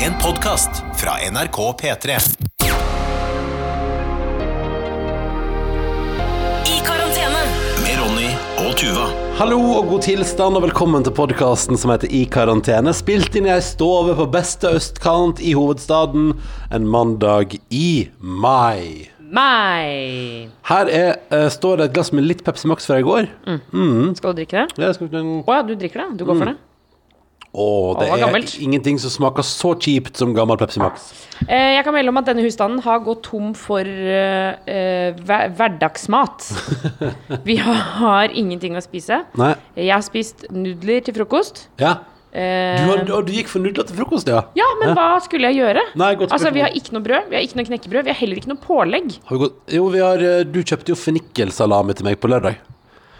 En 0.00 0.12
podkast 0.22 0.70
fra 1.00 1.10
NRK 1.30 1.56
P3. 1.80 2.08
I 6.66 6.78
karantene. 6.86 7.42
Med 7.82 7.94
Ronny 8.00 8.30
og 8.64 8.72
Tuva. 8.80 9.06
Hallo 9.40 9.58
og 9.78 9.88
god 9.90 10.04
tilstand, 10.04 10.56
og 10.58 10.64
velkommen 10.66 11.04
til 11.06 11.14
podkasten 11.16 11.78
som 11.80 11.92
heter 11.94 12.12
I 12.12 12.24
karantene. 12.32 12.92
Spilt 12.96 13.36
inn 13.40 13.48
i 13.48 13.54
ei 13.54 13.60
stove 13.64 14.16
på 14.18 14.28
beste 14.32 14.72
østkant 14.80 15.40
i 15.44 15.54
hovedstaden 15.56 16.32
en 16.70 16.88
mandag 16.88 17.56
i 17.72 18.08
mai. 18.20 19.08
Mai. 19.30 20.48
Her 20.66 20.88
er, 20.90 21.12
eh, 21.30 21.46
står 21.54 21.76
det 21.78 21.84
et 21.90 21.92
glass 21.94 22.12
med 22.12 22.24
litt 22.26 22.42
Pepsi 22.44 22.66
Max 22.66 22.86
fra 22.86 22.98
i 22.98 23.02
går. 23.06 23.28
Skal 24.16 24.34
du 24.34 24.40
drikke 24.42 24.66
det? 24.66 24.78
Ja, 24.78 24.92
skal 24.92 25.06
vi- 25.08 25.16
Å 25.46 25.54
ja, 25.54 25.62
du 25.62 25.76
drikker 25.76 25.94
det? 26.08 26.18
Du 26.18 26.24
går 26.24 26.38
for 26.38 26.44
det? 26.46 26.56
Å, 27.50 27.64
det 27.98 28.06
Å, 28.06 28.14
er 28.14 28.20
gammelt. 28.22 28.52
ingenting 28.62 28.98
som 29.02 29.10
smaker 29.10 29.42
så 29.42 29.72
kjipt 29.74 30.20
som 30.20 30.30
gammel 30.36 30.58
Pepsi 30.60 30.78
Max. 30.78 31.08
Eh, 31.48 31.74
jeg 31.74 31.82
kan 31.86 31.96
melde 31.96 32.12
om 32.12 32.20
at 32.20 32.28
denne 32.28 32.44
husstanden 32.44 32.78
har 32.84 33.00
gått 33.02 33.24
tom 33.26 33.50
for 33.58 33.82
eh, 33.82 34.54
eh, 34.70 35.18
hver 35.26 35.50
hverdagsmat. 35.58 36.46
Vi 37.48 37.56
har 37.58 38.30
ingenting 38.30 38.78
å 38.78 38.84
spise. 38.84 39.24
Nei. 39.40 39.56
Jeg 39.74 39.90
har 39.96 40.06
spist 40.06 40.46
nudler 40.54 41.02
til 41.08 41.16
frokost. 41.18 41.64
Ja. 41.82 41.96
Eh, 42.30 42.78
Du, 42.78 42.86
har, 42.92 43.02
og 43.18 43.26
du 43.26 43.32
gikk 43.34 43.48
for 43.50 43.58
nudler 43.58 43.82
til 43.88 43.98
frokost, 43.98 44.28
ja? 44.30 44.44
ja, 44.54 44.66
men 44.78 44.94
hva 44.94 45.16
skulle 45.24 45.50
jeg 45.50 45.64
gjøre? 45.64 45.82
Nei, 45.98 46.12
godt 46.20 46.30
altså. 46.36 46.52
Vi 46.54 46.62
har 46.62 46.70
ikke 46.78 46.94
noe 46.94 47.02
brød, 47.02 47.26
vi 47.32 47.40
har 47.40 47.42
ikke 47.48 47.58
noe 47.58 47.66
knekkebrød, 47.72 48.06
vi 48.06 48.12
har 48.14 48.20
heller 48.20 48.38
ikke 48.38 48.52
noe 48.52 48.62
pålegg. 48.62 49.16
Har 49.26 49.34
vi 49.34 49.42
gått, 49.48 49.56
jo, 49.74 49.88
vi 49.90 50.04
har, 50.06 50.22
eh, 50.22 50.44
du 50.46 50.60
kjøpte 50.62 50.94
jo 50.94 51.00
fennikelsalami 51.02 51.98
til 51.98 52.06
meg 52.06 52.20
på 52.22 52.30
lørdag. 52.30 52.60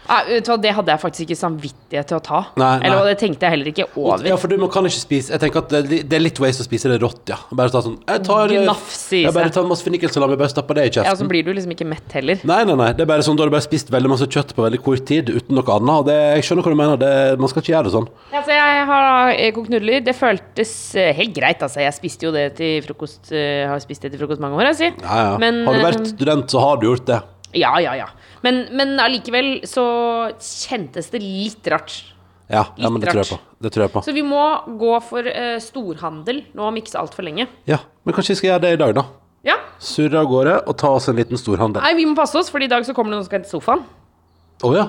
Ah, 0.09 0.25
du 0.25 0.33
hva, 0.49 0.57
det 0.61 0.71
hadde 0.73 0.91
jeg 0.91 1.01
faktisk 1.01 1.23
ikke 1.27 1.37
samvittighet 1.37 2.07
til 2.09 2.17
å 2.17 2.21
ta. 2.25 2.39
Nei, 2.59 2.71
nei. 2.81 2.87
Eller 2.89 3.11
det 3.11 3.17
tenkte 3.21 3.45
jeg 3.45 3.53
heller 3.53 3.69
ikke 3.71 3.85
over. 3.93 4.23
Ja, 4.27 4.37
for 4.41 4.51
du, 4.51 4.55
man 4.61 4.71
kan 4.73 4.87
ikke 4.89 5.01
spise 5.03 5.33
Jeg 5.35 5.41
tenker 5.43 5.61
at 5.61 5.73
det, 5.73 6.01
det 6.09 6.17
er 6.17 6.23
litt 6.23 6.39
waste 6.41 6.65
å 6.65 6.67
spise 6.67 6.89
det 6.91 6.97
rått, 7.03 7.21
ja. 7.31 7.37
Bare 7.57 7.73
ta 7.73 7.83
sånn 7.85 7.99
Jeg 8.09 8.23
tar, 8.25 8.51
eh, 8.51 8.65
Gnafse 8.65 9.19
i 9.19 9.21
jeg 9.27 9.35
bare 9.35 9.53
ta 9.53 9.63
masse 9.67 9.85
fennikelsalami, 9.85 10.37
bare 10.41 10.51
stapper 10.51 10.79
det 10.79 10.87
i 10.89 10.93
Ja, 11.05 11.13
så 11.17 11.27
blir 11.29 11.45
du 11.45 11.53
liksom 11.53 11.75
ikke 11.75 11.87
mett 11.87 12.15
heller. 12.17 12.41
Nei, 12.47 12.61
nei, 12.67 12.77
nei. 12.79 12.89
Det 12.97 13.05
er 13.05 13.11
bare 13.13 13.25
sånn, 13.25 13.37
Da 13.39 13.45
har 13.45 13.51
du 13.51 13.55
bare 13.55 13.67
spist 13.67 13.91
veldig 13.93 14.11
masse 14.11 14.27
kjøtt 14.31 14.55
på 14.57 14.65
veldig 14.65 14.81
kort 14.83 15.05
tid 15.07 15.31
uten 15.31 15.57
noe 15.57 15.75
annet. 15.77 15.93
Og 16.01 16.07
det, 16.09 16.17
jeg 16.39 16.47
skjønner 16.49 16.67
hva 16.67 16.73
du 16.75 16.79
mener. 16.81 17.01
Det, 17.01 17.11
man 17.41 17.51
skal 17.51 17.63
ikke 17.63 17.75
gjøre 17.75 17.89
det 17.89 17.95
sånn. 17.95 18.09
Altså, 18.31 18.55
jeg 18.57 18.85
har 18.91 19.33
eh, 19.35 19.51
kokt 19.55 19.73
nudler. 19.73 20.05
Det 20.05 20.17
føltes 20.17 20.73
eh, 20.99 21.11
helt 21.17 21.35
greit. 21.37 21.61
Altså. 21.61 21.83
Jeg 21.85 21.97
spiste 21.97 22.27
jo 22.27 22.33
det 22.35 22.47
til 22.59 22.81
frokost. 22.87 23.31
eh, 23.31 23.67
har 23.69 23.79
spist 23.83 24.07
det 24.07 24.13
til 24.15 24.23
frokost 24.23 24.41
mange 24.43 24.57
år, 24.59 24.71
jeg 24.71 24.79
sier. 24.81 24.97
Ja, 25.05 25.21
ja. 25.31 25.37
Men, 25.41 25.63
har 25.67 25.77
du 25.77 25.83
eh, 25.83 25.87
vært 25.91 26.11
student, 26.15 26.51
så 26.51 26.65
har 26.65 26.81
du 26.81 26.89
gjort 26.89 27.07
det. 27.09 27.21
Ja, 27.57 27.73
ja, 27.83 27.95
ja. 27.99 28.07
Men, 28.45 28.63
men 28.73 28.95
allikevel 29.01 29.61
så 29.69 29.85
kjentes 30.41 31.11
det 31.13 31.21
litt 31.23 31.67
rart. 31.71 31.99
Ja, 32.51 32.65
ja 32.75 32.89
men 32.89 33.01
det 33.01 33.13
tror. 33.13 33.39
Det 33.61 33.69
tror 33.71 33.85
jeg 33.85 33.93
på. 33.93 34.01
Så 34.03 34.13
vi 34.15 34.23
må 34.25 34.41
gå 34.81 34.95
for 35.05 35.23
uh, 35.23 35.55
storhandel 35.63 36.43
nå 36.57 36.67
om 36.67 36.79
ikke 36.81 36.91
så 36.91 37.03
altfor 37.03 37.25
lenge. 37.27 37.47
Ja, 37.69 37.79
Men 38.03 38.17
kanskje 38.17 38.33
vi 38.33 38.41
skal 38.41 38.53
gjøre 38.53 38.63
det 38.65 38.73
i 38.75 38.81
dag, 38.81 38.95
da. 38.97 39.05
Ja. 39.47 39.55
Surre 39.81 40.19
av 40.21 40.27
gårde 40.29 40.57
og 40.69 40.75
ta 40.77 40.91
oss 40.97 41.07
en 41.09 41.17
liten 41.17 41.39
storhandel. 41.39 41.81
Nei, 41.85 41.95
vi 41.97 42.09
må 42.09 42.17
passe 42.17 42.37
oss, 42.37 42.51
for 42.53 42.61
i 42.61 42.69
dag 42.69 42.83
så 42.85 42.93
kommer 42.97 43.13
det 43.13 43.17
noen 43.17 43.23
som 43.23 43.31
skal 43.31 43.41
hente 43.41 43.53
sofaen. 43.53 43.85
Å 44.61 44.73
ja. 44.75 44.83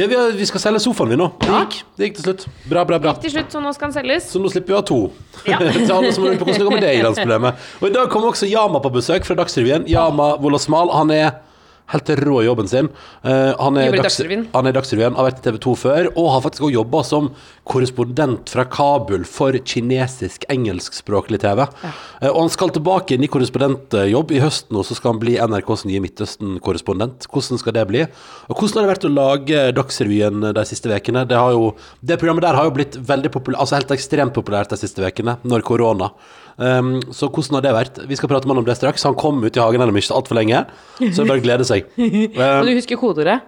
ja 0.00 0.08
vi, 0.10 0.16
har, 0.18 0.32
vi 0.38 0.48
skal 0.48 0.64
selge 0.64 0.82
sofaen, 0.82 1.12
vi 1.12 1.20
nå. 1.20 1.28
Det 1.42 1.52
gikk. 1.52 1.76
Det 1.98 2.08
gikk 2.08 2.18
til 2.18 2.26
slutt. 2.30 2.48
Bra, 2.70 2.86
bra, 2.88 2.98
bra. 3.02 3.14
Til 3.22 3.34
slutt, 3.36 3.52
så 3.54 3.62
nå 3.62 3.74
skal 3.76 3.90
den 3.90 3.96
selges. 4.00 4.32
Så 4.32 4.42
nå 4.42 4.50
slipper 4.50 4.72
vi 4.72 4.78
å 4.78 4.80
ha 4.80 4.88
to. 4.88 5.00
Ja. 5.46 5.60
Til 5.76 5.94
alle 5.94 6.10
som 6.16 6.26
lurer 6.26 6.40
på 6.40 6.48
hvordan 6.48 6.64
det 6.64 6.68
går 6.70 6.78
med 6.78 6.86
det 6.86 6.94
i-landsproblemet. 7.02 7.70
Og 7.82 7.88
i 7.90 7.94
dag 7.98 8.10
kommer 8.14 8.32
også 8.32 8.50
Yama 8.50 8.82
på 8.82 8.94
besøk 8.96 9.28
fra 9.28 9.38
Dagsrevyen. 9.38 9.86
Yama 9.90 10.32
Wolasmal. 10.42 10.90
Han 10.96 11.14
er 11.14 11.30
helt 11.92 12.12
rå 12.24 12.38
i 12.42 12.46
jobben 12.48 12.68
sin. 12.70 12.88
Uh, 13.24 13.52
han, 13.60 13.76
er 13.78 13.92
Dags- 13.92 14.08
Dagsrevyen. 14.18 14.46
han 14.54 14.66
er 14.70 14.76
Dagsrevyen, 14.76 15.16
har 15.18 15.28
vært 15.30 15.42
i 15.42 15.46
TV 15.50 15.58
2 15.66 15.74
før, 15.82 16.08
og 16.16 16.30
har 16.34 16.44
faktisk 16.46 16.66
også 16.66 16.76
jobba 16.78 17.02
som 17.04 17.30
korrespondent 17.68 18.50
fra 18.52 18.64
Kabul 18.66 19.24
for 19.28 19.54
kinesisk 19.68 20.44
engelskspråklig 20.52 21.38
TV. 21.44 21.62
Eh, 21.62 22.28
og 22.32 22.40
han 22.46 22.52
skal 22.54 22.72
tilbake 22.74 23.14
inn 23.16 23.22
i 23.26 23.30
korrespondentjobb 23.30 24.32
i 24.34 24.40
høsten, 24.42 24.76
og 24.80 24.86
så 24.88 24.96
skal 24.98 25.14
han 25.14 25.22
bli 25.22 25.36
NRKs 25.38 25.84
nye 25.88 26.02
Midtøsten-korrespondent. 26.04 27.28
Hvordan 27.32 27.60
skal 27.62 27.76
det 27.76 27.86
bli? 27.90 28.04
Og 28.48 28.56
hvordan 28.58 28.82
har 28.82 28.86
det 28.88 28.92
vært 28.96 29.08
å 29.08 29.14
lage 29.14 29.64
Dagsrevyen 29.78 30.48
de 30.56 30.64
siste 30.68 30.90
ukene? 30.92 31.24
Det, 31.28 31.38
jo- 31.54 31.74
det 32.02 32.18
programmet 32.20 32.46
der 32.48 32.58
har 32.58 32.68
jo 32.68 32.76
blitt 32.76 32.98
veldig 32.98 33.30
populært, 33.34 33.60
altså 33.62 33.78
helt 33.78 33.94
ekstremt 33.94 34.34
populært 34.36 34.72
de 34.74 34.80
siste 34.82 35.02
ukene, 35.06 35.38
når 35.44 35.62
korona. 35.66 36.12
Um, 36.60 36.98
så 37.16 37.30
hvordan 37.32 37.56
har 37.56 37.62
det 37.64 37.70
vært? 37.74 38.00
Vi 38.10 38.16
skal 38.18 38.28
prate 38.28 38.44
med 38.46 38.52
han 38.56 38.60
om 38.62 38.66
det 38.68 38.76
straks. 38.76 39.06
Han 39.08 39.16
kom 39.18 39.38
ut 39.42 39.56
i 39.56 39.62
hagen 39.62 39.80
om 39.86 39.96
ikke 39.96 40.12
altfor 40.14 40.36
lenge, 40.36 40.66
så 41.00 41.08
det 41.08 41.24
er 41.24 41.30
bare 41.30 41.40
å 41.40 41.46
glede 41.46 41.64
seg. 41.66 41.81
Og 41.96 42.36
Men 42.38 42.66
du 42.68 42.74
husker 42.76 42.96
kodeordet? 43.00 43.40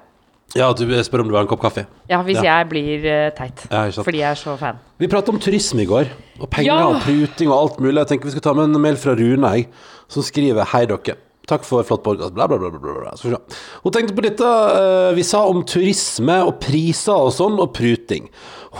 ja, 0.54 0.68
du 0.72 0.84
spør 1.02 1.24
om 1.24 1.26
du 1.26 1.32
vil 1.32 1.40
ha 1.40 1.42
en 1.42 1.50
kopp 1.50 1.62
kaffe. 1.64 1.86
Ja, 2.10 2.20
hvis 2.22 2.36
Ja. 2.38 2.60
jeg 2.60 2.68
blir 2.70 3.04
eh, 3.10 3.30
teit. 3.34 3.64
Ja. 3.72 3.88
Fordi 3.90 4.20
jeg 4.20 4.30
er 4.30 4.38
så 4.38 4.56
fan. 4.60 4.76
Vi 5.02 5.08
pratet 5.10 5.32
om 5.34 5.40
turisme 5.42 5.82
i 5.82 5.88
går, 5.90 6.06
og 6.38 6.50
penger 6.50 6.70
Ja. 6.70 6.86
og 6.92 7.00
pruting 7.02 7.50
og 7.50 7.58
alt 7.58 7.80
mulig. 7.80 7.98
Jeg 8.04 8.06
tenker 8.12 8.24
vi 8.30 8.30
skal 8.36 8.42
ta 8.42 8.52
med 8.54 8.68
en 8.70 8.80
mail 8.80 8.96
fra 8.96 9.16
Rune, 9.18 9.50
jeg, 9.56 9.66
som 10.08 10.22
skriver 10.22 10.64
Hei 10.70 10.84
dere. 10.86 11.16
Takk 11.48 11.64
for 11.64 11.82
flott 11.84 12.02
podkast. 12.02 12.32
Bla, 12.32 12.46
bla, 12.48 12.56
bla. 12.56 12.70
bla. 12.70 13.38
Hun 13.82 13.92
tenkte 13.92 14.14
på 14.16 14.22
dette 14.24 14.44
uh, 14.44 15.10
vi 15.12 15.22
sa 15.22 15.42
om 15.44 15.60
turisme 15.68 16.38
og 16.46 16.54
priser 16.62 17.12
og 17.12 17.32
sånn, 17.36 17.58
og 17.60 17.74
pruting. 17.76 18.30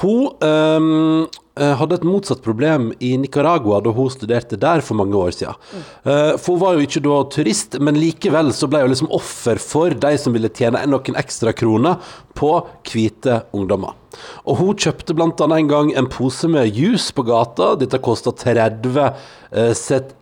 Hun 0.00 0.30
eh, 0.40 1.26
hadde 1.54 1.94
et 2.00 2.06
motsatt 2.06 2.40
problem 2.42 2.88
i 2.98 3.12
Nicaragua 3.20 3.78
da 3.84 3.92
hun 3.94 4.08
studerte 4.10 4.56
der 4.58 4.82
for 4.82 4.98
mange 4.98 5.14
år 5.14 5.34
siden. 5.36 5.54
Eh, 6.02 6.32
for 6.34 6.56
hun 6.56 6.62
var 6.64 6.74
jo 6.74 6.86
ikke 6.86 7.02
da 7.04 7.18
turist, 7.30 7.78
men 7.78 7.98
likevel 8.00 8.50
så 8.56 8.66
ble 8.70 8.80
hun 8.82 8.90
liksom 8.90 9.12
offer 9.14 9.60
for 9.62 9.94
de 9.94 10.16
som 10.18 10.34
ville 10.34 10.50
tjene 10.50 10.82
noen 10.90 11.20
ekstra 11.20 11.54
kroner 11.54 12.02
på 12.34 12.50
hvite 12.90 13.44
ungdommer. 13.54 13.94
Og 14.42 14.58
hun 14.58 14.82
kjøpte 14.82 15.14
annet 15.14 15.44
en 15.46 15.70
gang 15.70 15.94
en 15.94 16.10
pose 16.10 16.50
med 16.50 16.74
juice 16.74 17.14
på 17.14 17.22
gata. 17.26 17.74
Dette 17.78 18.02
kosta 18.02 18.34
30 18.34 18.98
eh, 19.04 19.72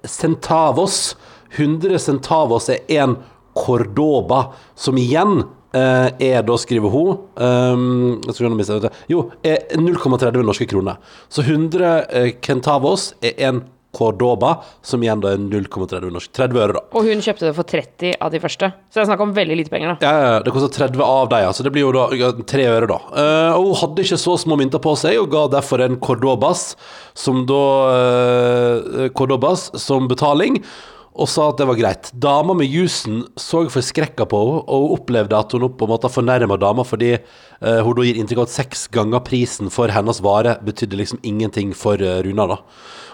centavos. 0.04 1.16
100 1.56 1.98
centavos 2.00 2.68
er 2.72 2.84
én 2.88 3.16
cordoba, 3.56 4.52
som 4.76 4.96
igjen 5.00 5.42
eh, 5.44 5.61
er 5.72 6.42
da, 6.44 6.56
skriver 6.60 6.92
hun 6.92 7.22
um. 7.36 8.20
Jo, 9.08 9.24
er 9.46 9.72
0,30 9.78 10.44
norske 10.44 10.66
kroner. 10.68 10.98
Så 11.32 11.44
100 11.46 12.36
Kentavos 12.44 12.82
centavos 12.82 13.14
er 13.22 13.38
en 13.48 13.62
cordoba, 13.92 14.54
som 14.80 15.02
igjen 15.04 15.20
da 15.20 15.34
er 15.34 15.40
0,30 15.42 16.12
norske 16.14 16.32
30 16.32 16.60
øre, 16.62 16.76
da. 16.78 16.82
Og 16.96 17.04
hun 17.04 17.20
kjøpte 17.20 17.44
det 17.44 17.52
for 17.58 17.68
30 17.68 18.14
av 18.24 18.30
de 18.32 18.40
første. 18.40 18.70
Så 18.88 18.96
det 18.96 19.02
er 19.02 19.08
snakk 19.10 19.24
om 19.24 19.34
veldig 19.36 19.58
lite 19.58 19.72
penger, 19.72 19.92
da. 19.92 20.08
Ja, 20.08 20.22
ja, 20.22 20.38
det 20.40 20.54
koster 20.54 20.72
30 20.72 21.02
av 21.04 21.34
ja, 21.44 21.50
så 21.52 21.66
det 21.66 21.74
blir 21.74 21.84
jo 21.84 21.92
da 21.92 22.30
3 22.48 22.68
øre, 22.72 22.88
da. 22.88 22.98
Uh, 23.12 23.58
og 23.58 23.66
hun 23.68 23.80
hadde 23.82 24.06
ikke 24.06 24.20
så 24.22 24.38
små 24.40 24.56
mynter 24.60 24.80
på 24.82 24.94
seg, 24.96 25.18
og 25.20 25.28
ga 25.34 25.44
derfor 25.58 25.84
en 25.84 26.00
cordobas, 26.00 26.70
som 27.12 27.44
da 27.48 27.60
uh, 27.92 29.04
Cordobas 29.12 29.68
som 29.80 30.08
betaling. 30.08 30.62
Og 31.12 31.28
sa 31.28 31.50
at 31.50 31.58
det 31.60 31.66
var 31.68 31.76
greit. 31.76 32.10
Dama 32.16 32.54
med 32.56 32.70
jusen 32.72 33.22
så 33.36 33.66
forskrekka 33.72 34.24
på 34.30 34.38
henne, 34.40 34.62
og 34.64 34.94
opplevde 34.96 35.36
at 35.36 35.52
hun 35.52 35.68
på 35.76 35.88
en 35.88 35.92
måte 35.92 36.10
fornærma 36.12 36.56
dama 36.60 36.86
fordi 36.88 37.18
eh, 37.62 37.80
hun 37.84 37.96
da 37.98 38.06
gir 38.06 38.18
inntrykk 38.20 38.42
av 38.42 38.48
at 38.48 38.56
seks 38.56 38.88
ganger 38.92 39.24
prisen 39.26 39.70
for 39.72 39.92
hennes 39.94 40.22
vare 40.24 40.58
betydde 40.66 40.98
liksom 40.98 41.22
ingenting 41.22 41.72
for 41.76 42.02
uh, 42.02 42.20
Runa. 42.26 42.48
da. 42.54 42.60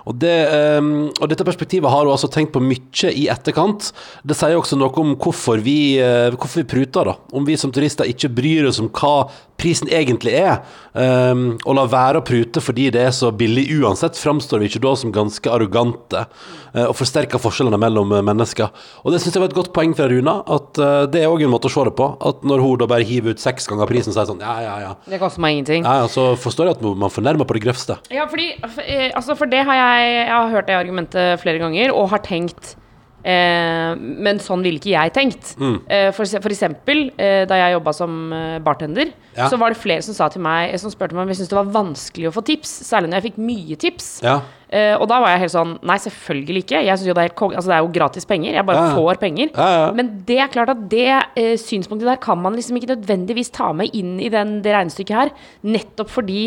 Og, 0.09 0.17
det, 0.23 0.37
um, 0.81 1.09
og 1.21 1.29
dette 1.29 1.45
perspektivet 1.45 1.93
har 1.93 2.07
hun 2.07 2.15
altså 2.15 2.31
tenkt 2.33 2.55
på 2.55 2.63
mye 2.65 3.11
i 3.13 3.27
etterkant. 3.33 3.91
Det 4.25 4.37
sier 4.37 4.57
også 4.57 4.79
noe 4.79 4.93
om 5.03 5.15
hvorfor 5.21 5.61
vi, 5.65 5.99
uh, 6.01 6.31
hvorfor 6.33 6.63
vi 6.63 6.71
pruter, 6.71 7.11
da. 7.11 7.19
Om 7.37 7.49
vi 7.49 7.59
som 7.61 7.73
turister 7.75 8.09
ikke 8.09 8.33
bryr 8.33 8.71
oss 8.71 8.81
om 8.81 8.89
hva 8.89 9.29
prisen 9.59 9.91
egentlig 9.93 10.37
er. 10.39 10.63
Um, 10.95 11.59
og 11.67 11.77
lar 11.77 11.91
være 11.93 12.23
å 12.23 12.27
prute 12.27 12.63
fordi 12.63 12.89
det 12.95 13.03
er 13.05 13.13
så 13.15 13.33
billig 13.35 13.67
uansett, 13.77 14.17
framstår 14.19 14.63
vi 14.63 14.71
ikke 14.71 14.83
da 14.87 14.95
som 14.99 15.13
ganske 15.15 15.51
arrogante 15.53 16.25
uh, 16.25 16.87
og 16.87 16.95
forsterker 16.97 17.43
forskjellene 17.43 17.81
mellom 17.81 18.15
mennesker. 18.25 18.71
Og 19.03 19.13
det 19.13 19.21
syns 19.23 19.37
jeg 19.37 19.43
var 19.43 19.51
et 19.51 19.59
godt 19.59 19.75
poeng 19.77 19.93
fra 19.99 20.09
Runa, 20.11 20.39
at 20.47 20.79
det 21.13 21.21
er 21.21 21.29
òg 21.29 21.45
en 21.45 21.53
måte 21.53 21.69
å 21.69 21.75
se 21.75 21.85
det 21.85 21.97
på. 21.99 22.09
At 22.25 22.47
når 22.47 22.63
hun 22.65 22.81
da 22.81 22.89
bare 22.91 23.07
hiver 23.07 23.35
ut 23.35 23.43
seks 23.43 23.69
ganger 23.69 23.91
prisen, 23.91 24.15
så 24.15 24.23
er 24.23 24.31
det 24.31 24.38
sånn 24.39 24.47
ja, 24.47 24.55
ja, 24.63 24.75
ja. 24.87 24.95
Det 25.05 25.19
koster 25.21 25.41
meg 25.45 25.57
ingenting. 25.59 25.85
Ja, 25.85 26.03
altså 26.07 26.37
Så 26.37 26.43
forstår 26.49 26.71
jeg 26.71 26.77
at 26.79 26.83
man 27.05 27.11
fornærmer 27.11 27.45
på 27.49 27.55
det 27.59 27.63
grøvste. 27.67 27.99
Ja, 28.15 28.27
fordi, 28.31 28.53
eh, 28.87 29.11
altså 29.15 29.37
for 29.37 29.47
det 29.47 29.65
har 29.67 29.75
jeg, 29.75 30.13
jeg 30.27 30.35
har 30.35 30.51
hørt 30.55 30.67
det 30.67 30.77
argumentet 30.79 31.41
flere 31.43 31.59
ganger, 31.59 31.93
og 31.95 32.09
har 32.11 32.19
tenkt 32.25 32.77
eh, 33.25 33.95
Men 33.99 34.39
sånn 34.43 34.63
ville 34.65 34.79
ikke 34.81 34.95
jeg 34.95 35.13
tenkt. 35.17 35.55
Mm. 35.59 35.79
Eh, 35.91 36.11
for, 36.17 36.25
for 36.41 36.55
eksempel, 36.55 37.09
eh, 37.19 37.45
da 37.51 37.59
jeg 37.61 37.75
jobba 37.77 37.95
som 37.97 38.33
eh, 38.33 38.59
bartender, 38.65 39.13
Ja. 39.37 39.47
så 39.49 39.59
var 39.59 39.71
det 39.71 39.79
flere 39.79 40.03
som 40.03 40.15
sa 40.17 40.27
til 40.29 40.43
meg 40.43 40.73
Som 40.83 40.91
spurte 40.91 41.15
meg 41.15 41.23
om 41.23 41.29
jeg 41.31 41.37
syntes 41.39 41.53
det 41.53 41.59
var 41.61 41.69
vanskelig 41.71 42.31
å 42.31 42.35
få 42.35 42.43
tips, 42.43 42.73
særlig 42.89 43.11
når 43.13 43.21
jeg 43.21 43.27
fikk 43.33 43.39
mye 43.39 43.77
tips. 43.79 44.09
Ja. 44.25 44.41
Eh, 44.69 44.95
og 45.01 45.07
da 45.09 45.17
var 45.23 45.31
jeg 45.33 45.41
helt 45.47 45.53
sånn 45.55 45.71
Nei, 45.89 45.97
selvfølgelig 46.05 46.63
ikke. 46.67 46.81
Jeg 46.85 46.99
synes 46.99 47.09
jo 47.09 47.15
det 47.17 47.23
er 47.23 47.29
helt 47.31 47.39
kong... 47.41 47.55
Altså, 47.57 47.71
det 47.71 47.77
er 47.79 47.85
jo 47.87 47.93
gratis 47.95 48.27
penger. 48.29 48.53
Jeg 48.59 48.67
bare 48.69 48.83
Ja, 48.83 48.89
ja. 48.91 48.97
får 48.99 49.21
penger. 49.23 49.53
Ja. 49.57 49.87
Men 49.97 50.11
det 50.29 50.39
er 50.45 50.51
klart 50.53 50.73
at 50.75 50.83
det 50.93 51.07
eh, 51.41 51.55
synspunktet 51.61 52.09
der 52.11 52.21
kan 52.21 52.39
man 52.43 52.57
liksom 52.59 52.77
ikke 52.77 52.91
nødvendigvis 52.95 53.51
ta 53.57 53.71
med 53.73 53.95
inn 53.97 54.19
i 54.21 54.29
den, 54.33 54.59
det 54.65 54.75
regnestykket 54.77 55.17
her. 55.17 55.33
Nettopp 55.65 56.13
fordi 56.13 56.43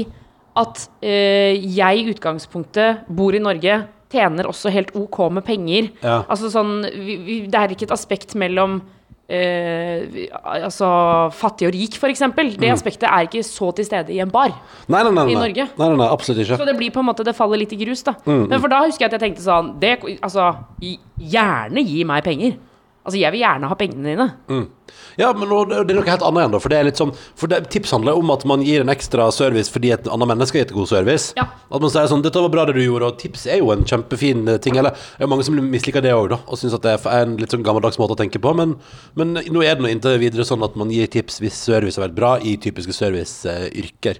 at 0.61 0.83
eh, 1.01 1.55
jeg 1.57 2.01
i 2.03 2.09
utgangspunktet 2.11 3.05
bor 3.09 3.33
i 3.33 3.39
Norge, 3.41 3.81
tjener 4.11 4.43
også 4.49 4.67
helt 4.75 4.89
OK 4.99 5.21
med 5.31 5.45
penger. 5.47 5.85
Altså 6.03 6.49
sånn 6.51 6.81
Det 6.83 7.55
er 7.55 7.71
ikke 7.71 7.85
et 7.87 7.93
aspekt 7.95 8.35
mellom 8.35 8.81
eh, 9.31 10.25
altså 10.41 10.89
fattig 11.35 11.69
og 11.69 11.75
rik, 11.75 11.97
f.eks. 11.97 12.23
Det 12.59 12.71
aspektet 12.71 13.07
er 13.09 13.27
ikke 13.29 13.43
så 13.47 13.71
til 13.77 13.87
stede 13.87 14.13
i 14.15 14.19
en 14.23 14.31
bar. 14.33 14.53
Nei, 14.87 15.03
nei, 15.07 15.13
nei. 15.17 15.27
I. 15.31 15.37
Norge. 15.39 15.67
Nei, 15.77 15.87
nei, 15.87 15.99
nei, 16.03 16.09
absolutt 16.11 16.43
ikke. 16.43 16.59
Så 16.59 16.67
det 16.67 16.75
blir 16.79 16.91
på 16.93 17.03
en 17.03 17.09
måte, 17.11 17.25
det 17.27 17.35
faller 17.37 17.61
litt 17.63 17.73
i 17.75 17.79
grus, 17.81 18.03
da. 18.07 18.17
Men 18.27 18.57
for 18.59 18.71
da 18.71 18.83
husker 18.85 19.05
jeg 19.07 19.11
at 19.13 19.17
jeg 19.19 19.25
tenkte 19.27 19.45
sånn 19.45 19.73
det, 19.81 19.95
Altså, 20.21 20.51
gjerne 20.81 21.83
gi 21.85 22.03
meg 22.07 22.25
penger. 22.25 22.57
Altså, 23.01 23.17
jeg 23.17 23.31
vil 23.33 23.41
gjerne 23.41 23.67
ha 23.67 23.75
pengene 23.79 24.11
dine. 24.11 24.27
Ja, 25.17 25.31
men 25.33 25.49
nå- 25.49 25.63
det 25.69 25.89
er 25.89 25.97
noe 25.97 26.05
helt 26.05 26.21
annet 26.21 26.41
igjen, 26.43 26.51
da. 26.53 26.59
For, 26.59 26.69
det 26.69 26.77
er 26.77 26.83
litt 26.85 26.99
sånn, 26.99 27.13
for 27.35 27.47
det, 27.49 27.69
tips 27.73 27.91
handler 27.95 28.13
om 28.19 28.29
at 28.29 28.45
man 28.45 28.61
gir 28.61 28.81
en 28.83 28.91
ekstra 28.93 29.25
service 29.33 29.71
fordi 29.73 29.89
et 29.95 30.05
annet 30.07 30.27
menneske 30.29 30.59
har 30.59 30.65
gitt 30.65 30.73
god 30.75 30.87
service. 30.91 31.33
Ja. 31.35 31.47
At 31.71 31.81
man 31.81 31.89
sier 31.89 32.05
sånn 32.11 32.21
'Dette 32.21 32.39
var 32.43 32.49
bra 32.53 32.65
det 32.65 32.75
du 32.75 32.81
gjorde', 32.85 33.07
og 33.09 33.17
tips 33.17 33.47
er 33.47 33.57
jo 33.57 33.71
en 33.71 33.83
kjempefin 33.83 34.47
eh, 34.47 34.57
ting. 34.57 34.77
Eller 34.77 34.91
det 34.91 35.25
er 35.25 35.27
mange 35.27 35.43
som 35.43 35.55
misliker 35.55 36.01
det 36.01 36.13
òg, 36.13 36.29
da, 36.29 36.39
og 36.47 36.57
syns 36.61 36.73
at 36.77 36.81
det 36.83 36.93
er 37.05 37.21
en 37.23 37.37
litt 37.37 37.49
sånn 37.49 37.63
gammeldags 37.65 37.97
måte 37.97 38.13
å 38.13 38.21
tenke 38.21 38.39
på. 38.39 38.53
Men, 38.55 38.77
men 39.15 39.33
nå 39.33 39.63
er 39.65 39.75
det 39.75 39.81
nå 39.81 39.89
inntil 39.89 40.19
videre 40.21 40.45
sånn 40.45 40.63
at 40.63 40.75
man 40.75 40.91
gir 40.91 41.07
tips 41.07 41.39
hvis 41.41 41.57
service 41.57 41.97
har 41.97 42.07
vært 42.07 42.15
bra 42.15 42.37
i 42.37 42.55
typiske 42.57 42.93
serviceyrker. 42.93 44.19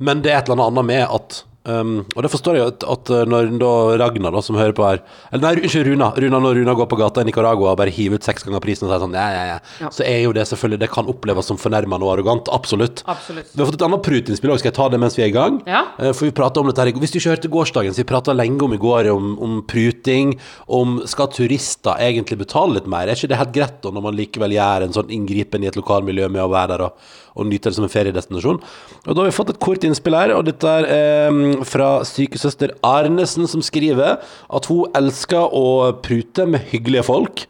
Men 0.00 0.22
det 0.22 0.32
er 0.32 0.38
et 0.40 0.48
eller 0.48 0.66
annet 0.70 0.84
med 0.88 1.04
at 1.08 1.42
Um, 1.64 2.00
og 2.16 2.24
det 2.24 2.30
forstår 2.32 2.56
jeg 2.58 2.66
at, 2.72 2.82
at 2.90 3.10
når 3.30 3.52
da 3.60 3.68
Ragnar, 4.00 4.32
da, 4.34 4.40
som 4.42 4.56
hører 4.58 4.72
på 4.74 4.82
her 4.82 4.96
Eller 5.30 5.42
nei, 5.44 5.50
unnskyld, 5.62 5.84
Runa. 5.92 6.08
Runa 6.18 6.40
når 6.42 6.56
Runa 6.58 6.72
går 6.74 6.88
på 6.90 6.96
gata 6.98 7.22
i 7.22 7.28
Nicaragua 7.28 7.70
og 7.70 7.78
bare 7.78 7.92
hiver 7.94 8.18
ut 8.18 8.26
seks 8.26 8.42
ganger 8.42 8.58
prisen 8.64 8.88
og 8.88 8.90
sier 8.90 9.02
sånn 9.04 9.14
ja, 9.14 9.26
ja, 9.30 9.44
ja, 9.52 9.58
Ja. 9.84 9.90
så 9.94 10.02
er 10.02 10.24
jo 10.24 10.32
det 10.34 10.42
selvfølgelig 10.50 10.80
Det 10.82 10.88
kan 10.90 11.06
oppleves 11.12 11.46
som 11.46 11.60
fornærmende 11.62 12.02
og 12.02 12.16
arrogant. 12.16 12.50
Absolutt. 12.50 13.04
Absolutt. 13.06 13.52
Vi 13.54 13.62
har 13.62 13.70
fått 13.70 13.78
et 13.78 13.86
annet 13.86 14.02
prutinnspill 14.02 14.50
òg. 14.50 14.58
Skal 14.58 14.72
jeg 14.72 14.78
ta 14.80 14.88
det 14.90 15.00
mens 15.04 15.14
vi 15.20 15.22
er 15.22 15.30
i 15.30 15.36
gang? 15.38 15.62
Ja. 15.70 15.84
Eh, 16.02 16.10
For 16.10 16.26
vi 16.26 16.34
prata 16.34 16.58
om 16.64 16.66
dette 16.66 16.82
her. 16.82 16.90
Hvis 16.98 17.14
du 17.14 17.20
ikke 17.22 17.36
hørte 17.36 17.52
gårsdagen, 17.54 17.94
så 17.94 18.02
vi 18.02 18.08
prata 18.10 18.34
lenge 18.34 18.58
om 18.66 18.74
i 18.74 18.82
går 18.82 19.12
om, 19.14 19.32
om 19.38 19.56
pruting. 19.62 20.34
Om 20.66 20.98
skal 21.06 21.30
turister 21.30 21.94
egentlig 22.02 22.42
betale 22.42 22.80
litt 22.80 22.90
mer? 22.90 23.06
Er 23.06 23.14
ikke 23.14 23.30
det 23.30 23.38
helt 23.38 23.54
greit 23.54 23.78
da, 23.86 23.94
når 23.94 24.08
man 24.10 24.18
likevel 24.18 24.58
gjør 24.58 24.88
en 24.90 24.98
sånn 24.98 25.14
inngripen 25.14 25.62
i 25.62 25.70
et 25.70 25.78
lokalmiljø 25.78 26.26
med 26.26 26.42
å 26.42 26.50
være 26.50 26.74
der 26.74 26.88
og, 26.90 27.10
og 27.32 27.48
nyte 27.48 27.70
det 27.70 27.78
som 27.78 27.86
en 27.86 27.92
feriedestinasjon? 27.92 28.60
Og 29.06 29.12
da 29.12 29.22
har 29.22 29.30
vi 29.30 29.36
fått 29.36 29.52
et 29.54 29.62
kort 29.62 29.86
innspill 29.86 30.16
her, 30.18 30.34
og 30.36 30.46
dette 30.48 30.74
er 30.80 30.88
eh, 30.92 31.62
fra 31.68 31.90
sykesøster 32.08 32.76
Arnesen, 32.86 33.48
som 33.50 33.64
skriver 33.64 34.18
at 34.22 34.70
hun 34.70 34.90
elsker 34.98 35.52
å 35.52 35.92
prute 36.04 36.48
med 36.48 36.68
hyggelige 36.72 37.06
folk. 37.08 37.46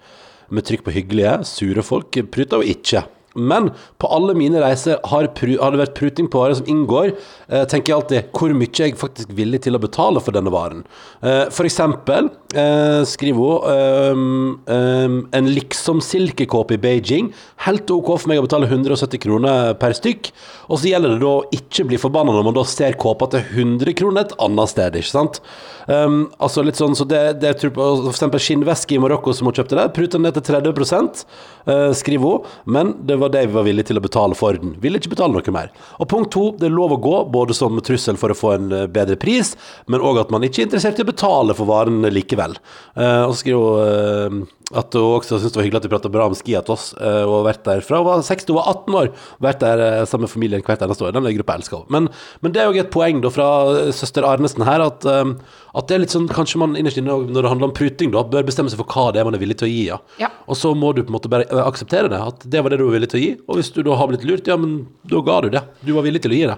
Med 0.52 0.68
trykk 0.68 0.86
på 0.86 0.94
hyggelige, 0.98 1.38
sure 1.48 1.84
folk 1.86 2.18
pruter 2.32 2.60
hun 2.60 2.72
ikke. 2.74 3.06
Men 3.34 3.70
på 4.02 4.10
alle 4.12 4.34
mine 4.36 4.60
reiser 4.62 4.98
har, 5.08 5.28
har 5.30 5.72
det 5.72 5.80
vært 5.80 5.96
pruting 5.96 6.28
på 6.30 6.42
varer 6.42 6.58
som 6.58 6.68
inngår. 6.68 7.14
Eh, 7.48 7.64
tenker 7.70 7.92
jeg 7.92 7.98
alltid 7.98 8.36
hvor 8.36 8.54
mye 8.56 8.70
jeg 8.72 8.98
faktisk 9.00 9.32
er 9.32 9.38
villig 9.38 9.62
til 9.64 9.76
å 9.76 9.82
betale 9.82 10.20
for 10.22 10.36
denne 10.36 10.52
varen. 10.52 10.84
Eh, 11.24 11.46
for 11.54 11.68
eksempel 11.68 12.28
eh, 12.54 13.00
skriver 13.08 13.40
hun 13.42 13.72
ehm, 13.72 14.48
ehm, 14.74 15.18
en 15.32 15.50
liksom 15.56 16.02
silkekåpe 16.04 16.76
i 16.76 16.82
Beijing. 16.82 17.32
Helt 17.66 17.90
OK 17.92 18.12
for 18.14 18.30
meg 18.30 18.42
å 18.42 18.46
betale 18.46 18.68
170 18.68 19.22
kroner 19.22 19.76
per 19.80 19.96
stykk. 19.96 20.32
Og 20.68 20.80
så 20.80 20.92
gjelder 20.92 21.14
det 21.16 21.22
da 21.24 21.32
å 21.38 21.46
ikke 21.56 21.86
bli 21.88 22.00
forbanna 22.00 22.34
når 22.36 22.48
man 22.48 22.58
da 22.58 22.66
ser 22.68 22.98
kåpa 23.00 23.30
til 23.32 23.44
100 23.64 23.96
kroner 23.98 24.26
et 24.26 24.36
annet 24.42 24.72
sted, 24.72 24.98
ikke 24.98 25.12
sant. 25.12 25.40
Um, 25.88 26.28
altså 26.42 26.62
litt 26.62 26.78
sånn, 26.78 26.94
så 26.94 27.02
det, 27.08 27.40
det 27.42 27.56
tror 27.58 27.72
For 27.74 28.12
eksempel 28.12 28.38
skinnveske 28.42 28.94
i 28.94 29.00
Marokko 29.02 29.32
som 29.34 29.48
hun 29.48 29.56
kjøpte 29.56 29.74
der, 29.78 29.90
pruta 29.94 30.20
ned 30.20 30.36
til 30.36 30.44
30 30.46 31.24
eh, 31.66 31.90
skriver 31.98 32.36
hun. 32.36 32.52
Men 32.76 32.94
det 33.08 33.18
var 33.22 33.32
det 33.34 33.44
vi 33.48 33.56
var 33.56 33.66
villige 33.66 33.90
til 33.90 34.00
å 34.00 34.04
betale 34.04 34.36
for 34.38 34.58
den. 34.58 34.74
Ville 34.82 35.00
ikke 35.00 35.12
betale 35.14 35.34
noe 35.36 35.54
mer. 35.54 35.70
Og 36.02 36.08
punkt 36.10 36.32
to, 36.34 36.48
det 36.58 36.68
er 36.68 36.74
lov 36.74 36.96
å 36.96 37.00
gå, 37.02 37.16
både 37.32 37.56
som 37.56 37.78
trussel 37.84 38.18
for 38.20 38.34
å 38.34 38.38
få 38.38 38.54
en 38.56 38.72
eh, 38.74 38.88
bedre 38.90 39.18
pris, 39.20 39.54
men 39.90 40.04
òg 40.04 40.22
at 40.24 40.32
man 40.34 40.44
ikke 40.46 40.62
er 40.62 40.68
interessert 40.68 41.00
i 41.00 41.06
å 41.06 41.08
betale 41.08 41.56
for 41.58 41.70
varen 41.70 42.02
likevel. 42.12 42.58
Uh, 42.98 43.24
og 43.26 43.32
så 43.32 43.42
skriver 43.42 43.62
hun 43.62 44.42
uh, 44.42 44.58
at 44.72 44.94
hun 44.96 45.18
også 45.18 45.36
syntes 45.36 45.52
det 45.52 45.58
var 45.58 45.66
hyggelig 45.66 45.80
at 45.82 45.86
vi 45.86 45.92
prata 45.92 46.12
bra 46.12 46.26
om 46.28 46.36
skiatos, 46.36 46.86
uh, 47.00 47.24
og 47.26 47.34
har 47.38 47.48
vært 47.50 47.64
der 47.68 47.84
fra 47.84 48.00
hun 48.00 48.08
var 48.08 48.24
60, 48.24 48.52
hun 48.52 48.58
var 48.58 48.70
18 48.72 48.98
år. 49.00 49.10
Vært 49.48 49.64
der 49.64 49.82
uh, 49.82 50.04
sammen 50.08 50.26
med 50.26 50.32
familien 50.32 50.64
hvert 50.66 50.84
eneste 50.84 51.06
år. 51.06 51.16
Den 51.16 51.28
gruppa 51.38 51.58
elsker 51.60 51.82
hun. 51.82 51.90
Men, 51.92 52.08
men 52.44 52.54
det 52.54 52.62
er 52.62 52.70
jo 52.70 52.84
et 52.84 52.92
poeng 52.94 53.20
da 53.24 53.32
fra 53.32 53.48
søster 53.94 54.26
Arnesen 54.28 54.64
her, 54.66 54.84
at, 54.84 55.06
at 55.06 55.88
det 55.88 55.96
er 55.96 56.04
litt 56.04 56.14
sånn 56.14 56.30
Kanskje 56.32 56.60
man 56.62 56.76
innerst 56.78 56.98
inne 57.00 57.14
når 57.28 57.44
det 57.44 57.50
handler 57.50 57.68
om 57.68 57.74
pruting, 57.76 58.12
da, 58.14 58.24
bør 58.24 58.46
bestemme 58.48 58.72
seg 58.72 58.80
for 58.80 58.88
hva 58.94 59.10
det 59.12 59.20
er 59.20 59.28
man 59.28 59.36
er 59.36 59.42
villig 59.42 59.58
til 59.60 59.68
å 59.68 59.72
gi. 59.72 59.82
Ja. 59.90 59.98
Ja. 60.22 60.30
Og 60.48 60.58
så 60.58 60.72
må 60.76 60.92
du 60.96 61.02
på 61.02 61.12
en 61.12 61.18
måte 61.18 61.30
bare 61.32 61.46
akseptere 61.64 62.10
det, 62.12 62.20
at 62.20 62.46
det 62.48 62.62
var 62.64 62.72
det 62.72 62.80
du 62.80 62.86
var 62.86 62.96
villig 62.96 63.11
til 63.12 63.20
å 63.20 63.22
gi. 63.22 63.30
Og 63.46 63.58
hvis 63.58 63.70
du 63.74 63.80
da 63.84 63.96
har 63.98 64.08
blitt 64.10 64.24
lurt, 64.26 64.48
ja, 64.48 64.56
men 64.60 64.86
da 65.08 65.20
ga 65.24 65.38
du 65.44 65.48
det. 65.52 65.62
Du 65.84 65.92
var 65.96 66.06
villig 66.06 66.22
til 66.24 66.34
å 66.34 66.38
gi 66.38 66.46
det. 66.50 66.56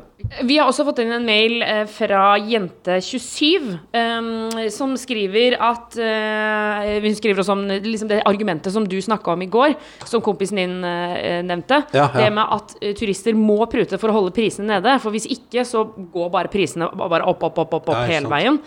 Vi 0.48 0.56
har 0.56 0.70
også 0.70 0.86
fått 0.86 1.02
inn 1.02 1.12
en 1.12 1.26
mail 1.26 1.58
eh, 1.66 1.82
fra 1.90 2.22
Jente27, 2.40 3.74
em, 4.00 4.30
som 4.72 4.94
skriver 4.96 5.58
at 5.60 5.98
eh, 6.00 6.94
Hun 7.04 7.18
skriver 7.18 7.42
også 7.42 7.56
om 7.56 7.66
liksom 7.68 8.08
det 8.08 8.22
argumentet 8.24 8.72
som 8.72 8.86
du 8.88 8.96
snakka 9.04 9.34
om 9.34 9.44
i 9.44 9.50
går, 9.52 9.76
som 10.08 10.24
kompisen 10.24 10.62
din 10.62 10.78
eh, 10.88 11.42
nevnte. 11.44 11.82
Ja, 11.92 12.06
ja. 12.06 12.10
Det 12.16 12.30
med 12.38 12.56
at 12.56 12.74
turister 12.98 13.36
må 13.36 13.58
prute 13.70 14.00
for 14.00 14.12
å 14.12 14.18
holde 14.20 14.34
prisene 14.36 14.78
nede. 14.78 14.96
For 15.02 15.14
hvis 15.14 15.28
ikke, 15.30 15.66
så 15.68 15.84
går 16.14 16.32
bare 16.32 16.52
prisene 16.52 16.88
bare 16.94 17.26
opp, 17.28 17.44
opp, 17.50 17.60
opp, 17.66 17.80
opp, 17.80 17.92
opp 17.92 18.04
hele 18.08 18.30
veien. 18.32 18.60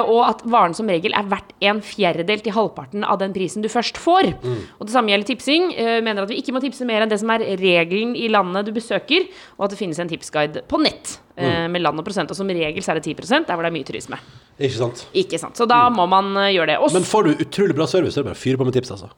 Og 0.00 0.22
at 0.24 0.40
varen 0.48 0.72
som 0.76 0.88
regel 0.88 1.12
er 1.12 1.26
verdt 1.28 1.52
en 1.68 1.82
fjerdedel 1.84 2.40
til 2.40 2.54
halvparten 2.56 3.04
av 3.04 3.18
den 3.20 3.34
prisen 3.36 3.64
du 3.64 3.68
først 3.68 3.98
får. 4.00 4.30
Mm. 4.40 4.62
Og 4.80 4.88
det 4.88 4.94
samme 4.94 5.12
gjelder 5.12 5.28
tipsing. 5.28 5.68
Eh, 5.76 5.98
mener 6.00 6.24
at 6.24 6.32
vi 6.32 6.38
ikke 6.40 6.54
må 6.56 6.62
tipse 6.64 6.86
mer 6.88 7.04
enn 7.04 7.12
det 7.12 7.18
som 7.20 7.30
er 7.34 7.44
regelen 7.60 8.14
i 8.16 8.30
landet 8.32 8.66
du 8.68 8.72
besøker, 8.76 9.28
og 9.58 9.66
at 9.66 9.74
det 9.74 9.80
finnes 9.82 10.00
en 10.00 10.08
tipsguide 10.12 10.64
på 10.68 10.80
nett 10.82 11.18
Mm. 11.36 11.68
med 11.70 11.82
land 11.84 11.98
og 12.00 12.04
prosent. 12.06 12.30
Og 12.32 12.36
som 12.38 12.48
regel 12.48 12.80
så 12.80 12.94
er 12.94 13.00
det 13.00 13.04
10 13.12 13.44
der 13.44 13.52
hvor 13.52 13.60
det 13.60 13.68
er 13.68 13.74
mye 13.74 13.84
turisme. 13.84 14.16
Ikke 14.56 14.78
sant? 14.78 15.02
Ikke 15.12 15.38
sant. 15.38 15.58
Så 15.58 15.66
da 15.68 15.90
må 15.92 16.06
man 16.08 16.30
eh, 16.40 16.54
gjøre 16.56 16.70
det. 16.70 16.78
Også. 16.80 16.96
Men 16.96 17.04
får 17.04 17.24
du 17.26 17.44
utrolig 17.44 17.76
bra 17.76 17.84
service, 17.86 18.14
så 18.14 18.20
er 18.20 18.24
det 18.24 18.30
bare 18.30 18.38
å 18.38 18.40
fyre 18.40 18.56
på 18.56 18.64
med 18.64 18.72
tips, 18.72 18.90
altså. 18.94 19.10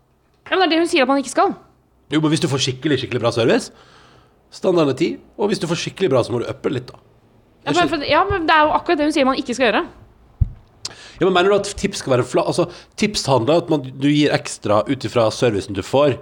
ja, 0.51 0.57
men 0.57 0.65
det 0.65 0.67
er 0.67 0.73
det 0.75 0.79
hun 0.83 0.91
sier 0.91 1.03
at 1.07 1.09
man 1.13 1.23
ikke 1.23 1.31
skal. 1.31 1.55
Jo, 2.11 2.19
men 2.21 2.33
hvis 2.33 2.43
du 2.43 2.49
får 2.51 2.59
skikkelig, 2.65 2.99
skikkelig 3.05 3.23
bra 3.23 3.31
service, 3.31 3.71
standarden 4.51 4.91
er 4.95 4.99
10, 4.99 5.19
og 5.39 5.53
hvis 5.53 5.63
du 5.63 5.69
får 5.71 5.79
skikkelig 5.85 6.11
bra, 6.11 6.25
så 6.27 6.35
må 6.35 6.43
du 6.43 6.49
uppe 6.51 6.73
litt, 6.73 6.89
da. 6.91 6.99
Ja, 7.69 7.75
men, 7.77 7.89
for, 7.93 8.03
ja, 8.09 8.25
men 8.25 8.47
det 8.49 8.55
er 8.55 8.67
jo 8.67 8.75
akkurat 8.79 8.99
det 8.99 9.09
hun 9.11 9.15
sier 9.15 9.29
man 9.29 9.39
ikke 9.39 9.55
skal 9.55 9.69
gjøre. 9.69 9.85
Ja, 11.19 11.27
men 11.27 11.35
Mener 11.39 11.53
du 11.53 11.57
at 11.59 11.71
tips 11.79 12.03
skal 12.03 12.17
være 12.17 12.27
fla... 12.27 12.45
Altså, 12.51 12.67
tips 12.99 13.27
handler 13.31 13.59
om 13.59 13.63
at 13.63 13.71
man, 13.73 13.87
du 14.03 14.09
gir 14.11 14.33
ekstra 14.35 14.81
ut 14.89 15.07
ifra 15.07 15.29
servicen 15.35 15.77
du 15.77 15.83
får. 15.87 16.17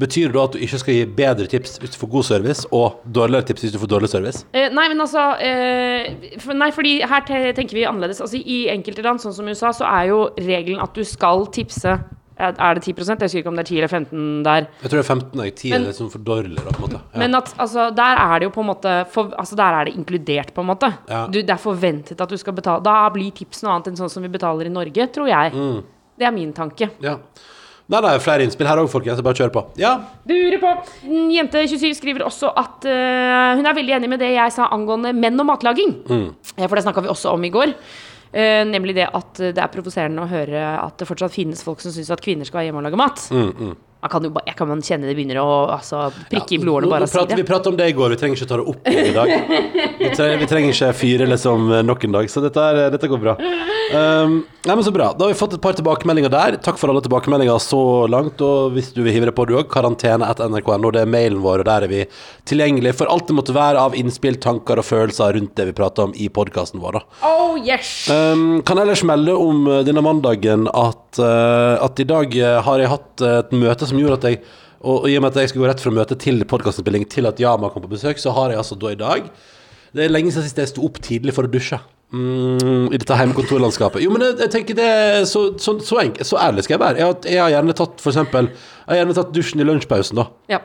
Betyr 0.00 0.30
det 0.34 0.42
at 0.42 0.54
du 0.54 0.62
ikke 0.62 0.80
skal 0.82 0.96
gi 0.96 1.08
bedre 1.20 1.48
tips 1.50 1.78
hvis 1.82 1.94
du 1.94 1.98
får 2.02 2.12
god 2.14 2.28
service, 2.30 2.68
og 2.74 3.00
dårligere 3.04 3.50
tips 3.50 3.66
hvis 3.66 3.74
du 3.74 3.80
får 3.82 3.90
dårlig 3.94 4.12
service? 4.12 4.44
Eh, 4.54 4.68
nei, 4.74 4.86
men 4.92 5.02
altså 5.02 5.26
eh, 5.42 6.36
for, 6.42 6.54
Nei, 6.60 6.70
fordi 6.76 6.98
her 7.08 7.26
tenker 7.26 7.78
vi 7.78 7.86
annerledes. 7.88 8.22
Altså, 8.22 8.40
I 8.40 8.62
enkelte 8.72 9.04
land, 9.06 9.22
sånn 9.22 9.36
som 9.36 9.50
USA, 9.50 9.72
så 9.74 9.88
er 9.88 10.10
jo 10.12 10.22
regelen 10.38 10.82
at 10.82 10.94
du 10.96 11.06
skal 11.06 11.46
tipse 11.54 11.98
Er 12.40 12.74
det 12.78 12.82
10 12.82 12.94
Jeg 12.96 13.18
husker 13.20 13.42
ikke 13.42 13.52
om 13.52 13.58
det 13.58 13.64
er 13.66 13.70
10 13.70 13.76
eller 13.78 13.92
15 13.92 14.42
der. 14.46 14.66
Jeg 14.82 14.90
tror 14.90 14.96
det 14.96 15.04
er 15.04 15.14
15 15.14 15.40
og 15.40 15.54
10 15.54 15.70
Men- 15.70 15.86
er 15.86 15.92
sånn 15.92 16.10
for 16.10 16.18
dårlig, 16.18 16.56
da, 16.56 16.70
på 16.70 16.82
en 16.82 16.88
måte. 16.88 17.00
Ja. 17.12 17.18
Men 17.18 17.34
at 17.34 17.54
altså, 17.58 17.90
der 17.94 18.16
er 18.24 18.38
det 18.38 18.48
jo 18.48 18.50
på 18.56 18.64
en 18.64 18.70
måte 18.72 18.96
for, 19.12 19.32
Altså 19.38 19.56
der 19.56 19.78
er 19.80 19.84
det 19.84 19.94
inkludert, 19.96 20.54
på 20.54 20.60
en 20.60 20.70
måte. 20.72 20.92
Ja. 21.08 21.26
Du, 21.26 21.40
det 21.42 21.50
er 21.50 21.62
forventet 21.62 22.20
at 22.20 22.28
du 22.28 22.36
skal 22.36 22.52
betale. 22.52 22.82
Da 22.82 23.08
blir 23.10 23.30
tips 23.30 23.62
noe 23.62 23.74
annet 23.74 23.88
enn 23.88 23.96
sånn 23.96 24.10
som 24.10 24.22
vi 24.22 24.28
betaler 24.28 24.66
i 24.66 24.74
Norge, 24.74 25.06
tror 25.12 25.28
jeg. 25.28 25.52
Mm. 25.52 25.82
Det 26.18 26.26
er 26.26 26.30
min 26.32 26.52
tanke. 26.52 26.90
ja. 27.00 27.18
Nei, 27.90 27.98
nei, 28.04 28.12
flere 28.22 28.44
innspill 28.46 28.68
her 28.70 28.78
òg, 28.78 28.86
folkens. 28.86 29.18
Bare 29.26 29.34
kjør 29.34 29.50
på. 29.50 29.64
Ja. 29.80 29.96
Durer 30.28 30.60
på. 30.62 30.70
Jente27 31.10 31.96
skriver 31.98 32.22
også 32.22 32.52
at 32.54 32.86
uh, 32.86 33.56
hun 33.58 33.66
er 33.66 33.74
veldig 33.74 33.96
enig 33.96 34.10
med 34.12 34.22
det 34.22 34.28
jeg 34.36 34.54
sa 34.54 34.68
angående 34.70 35.10
menn 35.16 35.40
og 35.42 35.48
matlaging. 35.48 35.96
Mm. 36.06 36.28
For 36.60 36.78
det 36.78 36.84
snakka 36.86 37.02
vi 37.02 37.10
også 37.10 37.32
om 37.34 37.48
i 37.48 37.50
går. 37.50 37.74
Eh, 38.32 38.62
nemlig 38.68 38.94
det 38.94 39.08
at 39.10 39.40
det 39.42 39.58
er 39.58 39.70
provoserende 39.72 40.22
å 40.22 40.30
høre 40.30 40.60
at 40.78 40.98
det 41.00 41.08
fortsatt 41.08 41.34
finnes 41.34 41.64
folk 41.66 41.80
som 41.82 41.90
syns 41.94 42.12
at 42.14 42.22
kvinner 42.22 42.46
skal 42.46 42.60
være 42.60 42.70
hjemme 42.70 42.82
og 42.82 42.86
lage 42.86 43.00
mat. 43.00 43.24
Mm, 43.34 43.48
Man 43.58 43.76
kan 44.08 44.24
jo 44.24 44.32
jeg 44.46 44.56
kan 44.56 44.70
man 44.70 44.80
kjenne 44.80 45.10
det 45.10 45.16
begynner 45.18 45.42
å 45.42 45.50
altså, 45.76 46.06
prikke 46.30 46.56
i 46.56 46.60
blodårene 46.62 46.88
bare 46.94 47.04
av 47.04 47.10
å 47.10 47.12
si 47.12 47.26
det. 47.28 47.40
Vi 47.42 47.48
pratet 47.50 47.68
om 47.72 47.76
det 47.76 47.90
i 47.92 47.96
går, 47.98 48.14
vi 48.14 48.20
trenger 48.22 48.40
ikke 48.40 48.48
ta 48.48 48.60
det 48.60 48.68
opp 48.72 48.88
i 48.88 49.12
dag. 49.12 49.34
Vi 50.00 50.14
trenger, 50.16 50.38
vi 50.40 50.48
trenger 50.48 50.72
ikke 50.72 50.92
fyre 50.96 51.28
liksom 51.28 51.68
nok 51.84 52.08
en 52.08 52.16
dag, 52.16 52.30
så 52.32 52.40
dette, 52.40 52.64
er, 52.72 52.88
dette 52.94 53.10
går 53.10 53.20
bra. 53.20 53.36
Um, 53.90 54.44
nei, 54.66 54.74
men 54.76 54.84
Så 54.84 54.92
bra. 54.94 55.10
Da 55.18 55.24
har 55.24 55.32
vi 55.32 55.38
fått 55.38 55.54
et 55.56 55.62
par 55.62 55.74
tilbakemeldinger 55.74 56.30
der. 56.30 56.56
Takk 56.62 56.78
for 56.78 56.92
alle 56.92 57.02
tilbakemeldinger 57.02 57.58
så 57.62 58.06
langt. 58.10 58.40
Og 58.44 58.74
hvis 58.76 58.92
du 58.94 59.02
vil 59.02 59.14
hive 59.14 59.28
deg 59.28 59.34
på, 59.36 59.46
du 59.48 59.56
òg, 59.58 59.68
karantene 59.72 60.28
etter 60.30 60.50
nrk.no. 60.50 60.92
Det 60.94 61.02
er 61.02 61.10
mailen 61.10 61.40
vår, 61.42 61.62
og 61.62 61.68
der 61.68 61.86
er 61.86 61.90
vi 61.90 62.04
tilgjengelige 62.48 62.96
for 63.00 63.10
alt 63.10 63.28
det 63.30 63.36
måtte 63.38 63.56
være 63.56 63.82
av 63.82 63.96
innspill, 63.98 64.38
tanker 64.42 64.80
og 64.80 64.86
følelser 64.86 65.34
rundt 65.36 65.56
det 65.58 65.70
vi 65.70 65.76
prater 65.76 66.06
om 66.08 66.14
i 66.14 66.30
podkasten 66.32 66.82
vår. 66.82 67.00
da. 67.00 67.02
Oh, 67.26 67.58
yes! 67.58 68.08
Um, 68.12 68.60
kan 68.66 68.80
ellers 68.82 69.02
melde 69.06 69.34
om 69.34 69.66
uh, 69.68 69.80
denne 69.86 70.04
mandagen 70.06 70.68
at, 70.70 71.04
uh, 71.18 71.76
at 71.82 72.00
i 72.00 72.08
dag 72.08 72.36
har 72.66 72.82
jeg 72.82 72.92
hatt 72.94 73.26
et 73.26 73.54
møte 73.56 73.89
som 73.90 74.00
gjorde 74.00 74.18
at 74.20 74.28
jeg 74.30 74.42
og, 74.80 75.02
og 75.02 75.06
i 75.10 75.16
og 75.18 75.24
med 75.24 75.34
at 75.34 75.42
jeg 75.42 75.52
skal 75.52 75.60
gå 75.62 75.68
rett 75.68 75.82
fra 75.82 75.92
møte 75.92 76.16
til 76.20 76.40
podkastinnspilling 76.48 77.06
til 77.12 77.28
at 77.28 77.40
Yama 77.42 77.68
kom 77.72 77.84
på 77.84 77.92
besøk, 77.92 78.20
så 78.20 78.32
har 78.36 78.54
jeg 78.54 78.62
altså 78.62 78.78
da 78.80 78.94
i 78.94 79.00
dag 79.00 79.26
Det 79.92 80.06
er 80.06 80.12
lenge 80.12 80.32
siden 80.32 80.46
sist 80.46 80.60
jeg 80.60 80.70
sto 80.70 80.86
opp 80.86 81.00
tidlig 81.04 81.34
for 81.36 81.44
å 81.44 81.50
dusje. 81.50 81.76
Mm, 82.10 82.90
I 82.90 82.98
dette 82.98 83.16
hjemmekontorlandskapet. 83.18 84.02
Jo, 84.02 84.10
men 84.14 84.24
jeg, 84.24 84.36
jeg 84.40 84.52
tenker 84.54 84.78
det 84.78 84.86
er 84.86 85.24
så, 85.30 85.44
så, 85.62 85.76
så, 85.84 86.00
enk, 86.02 86.20
så 86.26 86.38
ærlig 86.42 86.64
skal 86.66 86.76
jeg 86.76 86.82
være. 86.82 86.98
Jeg 86.98 87.08
har, 87.08 87.16
jeg 87.34 87.42
har 87.42 87.52
gjerne 87.56 87.76
tatt 87.78 88.02
for 88.02 88.12
eksempel 88.12 88.50
Jeg 88.50 88.90
har 88.90 89.00
gjerne 89.02 89.16
tatt 89.18 89.32
dusjen 89.34 89.62
i 89.62 89.66
lunsjpausen, 89.66 90.22
da. 90.22 90.26
Ja. 90.50 90.62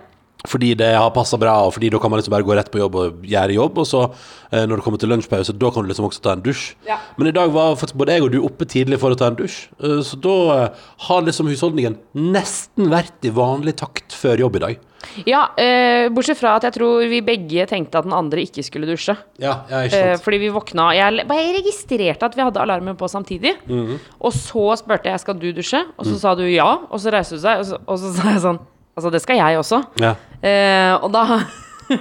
Fordi 0.47 0.73
det 0.77 0.91
har 0.95 1.11
passa 1.15 1.37
bra, 1.41 1.55
og 1.65 1.73
fordi 1.75 1.89
da 1.93 1.99
kan 1.99 2.11
man 2.11 2.19
liksom 2.21 2.31
bare 2.35 2.45
gå 2.47 2.55
rett 2.57 2.71
på 2.71 2.79
jobb 2.81 2.95
og 3.01 3.25
gjøre 3.25 3.55
jobb. 3.57 3.77
Og 3.83 3.85
så, 3.89 4.03
eh, 4.51 4.65
når 4.65 4.77
det 4.77 4.83
kommer 4.85 4.99
til 5.01 5.09
lunsjpause, 5.09 5.57
da 5.57 5.71
kan 5.71 5.83
du 5.83 5.89
liksom 5.91 6.09
også 6.09 6.21
ta 6.21 6.33
en 6.33 6.41
dusj. 6.45 6.75
Ja. 6.87 6.97
Men 7.17 7.27
i 7.27 7.35
dag 7.35 7.51
var 7.51 7.75
faktisk 7.75 7.95
både 7.97 8.15
jeg 8.17 8.23
og 8.23 8.31
du 8.31 8.41
oppe 8.45 8.65
tidlig 8.65 8.99
for 8.99 9.11
å 9.11 9.17
ta 9.19 9.27
en 9.31 9.35
dusj. 9.39 9.67
Eh, 9.83 10.01
så 10.05 10.19
da 10.21 10.35
eh, 10.65 10.69
har 11.07 11.21
liksom 11.27 11.47
husholdningen 11.51 11.97
nesten 12.15 12.89
vært 12.91 13.25
i 13.25 13.33
vanlig 13.35 13.75
takt 13.81 14.13
før 14.15 14.37
jobb 14.45 14.55
i 14.55 14.65
dag. 14.69 14.83
Ja, 15.29 15.43
eh, 15.61 16.07
bortsett 16.09 16.39
fra 16.39 16.55
at 16.57 16.63
jeg 16.65 16.73
tror 16.79 17.03
vi 17.07 17.19
begge 17.21 17.67
tenkte 17.69 17.99
at 17.99 18.07
den 18.07 18.13
andre 18.17 18.41
ikke 18.41 18.63
skulle 18.65 18.87
dusje. 18.89 19.13
Ja, 19.37 19.59
ja 19.69 19.83
ikke 19.85 19.99
Eh, 20.01 20.13
sant. 20.15 20.23
fordi 20.25 20.39
vi 20.41 20.49
våkna 20.49 20.87
Jeg, 20.95 21.27
jeg 21.29 21.55
registrerte 21.59 22.23
at 22.25 22.35
vi 22.35 22.41
hadde 22.41 22.57
alarmen 22.63 22.97
på 22.97 23.05
samtidig. 23.07 23.53
Mhm. 23.69 23.99
Og 24.19 24.33
så 24.33 24.75
spurte 24.81 25.05
jeg 25.11 25.19
skal 25.21 25.37
du 25.37 25.51
dusje, 25.53 25.83
og 25.99 26.05
så 26.05 26.17
sa 26.19 26.33
du 26.35 26.41
ja. 26.49 26.79
Og 26.89 26.99
så 26.99 27.13
reiste 27.13 27.37
du 27.37 27.41
seg, 27.41 27.59
og 27.59 27.65
så, 27.65 27.77
og 27.87 27.99
så 27.99 28.13
sa 28.17 28.31
jeg 28.33 28.41
sånn 28.41 28.59
Altså, 28.95 29.11
det 29.11 29.21
skal 29.23 29.39
jeg 29.41 29.59
også. 29.59 29.83
ja. 30.01 30.15
Eh, 30.45 30.93
og 31.03 31.11
da 31.13 31.41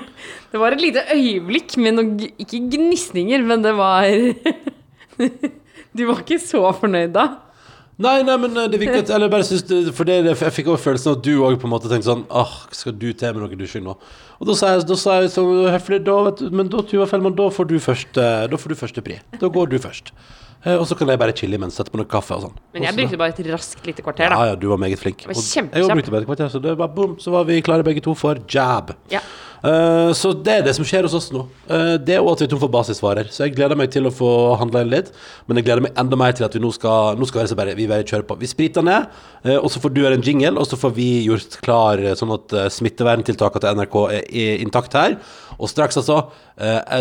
Det 0.55 0.61
var 0.61 0.73
et 0.73 0.81
lite 0.81 1.03
øyeblikk 1.13 1.75
med 1.83 1.97
noen 1.97 2.13
Ikke 2.39 2.61
gnisninger, 2.73 3.43
men 3.43 3.65
det 3.65 3.73
var 3.77 4.07
Du 5.97 6.07
var 6.09 6.23
ikke 6.23 6.39
så 6.43 6.63
fornøyd 6.79 7.13
da? 7.15 7.27
Nei, 8.03 8.23
nei, 8.27 8.35
men 8.43 8.57
eh, 8.59 8.69
det 8.73 8.89
at 8.91 9.11
Eller 9.15 9.31
bare 9.31 9.47
syns 9.47 9.63
det, 9.69 9.81
For 9.95 10.07
det, 10.09 10.21
jeg 10.27 10.55
fikk 10.57 10.71
også 10.73 10.89
følelsen 10.89 11.13
av 11.13 11.19
at 11.19 11.27
du 11.27 11.33
òg 11.47 11.59
på 11.63 11.69
en 11.69 11.75
måte 11.75 11.91
tenkte 11.91 12.09
sånn 12.11 12.25
Åh, 12.31 12.55
skal 12.75 12.97
du 12.99 13.11
til 13.13 13.35
med 13.37 13.45
noe 13.45 13.59
dusjing 13.59 13.85
nå? 13.87 13.95
Og 14.41 14.49
da 14.49 14.57
sa 14.59 14.73
jeg, 14.75 14.87
da 14.89 14.97
sa 14.99 15.19
jeg 15.23 15.31
så 15.35 15.45
høflig 15.71 16.01
da, 16.07 16.17
vet 16.29 16.43
du, 16.43 16.49
Men 16.51 16.71
da, 16.73 16.83
Tuva 16.87 17.07
Fellmann, 17.11 17.37
da 17.39 17.47
får 17.55 17.71
du 17.71 17.77
første 17.83 18.25
Da 18.51 18.61
får 18.61 18.75
du 18.75 18.79
første 18.81 19.05
pri. 19.05 19.21
Da 19.39 19.51
går 19.53 19.71
du 19.71 19.79
først. 19.83 20.11
Eh, 20.64 20.76
og 20.80 20.87
så 20.88 20.97
kan 20.97 21.11
jeg 21.12 21.21
bare 21.21 21.37
chille 21.37 21.59
imens, 21.61 21.76
sette 21.78 21.92
på 21.92 22.00
noe 22.00 22.09
kaffe 22.09 22.37
og 22.37 22.47
sånn. 22.47 22.59
Men 22.76 22.88
jeg 22.88 22.97
brukte 22.99 23.21
bare 23.21 23.37
et 23.37 23.50
raskt 23.52 23.88
lite 23.88 24.04
kvarter, 24.04 24.33
da. 24.33 24.40
ja, 24.40 24.52
ja, 24.52 24.61
du 24.61 24.68
var 24.73 24.80
meget 24.80 25.00
flink. 25.00 25.26
var 25.28 25.37
kjempekjapp. 25.37 25.90
Jeg 25.92 25.99
brukte 26.00 26.14
bare 26.14 26.25
et 26.25 26.30
kvarter, 26.30 26.52
så 26.52 26.62
det 26.64 26.76
var 26.80 26.94
boom, 26.97 27.18
så 27.21 27.35
var 27.35 27.49
vi 27.50 27.61
klare 27.64 27.87
begge 27.87 28.04
to 28.04 28.16
for 28.18 28.40
jab. 28.50 28.94
Ja. 29.12 29.21
Uh, 29.64 30.11
så 30.12 30.35
det 30.37 30.59
er 30.59 30.64
det 30.66 30.75
som 30.76 30.85
skjer 30.85 31.06
hos 31.06 31.14
oss 31.16 31.30
nå. 31.33 31.47
Uh, 31.71 31.94
det 31.97 32.18
og 32.21 32.35
at 32.35 32.42
vi 32.42 32.49
er 32.49 32.50
tom 32.52 32.61
for 32.61 32.73
basisvarer. 32.73 33.30
Så 33.33 33.47
jeg 33.47 33.54
gleder 33.56 33.78
meg 33.80 33.88
til 33.94 34.04
å 34.04 34.12
få 34.12 34.28
handla 34.61 34.83
inn 34.85 34.92
litt. 34.92 35.09
Men 35.49 35.56
jeg 35.56 35.68
gleder 35.71 35.87
meg 35.87 36.00
enda 36.00 36.18
mer 36.21 36.37
til 36.37 36.44
at 36.44 36.56
vi 36.56 36.61
nå 36.61 36.73
skal 36.75 37.16
Nå 37.16 37.28
skal 37.30 37.49
bare, 37.56 37.76
vi 37.78 37.88
bare 37.88 38.04
kjøre 38.04 38.26
på. 38.28 38.37
Vi 38.42 38.50
spriter 38.50 38.85
ned, 38.85 39.09
uh, 39.47 39.56
og 39.56 39.71
så 39.73 39.80
får 39.80 39.94
du 39.94 40.02
gjøre 40.02 40.18
en 40.18 40.26
jingle, 40.26 40.59
og 40.61 40.68
så 40.68 40.76
får 40.80 40.92
vi 40.99 41.09
gjort 41.25 41.56
klar 41.64 42.02
sånn 42.18 42.35
at 42.35 42.52
smitteverntiltakene 42.76 43.64
til 43.64 43.80
NRK 43.80 43.97
er, 44.04 44.28
er 44.44 44.64
intakt 44.64 44.97
her. 44.99 45.16
Og 45.54 45.71
straks, 45.71 45.97
altså, 46.00 46.25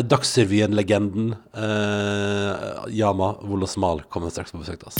Dagsrevyen-legenden 0.10 1.34
eh, 1.58 2.74
Yama 3.54 3.60
Wolasmal 3.60 4.02
kommer 4.10 4.30
straks 4.34 4.52
på 4.52 4.58
besøk 4.64 4.80
til 4.82 4.88
oss. 4.90 4.98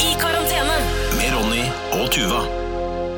I 0.00 0.14
karantene. 0.20 0.78
Med 1.18 1.34
Ronny 1.34 1.64
og 1.98 2.06
Tuva. 2.14 2.40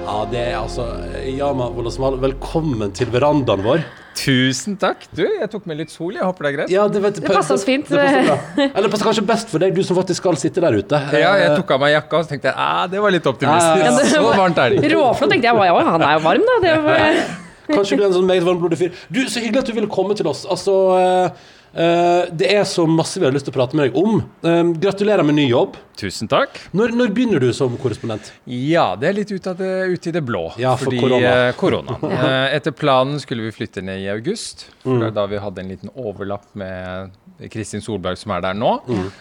Ja, 0.00 0.16
det 0.32 0.40
er 0.48 0.56
altså 0.58 0.86
Yama 1.30 1.68
Wolasmal, 1.76 2.16
velkommen 2.22 2.90
til 2.96 3.06
verandaen 3.14 3.62
vår. 3.62 3.84
Tusen 4.18 4.74
takk. 4.82 5.04
Du, 5.14 5.22
jeg 5.22 5.46
tok 5.52 5.68
med 5.70 5.78
litt 5.78 5.92
sol. 5.94 6.10
Jeg 6.18 6.26
håper 6.26 6.44
det 6.44 6.50
er 6.50 6.56
greit. 6.58 6.72
Ja, 6.74 6.88
det, 6.90 7.00
vet, 7.04 7.20
Det 7.22 7.30
passer 7.30 7.54
oss 7.54 7.62
fint. 7.64 7.86
Det 7.88 8.00
passer. 8.00 8.64
Eller 8.66 8.88
det 8.88 8.90
passer 8.96 9.06
kanskje 9.12 9.24
best 9.30 9.52
for 9.52 9.62
deg, 9.62 9.76
du 9.78 9.84
som 9.86 9.96
faktisk 10.00 10.24
skal 10.24 10.40
sitte 10.42 10.64
der 10.64 10.74
ute. 10.80 10.98
Ja, 11.14 11.36
jeg 11.38 11.52
Eh, 11.52 11.56
tok 11.62 11.70
av 11.76 11.84
meg 11.84 11.94
jakka 11.94 12.18
og 12.18 12.26
så 12.26 12.34
tenkte 12.34 12.50
jeg, 12.50 12.56
ah, 12.58 12.82
det 12.90 12.98
var 13.06 13.14
litt 13.14 13.30
optimistisk. 13.30 13.78
Ja, 13.78 13.92
ja, 13.92 13.94
ja. 13.94 14.10
Så 14.16 14.24
varmt 14.42 14.58
er 14.58 14.74
det 14.74 14.82
ikke. 14.82 14.90
Råflott, 14.96 15.30
tenkte 15.36 15.52
jeg. 15.52 15.70
Ja, 15.70 15.86
han 15.94 16.04
er 16.08 16.18
jo 16.18 16.24
varm, 16.26 16.48
da. 16.50 16.58
Det 16.66 16.74
var, 16.88 17.22
Kanskje 17.74 17.96
du 17.96 18.02
er 18.04 18.08
en 18.10 18.18
sånn 18.18 18.28
meget 18.28 18.44
varmblodig 18.46 18.78
fyr. 18.78 18.92
Du, 19.10 19.22
Så 19.28 19.40
hyggelig 19.40 19.64
at 19.64 19.66
du 19.66 19.72
ville 19.78 19.90
komme 19.90 20.14
til 20.18 20.26
oss. 20.30 20.44
Altså, 20.50 20.74
eh, 20.98 21.30
eh, 21.74 22.26
det 22.34 22.48
er 22.54 22.64
så 22.66 22.86
masse 22.88 23.18
vi 23.20 23.26
har 23.28 23.32
lyst 23.32 23.46
til 23.46 23.54
å 23.54 23.58
prate 23.60 23.76
med 23.78 23.90
deg 23.90 23.96
om. 24.02 24.20
Eh, 24.42 24.62
gratulerer 24.82 25.24
med 25.26 25.34
ny 25.38 25.48
jobb. 25.50 25.76
Tusen 26.00 26.28
takk. 26.32 26.56
Når, 26.72 26.94
når 26.96 27.10
begynner 27.12 27.40
du 27.44 27.50
som 27.52 27.74
korrespondent? 27.76 28.30
Ja, 28.48 28.94
det 28.96 29.08
er 29.10 29.12
litt 29.18 29.30
ut, 29.34 29.46
av 29.46 29.58
det, 29.58 29.68
ut 29.92 30.06
i 30.08 30.12
det 30.16 30.22
blå. 30.24 30.46
Ja, 30.58 30.74
for 30.80 30.88
fordi 30.88 31.00
korona. 31.02 31.32
eh, 31.48 31.52
koronaen. 31.60 32.12
Eh, 32.20 32.56
Etter 32.56 32.72
planen 32.72 33.20
skulle 33.20 33.44
vi 33.46 33.52
flytte 33.52 33.82
ned 33.84 34.00
i 34.00 34.08
august. 34.12 34.66
For 34.82 34.90
Mm. 34.96 35.00
det 35.00 35.06
er 35.10 35.16
da 35.18 35.26
vi 35.28 35.36
hadde 35.38 35.58
en 35.60 35.68
liten 35.68 35.90
overlapp 35.94 36.46
med 36.56 37.10
Kristin 37.52 37.80
Solberg 37.84 38.16
som 38.20 38.32
er 38.32 38.40
der 38.44 38.54
nå. 38.56 38.70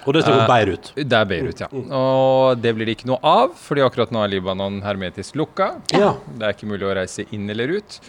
Og 0.07 0.13
det 0.15 0.23
er 0.23 0.31
på 0.31 0.39
Eh, 0.39 0.47
Beirut. 0.47 0.91
Det 0.95 1.13
er 1.19 1.25
Beirut, 1.27 1.59
ja. 1.59 1.67
Og 1.71 2.61
det 2.61 2.73
blir 2.75 2.85
det 2.87 2.95
ikke 2.97 3.07
noe 3.11 3.19
av, 3.23 3.51
fordi 3.59 3.83
akkurat 3.83 4.11
nå 4.15 4.23
er 4.23 4.31
Libanon 4.31 4.79
hermetisk 4.83 5.35
lukka. 5.39 5.69
Ja. 5.95 6.13
Det 6.37 6.47
er 6.47 6.55
ikke 6.55 6.67
mulig 6.71 6.87
å 6.87 6.95
reise 6.95 7.27
inn 7.35 7.49
eller 7.51 7.75
ut. 7.79 7.99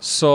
Så 0.00 0.32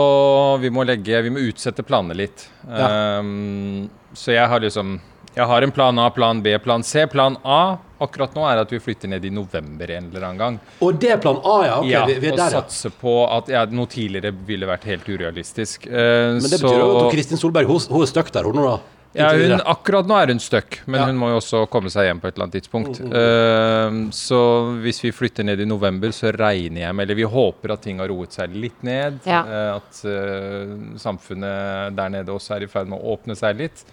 vi 0.62 0.70
må 0.70 0.84
legge 0.86 1.18
Vi 1.26 1.32
må 1.34 1.42
utsette 1.48 1.82
planene 1.86 2.14
litt. 2.14 2.46
Ja. 2.70 3.18
Um, 3.18 3.88
så 4.14 4.32
jeg 4.32 4.46
har 4.48 4.62
liksom 4.62 5.00
Jeg 5.36 5.46
har 5.50 5.66
en 5.66 5.74
plan 5.74 5.98
A, 5.98 6.06
plan 6.14 6.40
B, 6.42 6.54
plan 6.62 6.86
C. 6.86 7.04
Plan 7.10 7.36
A 7.44 7.76
akkurat 8.00 8.34
nå 8.36 8.42
er 8.44 8.60
at 8.60 8.72
vi 8.72 8.78
flytter 8.80 9.08
ned 9.08 9.24
i 9.24 9.30
november 9.32 9.90
en 9.92 10.10
eller 10.10 10.26
annen 10.26 10.40
gang. 10.40 10.56
Og 10.84 10.98
det 11.00 11.14
er 11.14 11.20
plan 11.20 11.38
A, 11.40 11.54
ja. 11.64 11.76
Okay, 11.80 11.92
ja, 11.94 12.02
vi, 12.08 12.16
vi 12.20 12.28
er 12.28 12.34
og 12.34 12.40
der, 12.42 12.56
ja. 12.56 12.60
satse 12.60 12.90
på 12.92 13.14
at 13.24 13.48
ja, 13.52 13.62
noe 13.72 13.88
tidligere 13.88 14.34
ville 14.48 14.68
vært 14.68 14.84
helt 14.88 15.08
urealistisk. 15.08 15.88
Uh, 15.88 16.36
Men 16.36 16.44
det 16.44 16.60
betyr 16.60 16.76
jo 16.76 16.90
at 16.98 17.08
Kristin 17.14 17.40
Solberg 17.40 17.70
hun, 17.70 17.80
hun 17.92 18.04
er 18.04 18.10
stuck 18.10 18.32
der, 18.34 18.48
hun 18.48 18.60
nå, 18.60 18.66
da. 18.68 18.95
Ja, 19.16 19.30
hun, 19.32 19.60
akkurat 19.72 20.08
nå 20.08 20.16
er 20.20 20.32
hun 20.32 20.40
stuck, 20.42 20.80
men 20.86 21.00
Ja. 21.00 21.06
hun 21.10 21.18
må 21.20 21.30
jo 21.32 21.40
også 21.40 21.64
komme 21.72 21.90
seg 21.92 22.08
hjem 22.08 22.20
på 22.22 22.28
et 22.28 22.36
eller 22.36 22.46
annet 22.46 22.58
tidspunkt. 22.60 23.00
Eh, 23.00 23.98
så 24.12 24.40
hvis 24.84 25.02
vi 25.04 25.12
flytter 25.16 25.46
ned 25.48 25.60
i 25.60 25.68
november, 25.68 26.12
så 26.14 26.32
regner 26.36 26.82
jeg 26.86 26.94
med 26.94 27.06
Eller 27.06 27.18
vi 27.18 27.28
håper 27.36 27.72
at 27.72 27.82
ting 27.82 27.98
har 28.02 28.08
roet 28.12 28.32
seg 28.36 28.54
litt 28.54 28.82
ned. 28.86 29.20
Ja. 29.24 29.42
Uh, 29.46 29.76
at 29.76 30.00
uh, 30.04 30.98
samfunnet 31.00 31.96
der 31.96 32.08
nede 32.12 32.34
også 32.34 32.56
er 32.56 32.66
i 32.66 32.70
ferd 32.70 32.90
med 32.90 33.00
å 33.00 33.14
åpne 33.16 33.36
seg 33.38 33.56
litt. 33.60 33.84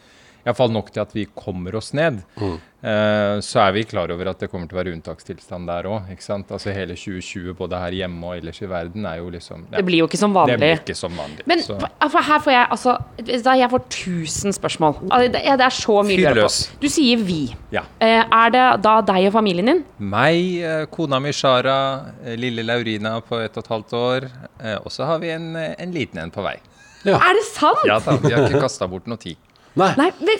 Iallfall 0.45 0.71
nok 0.75 0.91
til 0.91 1.01
at 1.05 1.13
vi 1.15 1.25
kommer 1.35 1.75
oss 1.79 1.93
ned. 1.95 2.19
Mm. 2.35 2.55
Eh, 2.83 3.37
så 3.39 3.61
er 3.63 3.71
vi 3.77 3.85
klar 3.87 4.11
over 4.11 4.27
at 4.27 4.41
det 4.43 4.49
kommer 4.51 4.67
til 4.67 4.75
å 4.75 4.81
være 4.81 4.91
unntakstilstand 4.91 5.69
der 5.71 5.87
òg. 5.87 6.09
Altså 6.11 6.73
hele 6.75 6.97
2020 6.99 7.53
både 7.55 7.79
her 7.79 7.95
hjemme 7.95 8.27
og 8.27 8.41
ellers 8.41 8.59
i 8.59 8.67
verden 8.67 9.05
er 9.07 9.21
jo 9.21 9.29
liksom 9.31 9.61
ja, 9.71 9.77
det 9.77 9.85
blir 9.87 10.01
jo 10.01 10.07
ikke 10.09 10.19
som 10.19 10.33
vanlig. 10.35 10.57
det 10.57 10.65
blir 10.65 10.81
ikke 10.81 10.97
som 10.99 11.15
vanlig. 11.15 11.45
Men 11.47 11.63
så. 11.63 11.77
for 12.11 12.27
her 12.27 12.43
får 12.43 12.51
jeg 12.51 12.67
altså 12.75 12.97
da 13.45 13.53
Jeg 13.63 13.69
får 13.71 13.83
tusen 13.93 14.55
spørsmål. 14.55 14.97
Altså, 15.09 15.31
det, 15.31 15.43
er- 15.47 15.77
så 15.77 15.95
mye 16.03 16.17
å 16.17 16.25
gjøre 16.25 16.43
på. 16.43 16.81
Du 16.81 16.89
sier 16.89 17.17
'vi'. 17.23 17.55
Ja. 17.71 17.85
Eh, 18.01 18.25
er 18.27 18.49
det 18.51 18.65
da 18.83 18.99
deg 19.01 19.27
og 19.27 19.33
familien 19.33 19.65
din? 19.65 19.83
Meg, 19.99 20.59
eh, 20.61 20.85
kona 20.91 21.19
mi 21.19 21.31
Shara, 21.31 22.11
eh, 22.25 22.35
lille 22.35 22.63
Laurina 22.63 23.21
på 23.21 23.39
ett 23.39 23.55
og 23.57 23.63
et 23.63 23.69
halvt 23.69 23.93
år. 23.93 24.29
eh, 24.59 24.75
Og 24.83 24.91
så 24.91 25.05
har 25.05 25.19
vi 25.19 25.29
en, 25.29 25.55
eh, 25.55 25.75
en 25.79 25.91
liten 25.91 26.19
en 26.19 26.31
på 26.31 26.43
vei. 26.43 26.57
Er 27.05 27.33
det 27.33 27.45
sant? 27.45 27.83
Ja 27.85 27.99
da, 27.99 28.17
Vi 28.17 28.31
har 28.31 28.49
ikke 28.49 28.61
kasta 28.61 28.87
bort 28.87 29.07
noe 29.07 29.17
tid. 29.17 29.37
Nei. 29.79 29.89
Nei, 29.97 30.07
men, 30.21 30.37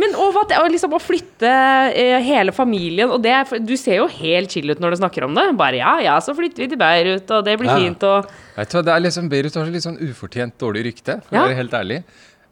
men, 0.00 0.14
og 0.16 0.30
hva, 0.32 0.42
og 0.62 0.70
liksom 0.72 0.94
å 0.96 1.00
flytte 1.02 1.50
eh, 1.92 2.14
hele 2.24 2.54
familien 2.56 3.10
og 3.12 3.20
det, 3.24 3.34
Du 3.60 3.74
ser 3.76 3.98
jo 3.98 4.06
helt 4.08 4.54
chill 4.54 4.72
ut 4.72 4.80
når 4.80 4.94
du 4.94 5.00
snakker 5.02 5.26
om 5.26 5.34
det. 5.36 5.44
Bare 5.60 5.76
ja, 5.82 5.98
ja, 6.00 6.14
så 6.24 6.32
flytter 6.38 6.64
vi 6.64 6.68
til 6.72 6.80
Beirut, 6.80 7.28
og 7.28 7.44
det 7.44 7.58
blir 7.60 7.68
Ja. 7.68 7.76
fint, 7.82 8.02
og 8.08 8.30
Vet 8.56 8.72
du 8.72 8.78
hva, 8.78 8.84
det 8.88 8.94
er 8.96 9.04
liksom, 9.04 9.28
Beirut 9.32 9.54
har 9.60 9.68
så 9.68 9.72
litt 9.74 9.84
sånn 9.84 10.00
ufortjent 10.00 10.56
dårlig 10.60 10.86
rykte, 10.88 11.18
for 11.26 11.36
Ja. 11.36 11.42
å 11.44 11.48
være 11.50 11.60
helt 11.60 11.76
ærlig. 11.76 12.02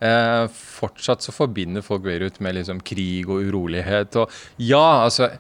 Eh, 0.01 0.47
fortsatt 0.81 1.21
så 1.25 1.33
forbinder 1.33 1.83
folk 1.85 2.03
Beirut 2.05 2.41
med 2.41 2.55
liksom 2.57 2.81
krig 2.85 3.29
og 3.29 3.41
urolighet. 3.49 4.17
Og 4.17 4.31
ja, 4.59 5.05
altså 5.07 5.31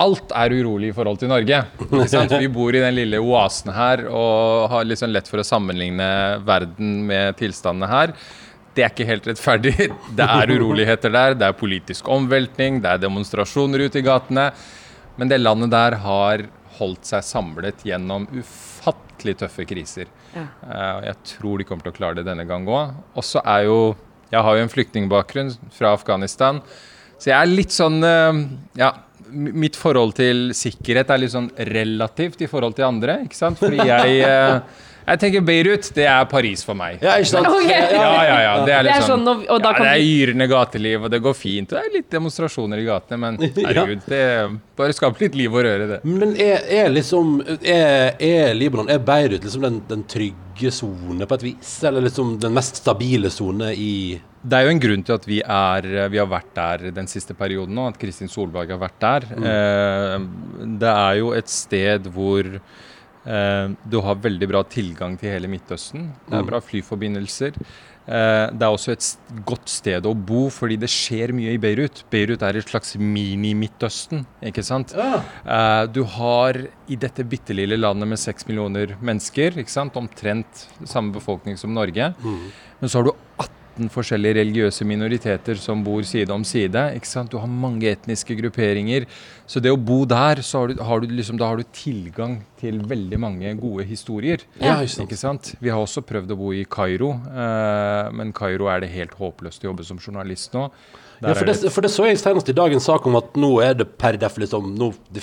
Alt 0.00 0.30
er 0.38 0.52
urolig 0.54 0.92
i 0.92 0.94
forhold 0.94 1.18
til 1.18 1.28
Norge. 1.28 1.64
Ikke 1.82 2.04
sant? 2.08 2.30
Vi 2.38 2.46
bor 2.46 2.70
i 2.70 2.78
den 2.80 2.94
lille 2.94 3.18
oasen 3.18 3.72
her 3.74 4.04
og 4.06 4.68
har 4.70 4.84
liksom 4.86 5.10
lett 5.10 5.26
for 5.28 5.42
å 5.42 5.44
sammenligne 5.44 6.06
verden 6.46 6.92
med 7.08 7.34
tilstandene 7.36 7.88
her. 7.90 8.12
Det 8.74 8.84
er 8.84 8.92
ikke 8.92 9.08
helt 9.08 9.26
rettferdig. 9.26 9.74
Det 10.18 10.26
er 10.26 10.52
uroligheter 10.54 11.12
der, 11.12 11.34
det 11.38 11.48
er 11.48 11.56
politisk 11.58 12.08
omveltning, 12.10 12.78
det 12.82 12.92
er 12.92 13.02
demonstrasjoner 13.02 13.86
ute 13.86 13.98
i 13.98 14.06
gatene. 14.06 14.50
Men 15.18 15.30
det 15.30 15.40
landet 15.40 15.72
der 15.72 15.98
har 16.04 16.46
holdt 16.78 17.08
seg 17.10 17.24
samlet 17.26 17.82
gjennom 17.84 18.28
ufattelig 18.32 19.36
tøffe 19.42 19.66
kriser. 19.68 20.08
Ja. 20.32 20.46
Eh, 20.64 21.00
jeg 21.10 21.18
tror 21.34 21.60
de 21.60 21.66
kommer 21.68 21.84
til 21.84 21.92
å 21.92 21.98
klare 21.98 22.20
det 22.20 22.28
denne 22.28 22.46
gang 22.48 22.68
òg. 22.70 22.94
Og 23.18 23.26
så 23.26 23.42
er 23.44 23.66
jo 23.68 23.80
Jeg 24.30 24.46
har 24.46 24.56
jo 24.56 24.62
en 24.62 24.70
flyktningbakgrunn 24.70 25.48
fra 25.74 25.90
Afghanistan, 25.96 26.60
så 27.18 27.32
jeg 27.32 27.34
er 27.34 27.48
litt 27.50 27.74
sånn 27.74 28.02
eh, 28.06 28.44
Ja. 28.78 28.92
Mitt 29.30 29.76
forhold 29.78 30.16
til 30.18 30.48
sikkerhet 30.58 31.10
er 31.10 31.20
litt 31.22 31.30
sånn 31.30 31.50
relativt 31.68 32.40
i 32.42 32.48
forhold 32.50 32.74
til 32.74 32.88
andre, 32.88 33.20
ikke 33.28 33.38
sant? 33.38 33.60
Fordi 33.60 33.76
jeg 33.78 34.16
eh, 34.26 34.56
Jeg 35.06 35.20
tenker 35.22 35.44
Beirut, 35.44 35.88
det 35.96 36.04
er 36.06 36.26
Paris 36.30 36.62
for 36.66 36.78
meg. 36.78 37.00
Ja, 37.02 37.16
ikke 37.18 37.30
sant? 37.32 37.48
Okay. 37.50 37.94
Ja, 37.96 38.10
ja, 38.26 38.36
ja. 38.44 38.52
Det 38.66 38.74
er 38.76 38.86
Det 38.86 38.92
er 38.94 39.06
sånn, 39.06 39.24
ja, 39.46 39.56
det 39.64 39.72
er 39.86 40.02
yrende 40.04 40.46
gateliv, 40.50 41.06
og 41.06 41.12
det 41.12 41.22
går 41.24 41.36
fint. 41.36 41.72
Og 41.72 41.78
det 41.78 41.88
er 41.88 41.96
litt 41.98 42.10
demonstrasjoner 42.12 42.82
i 42.82 42.86
gatene, 42.86 43.18
men 43.24 43.40
herregud, 43.66 44.04
det 44.10 44.22
bare 44.78 44.96
skaper 44.96 45.26
litt 45.26 45.38
liv 45.40 45.56
og 45.56 45.64
røre, 45.66 45.88
det. 45.90 45.98
Men 46.06 46.36
er, 46.40 46.64
er 46.80 46.92
liksom 46.92 47.40
er, 47.58 48.14
er 48.16 48.54
Libanon, 48.56 48.90
er 48.92 49.02
Beirut 49.04 49.44
liksom 49.46 49.66
den, 49.66 49.80
den 49.90 50.04
trygge 50.10 50.72
sone 50.74 51.26
på 51.28 51.38
et 51.40 51.46
vis? 51.50 51.72
Eller 51.88 52.04
liksom 52.06 52.36
den 52.42 52.54
mest 52.56 52.82
stabile 52.82 53.32
sone 53.32 53.72
i 53.74 53.92
Det 54.40 54.56
er 54.56 54.68
jo 54.68 54.74
en 54.74 54.82
grunn 54.82 55.02
til 55.06 55.16
at 55.16 55.26
vi, 55.28 55.40
er, 55.40 55.90
vi 56.12 56.20
har 56.20 56.28
vært 56.30 56.52
der 56.56 56.86
den 56.96 57.10
siste 57.10 57.36
perioden 57.36 57.74
nå, 57.76 57.88
at 57.90 57.98
Kristin 58.00 58.30
Solberg 58.30 58.72
har 58.72 58.80
vært 58.80 59.00
der. 59.02 59.28
Eh, 59.36 60.14
det 60.80 60.94
er 60.94 61.18
jo 61.20 61.34
et 61.36 61.50
sted 61.52 62.08
hvor 62.14 62.48
du 63.20 63.98
har 64.00 64.16
veldig 64.24 64.46
bra 64.48 64.62
tilgang 64.64 65.18
til 65.20 65.34
hele 65.34 65.48
Midtøsten. 65.52 66.06
Det 66.24 66.38
er 66.38 66.46
bra 66.48 66.60
flyforbindelser. 66.64 67.58
Eh, 68.10 68.46
det 68.56 68.64
er 68.64 68.72
også 68.72 68.94
et 68.94 69.06
godt 69.46 69.70
sted 69.70 70.06
å 70.08 70.14
bo, 70.16 70.46
fordi 70.50 70.78
det 70.80 70.90
skjer 70.90 71.34
mye 71.36 71.52
i 71.54 71.60
Beirut. 71.62 72.02
Beirut 72.10 72.42
er 72.46 72.58
et 72.58 72.72
slags 72.72 72.96
mini-Midtøsten, 72.98 74.24
ikke 74.50 74.64
sant. 74.66 74.96
Ja. 74.96 75.20
du 75.86 76.02
har 76.16 76.58
i 76.90 76.98
dette 76.98 77.24
bitte 77.28 77.54
lille 77.54 77.78
landet 77.78 78.08
med 78.10 78.20
seks 78.20 78.48
millioner 78.48 78.96
mennesker, 79.00 79.60
ikke 79.60 79.72
sant, 79.72 79.98
omtrent 80.00 80.66
samme 80.82 81.14
befolkning 81.14 81.58
som 81.60 81.74
Norge, 81.76 82.12
men 82.20 82.90
så 82.90 83.00
har 83.00 83.10
du 83.10 83.14
18 83.38 83.59
forskjellige 83.88 84.36
religiøse 84.40 84.84
minoriteter 84.84 85.56
som 85.56 85.84
bor 85.86 86.02
side 86.04 86.32
om 86.34 86.44
side. 86.44 86.82
ikke 86.98 87.08
sant? 87.08 87.30
Du 87.32 87.38
har 87.38 87.46
mange 87.48 87.88
etniske 87.88 88.36
grupperinger. 88.36 89.06
Så 89.46 89.62
det 89.62 89.72
å 89.72 89.78
bo 89.80 90.04
der, 90.04 90.42
så 90.42 90.60
har 90.60 90.68
du, 90.68 90.82
har 90.82 91.00
du 91.00 91.06
liksom, 91.08 91.38
da 91.40 91.48
har 91.48 91.56
du 91.56 91.64
tilgang 91.72 92.40
til 92.60 92.82
veldig 92.84 93.18
mange 93.18 93.54
gode 93.60 93.86
historier. 93.88 94.44
Ja. 94.60 94.76
Ikke 94.82 95.16
sant? 95.16 95.54
Vi 95.60 95.70
har 95.72 95.80
også 95.80 96.04
prøvd 96.06 96.34
å 96.34 96.38
bo 96.38 96.52
i 96.52 96.66
Kairo, 96.68 97.14
eh, 97.30 98.10
men 98.12 98.34
Kairo 98.36 98.68
er 98.68 98.84
det 98.84 98.92
helt 98.92 99.16
håpløst 99.18 99.64
å 99.64 99.70
jobbe 99.70 99.86
som 99.86 99.98
journalist 100.02 100.52
nå. 100.54 100.68
Ja, 101.20 101.34
for 101.36 101.44
det, 101.44 101.54
for 101.72 101.84
det 101.84 101.90
så 101.92 102.06
jeg 102.08 102.18
senest 102.20 102.48
i 102.48 102.54
dag 102.56 102.72
en 102.72 102.80
sak 102.80 103.04
om 103.06 103.16
at 103.18 103.34
nå 103.36 103.50
er 103.64 103.74
det 103.76 103.86
per 104.00 104.16
def 104.16 104.38
liksom 104.40 104.70
nå, 104.78 104.90
det, 105.12 105.20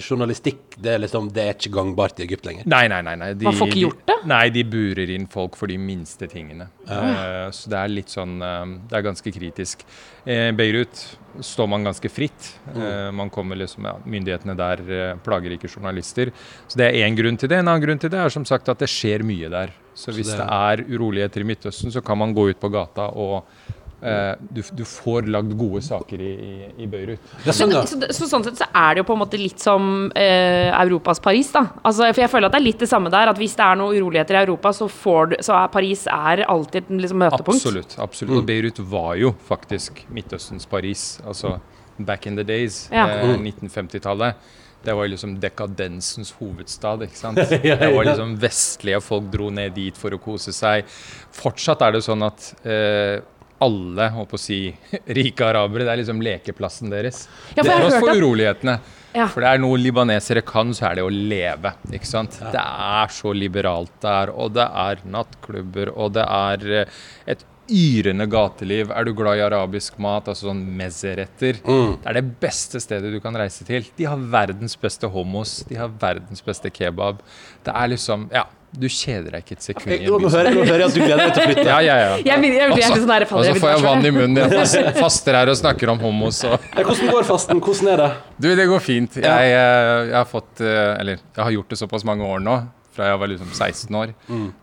Journalistikk 0.00 0.78
det 0.80 0.94
er 0.94 1.02
liksom 1.02 1.28
Det 1.34 1.42
er 1.44 1.54
ikke 1.56 1.72
gangbart 1.74 2.20
i 2.20 2.24
Egypt 2.24 2.46
lenger. 2.48 2.68
Nei, 2.70 2.86
nei, 2.88 3.00
nei. 3.04 3.14
nei. 3.20 3.32
De, 3.36 3.44
Man 3.48 3.56
får 3.58 3.68
ikke 3.72 3.82
gjort 3.82 4.02
det? 4.08 4.16
De, 4.22 4.28
nei, 4.32 4.44
de 4.54 4.64
burer 4.72 5.12
inn 5.14 5.26
folk 5.30 5.56
for 5.58 5.70
de 5.70 5.76
minste 5.80 6.28
tingene. 6.30 6.70
Eh, 6.88 7.48
så 7.54 7.72
det 7.72 7.80
er 7.82 7.92
litt 7.92 8.12
sånn 8.14 8.38
uh, 8.40 8.64
Det 8.88 8.96
er 8.98 9.04
ganske 9.10 9.32
kritisk. 9.34 9.84
I 10.28 10.38
Beirut 10.56 11.02
står 11.44 11.68
man 11.70 11.84
ganske 11.86 12.08
fritt. 12.10 12.48
Eh, 12.74 13.10
man 13.14 13.30
kommer 13.32 13.56
liksom, 13.60 13.84
ja, 13.86 13.94
Myndighetene 14.08 14.56
der 14.58 14.80
eh, 14.88 15.12
plager 15.24 15.54
ikke 15.54 15.70
journalister. 15.70 16.32
Så 16.66 16.80
det 16.80 16.88
er 16.88 17.04
én 17.06 17.16
grunn 17.18 17.36
til 17.38 17.50
det. 17.52 17.60
En 17.62 17.68
annen 17.70 17.84
grunn 17.84 18.00
til 18.02 18.10
det 18.12 18.18
er 18.24 18.32
som 18.32 18.44
sagt 18.48 18.68
at 18.72 18.80
det 18.82 18.88
skjer 18.90 19.22
mye 19.26 19.50
der. 19.52 19.72
Så 19.98 20.12
hvis 20.14 20.30
det- 20.30 20.38
det 20.40 20.46
er 20.48 20.82
uroligheter 20.94 21.42
i 21.42 21.48
Midtøsten, 21.48 21.90
så 21.94 22.02
kan 22.04 22.18
man 22.18 22.34
gå 22.34 22.48
ut 22.50 22.60
på 22.60 22.70
gata 22.70 23.08
og 23.14 23.44
eh, 23.68 23.74
du, 23.98 24.60
du 24.78 24.84
får 24.86 25.26
lagd 25.32 25.54
gode 25.58 25.80
saker 25.82 26.20
i, 26.22 26.32
i, 26.32 26.52
i 26.84 26.86
Beirut. 26.90 27.32
Ja, 27.46 27.54
sånn. 27.56 27.72
Men, 27.74 27.88
så, 27.90 27.98
så 28.14 28.28
sånn 28.30 28.46
sett 28.46 28.60
så 28.60 28.68
er 28.70 28.94
det 28.94 29.02
jo 29.02 29.08
på 29.08 29.16
en 29.16 29.22
måte 29.24 29.40
litt 29.40 29.62
som 29.62 29.88
eh, 30.14 30.68
Europas 30.70 31.22
Paris, 31.24 31.50
da. 31.54 31.64
Altså, 31.82 32.06
for 32.12 32.22
jeg 32.22 32.32
føler 32.32 32.50
at 32.50 32.54
det 32.54 32.60
er 32.60 32.66
litt 32.68 32.84
det 32.84 32.90
samme 32.90 33.10
der. 33.14 33.32
At 33.32 33.40
hvis 33.40 33.56
det 33.58 33.66
er 33.66 33.80
noen 33.80 33.96
uroligheter 33.98 34.38
i 34.38 34.42
Europa, 34.44 34.74
så, 34.76 34.90
får 34.92 35.32
du, 35.32 35.38
så 35.44 35.56
er 35.58 35.72
Paris 35.74 36.04
er 36.12 36.44
alltid 36.46 36.84
et 36.84 36.94
liksom, 37.06 37.24
møtepunkt. 37.24 37.58
Absolutt. 37.58 37.98
absolutt. 38.04 38.36
Og 38.38 38.46
Beirut 38.48 38.78
var 38.92 39.16
jo 39.20 39.34
faktisk 39.48 40.04
Midtøstens 40.14 40.68
Paris. 40.70 41.08
Altså 41.26 41.58
back 41.98 42.26
in 42.26 42.36
the 42.36 42.44
days. 42.46 42.88
Ja. 42.92 43.08
Eh, 43.10 43.36
1950-tallet. 43.38 44.34
Det 44.82 44.94
var 44.94 45.08
liksom 45.08 45.40
dekadensens 45.40 46.30
hovedstad. 46.38 47.02
ikke 47.02 47.18
sant? 47.18 47.38
Det 47.62 47.90
var 47.94 48.04
liksom 48.04 48.36
Vestlige 48.40 49.00
folk 49.02 49.26
dro 49.32 49.50
ned 49.50 49.74
dit 49.74 49.96
for 49.98 50.14
å 50.14 50.20
kose 50.22 50.54
seg. 50.54 50.86
Fortsatt 51.34 51.82
er 51.82 51.96
det 51.96 52.04
sånn 52.06 52.22
at 52.26 52.52
eh, 52.62 53.18
alle 53.64 54.08
holdt 54.14 54.36
å 54.36 54.40
si, 54.40 54.60
rike 55.18 55.46
arabere, 55.46 55.86
det 55.86 55.94
er 55.94 56.02
liksom 56.02 56.22
lekeplassen 56.24 56.92
deres. 56.92 57.26
Ja, 57.54 57.62
for 57.62 57.72
jeg 57.72 57.84
Tross 57.84 57.98
for 58.02 58.22
urolighetene. 58.22 58.78
Ja. 59.16 59.26
For 59.32 59.42
det 59.42 59.50
er 59.50 59.60
noe 59.62 59.78
libanesere 59.80 60.42
kan, 60.46 60.70
så 60.76 60.90
er 60.90 60.98
det 60.98 61.06
å 61.06 61.12
leve. 61.12 61.72
ikke 61.90 62.08
sant? 62.08 62.36
Det 62.52 62.62
er 62.62 63.14
så 63.14 63.32
liberalt 63.34 63.94
der, 64.04 64.30
og 64.30 64.52
det 64.58 64.66
er 64.68 65.00
nattklubber, 65.08 65.94
og 65.96 66.12
det 66.18 66.26
er 66.26 66.66
eh, 66.82 66.98
et 67.34 67.46
yrende 67.68 68.24
gateliv. 68.30 68.92
Er 68.94 69.04
du 69.04 69.12
glad 69.16 69.40
i 69.40 69.44
arabisk 69.44 69.98
mat, 70.00 70.28
altså 70.30 70.48
sånn 70.48 70.62
mezzeretter? 70.78 71.58
Det 71.64 72.08
er 72.08 72.16
det 72.16 72.24
beste 72.40 72.80
stedet 72.80 73.10
du 73.12 73.18
kan 73.24 73.36
reise 73.36 73.66
til. 73.68 73.84
De 73.98 74.06
har 74.08 74.20
verdens 74.32 74.76
beste 74.80 75.10
homos, 75.12 75.58
de 75.68 75.76
har 75.80 75.92
verdens 76.00 76.44
beste 76.44 76.72
kebab. 76.72 77.20
Det 77.66 77.74
er 77.74 77.92
liksom 77.92 78.28
Ja, 78.32 78.46
du 78.72 78.84
kjeder 78.92 79.32
deg 79.32 79.44
ikke 79.46 79.54
et 79.56 79.64
sekund 79.64 79.92
Jeg, 79.94 80.02
i 80.04 80.10
nå, 80.12 80.18
hører, 80.28 80.50
nå 80.52 80.64
hører 80.68 80.82
jeg 80.82 80.88
at 80.90 80.94
du 80.94 81.00
gleder 81.00 81.22
deg 81.22 81.32
til 81.34 81.42
å 81.42 81.46
flytte. 81.48 81.66
Ja, 81.72 81.78
ja, 81.80 81.94
ja. 82.02 82.16
Jeg 82.26 82.40
blir, 82.42 82.56
jeg 82.58 82.72
blir 82.72 82.84
Og 82.84 82.90
så- 82.92 83.00
sånn 83.00 83.12
her, 83.14 83.24
og 83.24 83.44
så 83.48 83.54
får 83.62 83.70
jeg 83.72 83.84
vann 83.86 84.06
i 84.06 84.10
munnen. 84.12 84.40
Jeg 84.42 84.52
fast- 84.58 84.98
faster 85.00 85.38
her 85.40 85.48
og 85.52 85.56
snakker 85.56 85.92
om 85.94 85.98
homos. 86.04 86.42
og 86.48 86.58
Ja, 86.76 86.84
Hvordan 86.84 87.12
går 87.14 87.24
fasten? 87.30 87.60
Hvordan 87.64 87.92
er 87.94 88.02
det? 88.04 88.10
Du, 88.38 88.48
det 88.60 88.66
går 88.68 88.80
fint. 88.84 89.16
Jeg, 89.22 89.52
eh, 89.56 90.08
jeg 90.10 90.18
har 90.18 90.28
fått 90.28 90.60
eh, 90.60 91.00
Eller 91.00 91.16
jeg 91.16 91.44
har 91.46 91.54
gjort 91.56 91.72
det 91.72 91.78
såpass 91.80 92.04
mange 92.04 92.28
år 92.28 92.44
nå, 92.44 92.58
fra 92.92 93.08
jeg 93.12 93.18
var 93.22 93.30
liksom 93.32 93.50
16 93.54 93.94
år. 94.02 94.12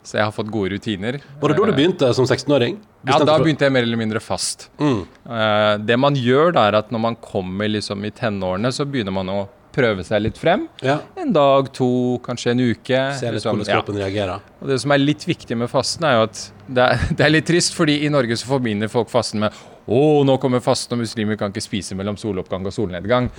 Så 0.04 0.18
jeg 0.20 0.24
har 0.28 0.32
fått 0.36 0.50
gode 0.52 0.76
rutiner. 0.76 1.18
Var 1.42 1.50
det 1.50 1.58
da 1.58 1.66
du 1.66 1.74
begynte 1.78 2.14
som 2.14 2.26
16-åring? 2.28 2.78
Ja, 3.08 3.18
da 3.24 3.38
begynte 3.40 3.64
jeg 3.68 3.72
mer 3.74 3.86
eller 3.88 3.98
mindre 4.02 4.20
fast. 4.20 4.68
Mm. 4.82 5.06
det 5.86 5.98
man 6.02 6.16
gjør 6.20 6.52
da, 6.58 6.66
er 6.70 6.78
at 6.82 6.90
når 6.92 7.00
man 7.10 7.16
kommer 7.22 7.70
liksom 7.72 8.04
i 8.06 8.12
tenårene, 8.12 8.72
så 8.76 8.84
begynner 8.86 9.14
man 9.16 9.30
å 9.32 9.38
prøve 9.76 10.06
seg 10.08 10.24
litt 10.24 10.40
frem. 10.40 10.66
Ja. 10.86 11.00
En 11.20 11.34
dag, 11.36 11.70
to, 11.76 11.90
kanskje 12.26 12.56
en 12.56 12.64
uke. 12.64 13.04
Se 13.20 13.32
litt 13.32 13.46
hvordan 13.46 13.68
kroppen 13.68 14.00
ja. 14.00 14.08
reagerer. 14.08 14.52
Og 14.62 14.72
det 14.72 14.80
som 14.82 14.96
er 14.96 15.04
litt 15.04 15.28
viktig 15.28 15.58
med 15.60 15.72
fasten, 15.72 16.08
er 16.08 16.20
jo 16.20 16.26
at 16.30 16.44
det 16.66 16.90
er, 16.90 17.08
det 17.18 17.28
er 17.28 17.34
litt 17.34 17.48
trist, 17.50 17.76
fordi 17.78 18.02
i 18.08 18.12
Norge 18.14 18.38
så 18.40 18.50
forbinder 18.50 18.92
folk 18.92 19.12
fasten 19.12 19.44
med 19.44 19.64
å, 19.86 20.24
nå 20.26 20.40
kommer 20.42 20.64
fasten, 20.66 20.96
og 20.96 21.04
muslimer 21.04 21.38
kan 21.38 21.52
ikke 21.54 21.62
spise 21.62 21.98
mellom 21.98 22.18
soloppgang 22.18 22.66
og 22.66 22.74
solnedgang. 22.74 23.30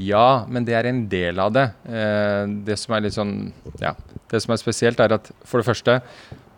Ja, 0.00 0.46
men 0.48 0.64
det 0.64 0.78
er 0.78 0.88
en 0.88 1.02
del 1.12 1.40
av 1.42 1.52
det. 1.52 1.66
Eh, 1.84 2.44
det 2.64 2.78
som 2.80 2.96
er 2.96 3.04
litt 3.04 3.18
sånn 3.18 3.34
Ja. 3.82 3.94
Det 4.30 4.38
som 4.40 4.54
er 4.54 4.60
spesielt, 4.62 5.00
er 5.02 5.12
at 5.16 5.26
for 5.42 5.60
det 5.60 5.66
første 5.66 5.96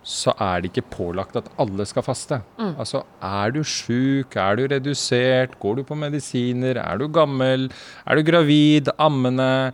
så 0.03 0.33
er 0.43 0.63
det 0.63 0.73
ikke 0.73 0.89
pålagt 0.97 1.37
at 1.39 1.49
alle 1.63 1.87
skal 1.87 2.03
faste. 2.03 2.41
Altså, 2.59 3.05
er 3.23 3.55
du 3.55 3.63
sjuk, 3.63 4.35
er 4.35 4.59
du 4.59 4.67
redusert, 4.73 5.55
går 5.63 5.79
du 5.79 5.85
på 5.87 5.99
medisiner, 5.99 6.81
er 6.83 6.99
du 6.99 7.07
gammel, 7.13 7.69
er 8.07 8.19
du 8.19 8.27
gravid, 8.27 8.91
ammende 8.99 9.73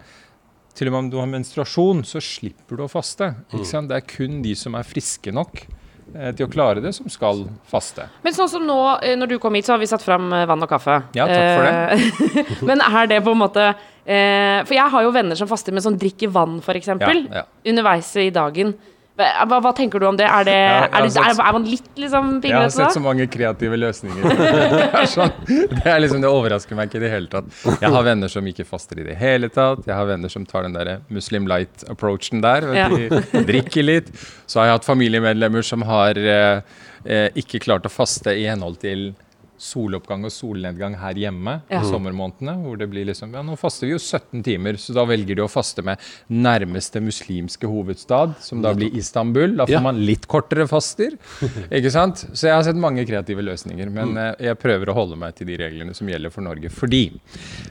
til 0.78 0.90
og 0.90 0.94
med 0.94 1.00
om 1.06 1.10
du 1.10 1.18
har 1.18 1.30
menstruasjon, 1.30 2.04
så 2.06 2.20
slipper 2.22 2.78
du 2.78 2.84
å 2.84 2.92
faste. 2.92 3.32
Ikke 3.50 3.66
sant? 3.66 3.90
Det 3.90 3.98
er 3.98 4.06
kun 4.06 4.42
de 4.44 4.54
som 4.58 4.76
er 4.78 4.86
friske 4.86 5.32
nok 5.34 5.64
eh, 5.64 6.30
til 6.38 6.44
å 6.46 6.50
klare 6.52 6.84
det, 6.84 6.92
som 6.94 7.08
skal 7.10 7.46
faste. 7.70 8.06
Men 8.22 8.36
sånn 8.36 8.52
som 8.52 8.68
nå, 8.68 8.78
eh, 9.02 9.16
når 9.18 9.32
du 9.32 9.38
kom 9.42 9.56
hit, 9.58 9.66
så 9.66 9.74
har 9.74 9.82
vi 9.82 9.88
satt 9.90 10.04
fram 10.04 10.28
eh, 10.36 10.44
vann 10.48 10.62
og 10.62 10.70
kaffe. 10.70 11.00
Ja, 11.18 11.26
takk 11.26 11.48
for 11.56 11.66
det. 11.66 12.44
Men 12.70 12.84
er 12.84 13.10
det 13.10 13.22
på 13.26 13.34
en 13.34 13.42
måte 13.42 13.64
eh, 13.72 14.60
For 14.68 14.76
jeg 14.76 14.94
har 14.94 15.08
jo 15.08 15.16
venner 15.16 15.40
som 15.40 15.50
faster 15.50 15.74
med 15.74 15.84
sånn 15.88 15.98
drikker 15.98 16.30
vann, 16.36 16.60
f.eks. 16.62 16.92
Ja, 16.94 17.16
ja. 17.40 17.44
Underveis 17.72 18.12
i 18.20 18.28
dagen. 18.34 18.76
Hva, 19.18 19.58
hva, 19.58 19.72
tenker 19.74 19.98
du 19.98 20.06
om 20.06 20.16
det? 20.18 20.26
Er, 20.30 20.44
det, 20.46 20.54
Ja, 20.54 20.84
er, 20.86 20.92
det, 20.92 21.10
er, 21.10 21.32
sett- 21.34 21.42
er 21.42 21.54
man 21.56 21.64
litt 21.66 21.88
liksom 21.98 22.28
Jeg 22.44 22.54
har 22.54 22.70
sett 22.70 22.94
så 22.94 23.02
mange 23.02 23.26
kreative 23.30 23.78
løsninger. 23.80 24.22
Det 24.38 25.02
er, 25.02 25.08
sånn, 25.10 25.32
det 25.48 25.86
er 25.90 25.98
liksom, 26.02 26.22
det 26.22 26.30
overrasker 26.30 26.78
meg 26.78 26.88
ikke 26.88 27.00
i 27.00 27.02
det 27.02 27.10
hele 27.12 27.30
tatt. 27.32 27.48
Jeg 27.82 27.90
har 27.94 28.06
venner 28.06 28.30
som 28.30 28.46
ikke 28.46 28.66
faster 28.68 29.00
i 29.02 29.06
det 29.08 29.16
hele 29.18 29.50
tatt. 29.52 29.82
Jeg 29.88 29.94
har 29.96 30.06
venner 30.08 30.30
som 30.32 30.46
tar 30.48 30.66
den 30.66 30.76
der 30.76 30.90
Muslim 31.12 31.48
light-approachen 31.50 32.42
der. 32.44 32.66
Ja. 32.76 32.88
De 32.90 33.42
drikker 33.48 33.86
litt. 33.86 34.10
Så 34.46 34.60
har 34.62 34.70
jeg 34.70 34.78
hatt 34.78 34.88
familiemedlemmer 34.88 35.66
som 35.66 35.82
har 35.88 36.18
eh, 36.18 36.60
eh, 37.04 37.28
ikke 37.38 37.60
klart 37.64 37.86
å 37.88 37.92
faste 37.92 38.34
i 38.38 38.46
henhold 38.48 38.78
til 38.84 39.10
soloppgang 39.58 40.24
og 40.24 40.30
solnedgang 40.32 40.94
her 41.00 41.14
hjemme 41.18 41.60
Ja. 41.70 41.80
i 41.80 41.84
sommermånedene. 41.90 42.54
Hvor 42.62 42.78
det 42.78 42.88
blir 42.90 43.04
liksom 43.06 43.32
Ja, 43.34 43.42
nå 43.42 43.56
faster 43.58 43.86
vi 43.86 43.92
jo 43.92 43.98
17 43.98 44.42
timer, 44.44 44.74
så 44.78 44.94
da 44.94 45.04
velger 45.04 45.34
de 45.36 45.42
å 45.42 45.48
faste 45.50 45.82
med 45.84 45.98
nærmeste 46.30 47.00
muslimske 47.02 47.66
hovedstad, 47.68 48.36
som 48.40 48.62
da 48.62 48.72
blir 48.74 48.94
Istanbul. 48.96 49.56
Da 49.56 49.66
får 49.66 49.70
Ja. 49.72 49.80
man 49.80 49.98
litt 50.06 50.26
kortere 50.28 50.66
faster. 50.68 51.10
Ikke 51.70 51.90
sant? 51.90 52.24
Så 52.32 52.46
jeg 52.48 52.54
har 52.54 52.62
sett 52.62 52.76
mange 52.76 53.04
kreative 53.06 53.42
løsninger. 53.42 53.90
Men 53.90 54.08
Mm. 54.14 54.18
eh, 54.18 54.34
jeg 54.46 54.58
prøver 54.58 54.86
å 54.88 54.94
holde 54.94 55.16
meg 55.18 55.34
til 55.34 55.46
de 55.46 55.56
reglene 55.56 55.94
som 55.94 56.06
gjelder 56.06 56.30
for 56.32 56.40
Norge. 56.42 56.70
Fordi 56.70 57.20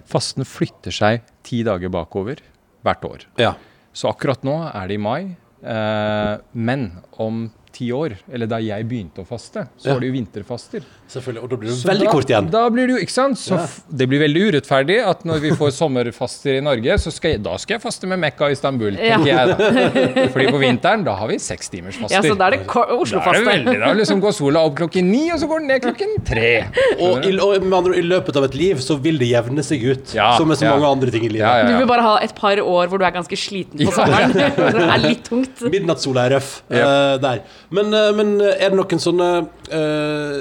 fasten 0.05 0.43
flytter 0.45 0.91
seg 0.91 1.21
ti 1.43 1.63
dager 1.63 1.89
bakover 1.89 2.37
hvert 2.83 3.01
år. 3.03 3.25
Ja. 3.37 3.55
Så 3.93 4.09
akkurat 4.13 4.43
nå 4.43 4.71
er 4.75 4.87
det 4.87 4.93
i 4.95 4.97
mai. 4.97 5.35
Eh, 5.63 6.37
men 6.53 6.91
om 7.17 7.51
ti 7.71 7.91
år, 7.91 8.15
eller 8.33 8.47
da 8.47 8.57
jeg 8.63 8.87
begynte 8.89 9.21
å 9.21 9.25
faste, 9.27 9.67
så 9.77 9.85
Ja. 9.87 9.93
var 9.93 9.99
det 10.01 10.07
jo 10.07 10.13
vinterfaster. 10.13 10.81
Selvfølgelig. 11.07 11.43
Og 11.43 11.49
da 11.49 11.55
blir 11.55 11.69
det 11.69 11.75
Så 11.77 11.87
veldig 11.87 12.05
da, 12.05 12.11
kort 12.11 12.25
igjen. 12.29 12.49
Da 12.51 12.69
blir 12.69 12.87
det 12.87 12.95
jo, 12.97 13.01
ikke 13.05 13.11
sant? 13.11 13.37
Så 13.37 13.55
Ja. 13.55 13.63
f- 13.63 13.81
det 13.95 14.07
blir 14.09 14.19
veldig 14.19 14.41
urettferdig 14.51 14.97
at 15.07 15.23
når 15.23 15.39
vi 15.39 15.49
får 15.51 15.71
sommerfaster 15.71 16.57
i 16.57 16.61
Norge, 16.61 16.97
så 16.99 17.11
skal 17.11 17.31
jeg, 17.31 17.43
da 17.43 17.55
skal 17.57 17.75
jeg 17.77 17.81
faste 17.81 18.07
med 18.07 18.19
Mekka 18.19 18.49
i 18.49 18.51
Istanbul, 18.57 18.93
Ja. 18.97 19.17
tenker 19.17 19.27
jeg 19.27 19.47
da. 19.47 20.27
Fordi 20.33 20.47
på 20.51 20.59
vinteren, 20.59 21.03
da 21.05 21.15
har 21.15 21.27
vi 21.27 21.37
seks 21.37 21.69
timers 21.69 21.95
faster. 21.95 22.15
Ja, 22.15 22.21
så 22.21 22.37
da 22.37 22.47
er 22.47 22.51
det 22.57 22.67
ko- 22.67 22.83
Da 22.87 22.93
er 22.93 22.97
det 22.97 23.01
Oslo-faste. 23.07 23.45
veldig, 23.45 23.79
da 23.79 23.93
liksom 23.93 24.21
går 24.21 24.33
sola 24.33 24.59
opp 24.65 24.75
klokken 24.75 25.03
ni, 25.05 25.31
og 25.31 25.39
så 25.39 25.47
går 25.47 25.59
den 25.59 25.67
ned 25.67 25.81
klokken 25.81 26.25
tre. 26.25 26.65
Og, 26.99 27.23
i, 27.25 27.37
og 27.39 27.63
med 27.63 27.73
andre 27.73 27.93
i 27.95 28.01
løpet 28.01 28.35
av 28.35 28.43
et 28.45 28.55
liv 28.55 28.75
så 28.77 28.99
vil 29.01 29.17
det 29.17 29.29
jevne 29.31 29.59
seg 29.63 29.81
ut, 29.83 30.13
Ja, 30.13 30.35
som 30.37 30.47
med 30.47 30.57
så 30.57 30.63
ja. 30.63 30.75
mange 30.77 30.91
andre 30.91 31.11
ting 31.11 31.23
i 31.25 31.29
livet. 31.29 31.39
Ja, 31.47 31.57
ja, 31.61 31.67
Du 31.71 31.77
vil 31.77 31.87
bare 31.87 32.01
ha 32.01 32.17
et 32.21 32.33
par 32.35 32.55
år 32.57 32.87
hvor 32.87 32.97
du 32.99 33.05
er 33.05 33.11
ganske 33.11 33.35
sliten 33.37 33.77
på 33.79 33.91
sommeren. 33.93 34.33
det 34.33 34.49
er 34.75 34.97
litt 34.99 35.23
tungt. 35.23 35.61
Midnattssola 35.71 36.25
er 36.27 36.35
røff 36.37 36.61
uh, 36.71 37.17
der. 37.17 37.41
Men, 37.69 37.91
eh, 37.93 38.11
men 38.15 38.35
er 38.41 38.69
det 38.71 38.77
noen 38.79 39.01
sånne 39.01 39.25
eh, 39.75 40.37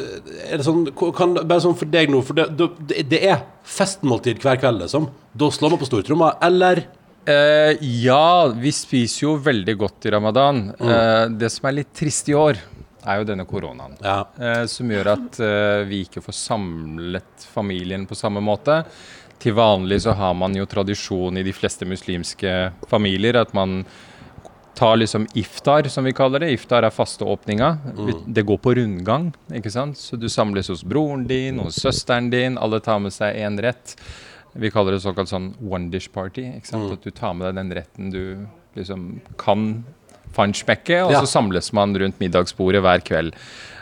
Er 0.46 0.60
det 0.60 0.66
sånn 0.66 0.84
kan, 0.94 1.32
Bare 1.40 1.64
sånn 1.64 1.74
for 1.74 1.90
deg 1.90 2.12
nå, 2.12 2.20
for 2.22 2.38
det, 2.38 2.68
det, 3.10 3.18
er 3.18 3.40
festmåltid 3.66 4.38
hver 4.44 4.60
kveld, 4.62 4.84
liksom. 4.84 5.08
Da 5.34 5.50
slår 5.50 5.74
man 5.74 5.82
på 5.82 5.88
stortromma, 5.90 6.36
eller 6.46 6.86
Eh, 7.26 7.76
ja, 7.82 8.46
vi 8.54 8.70
spiser 8.70 9.24
jo 9.24 9.32
veldig 9.42 9.74
godt 9.80 10.06
i 10.06 10.10
ramadan. 10.14 10.60
Eh, 10.78 11.24
det 11.34 11.48
som 11.50 11.66
er 11.66 11.80
litt 11.80 11.90
trist 11.98 12.28
i 12.30 12.36
år, 12.38 12.60
er 13.06 13.20
jo 13.20 13.26
denne 13.26 13.46
koronaen. 13.46 13.96
Ja. 14.02 14.20
eh, 14.38 14.64
som 14.70 14.90
gjør 14.90 15.12
at 15.16 15.38
eh, 15.42 15.82
vi 15.90 16.04
ikke 16.06 16.22
får 16.22 16.36
samlet 16.38 17.48
familien 17.50 18.06
på 18.06 18.18
samme 18.18 18.42
måte. 18.42 18.84
Til 19.42 19.56
vanlig 19.58 20.04
så 20.06 20.14
har 20.16 20.34
man 20.38 20.54
jo 20.56 20.68
tradisjon 20.70 21.36
i 21.38 21.44
de 21.46 21.54
fleste 21.54 21.86
muslimske 21.86 22.54
familier 22.90 23.42
at 23.42 23.52
man 23.54 23.82
ta 24.76 24.90
liksom 24.94 25.26
iftar, 25.34 25.88
som 25.88 26.04
vi 26.04 26.12
kaller 26.12 26.42
det. 26.44 26.50
Iftar 26.52 26.84
er 26.84 26.92
faste 26.94 27.24
Mm. 27.96 28.24
Det 28.34 28.44
går 28.46 28.58
på 28.60 28.74
rundgang, 28.76 29.30
ikke 29.52 29.70
sant. 29.72 29.96
Så 29.96 30.18
du 30.20 30.28
samles 30.28 30.68
hos 30.68 30.84
broren 30.84 31.26
din, 31.26 31.58
hos 31.64 31.80
søsteren 31.80 32.30
din. 32.30 32.58
Alle 32.60 32.80
tar 32.84 32.98
med 33.00 33.12
seg 33.16 33.36
én 33.40 33.56
rett. 33.64 33.96
Vi 34.56 34.70
kaller 34.70 34.92
det 34.96 35.02
såkalt 35.04 35.28
sånn 35.28 35.54
one 35.64 35.90
dish 35.90 36.08
party. 36.12 36.44
ikke 36.56 36.66
sant? 36.66 36.92
At 36.92 37.02
du 37.02 37.10
tar 37.10 37.34
med 37.34 37.48
deg 37.48 37.54
den 37.62 37.72
retten 37.76 38.10
du 38.12 38.46
liksom 38.76 39.20
kan 39.40 39.84
feinschmecke, 40.36 41.04
og 41.06 41.12
Ja. 41.12 41.20
så 41.20 41.26
samles 41.26 41.72
man 41.72 41.94
rundt 41.96 42.18
middagsbordet 42.20 42.82
hver 42.82 43.00
kveld. 43.04 43.34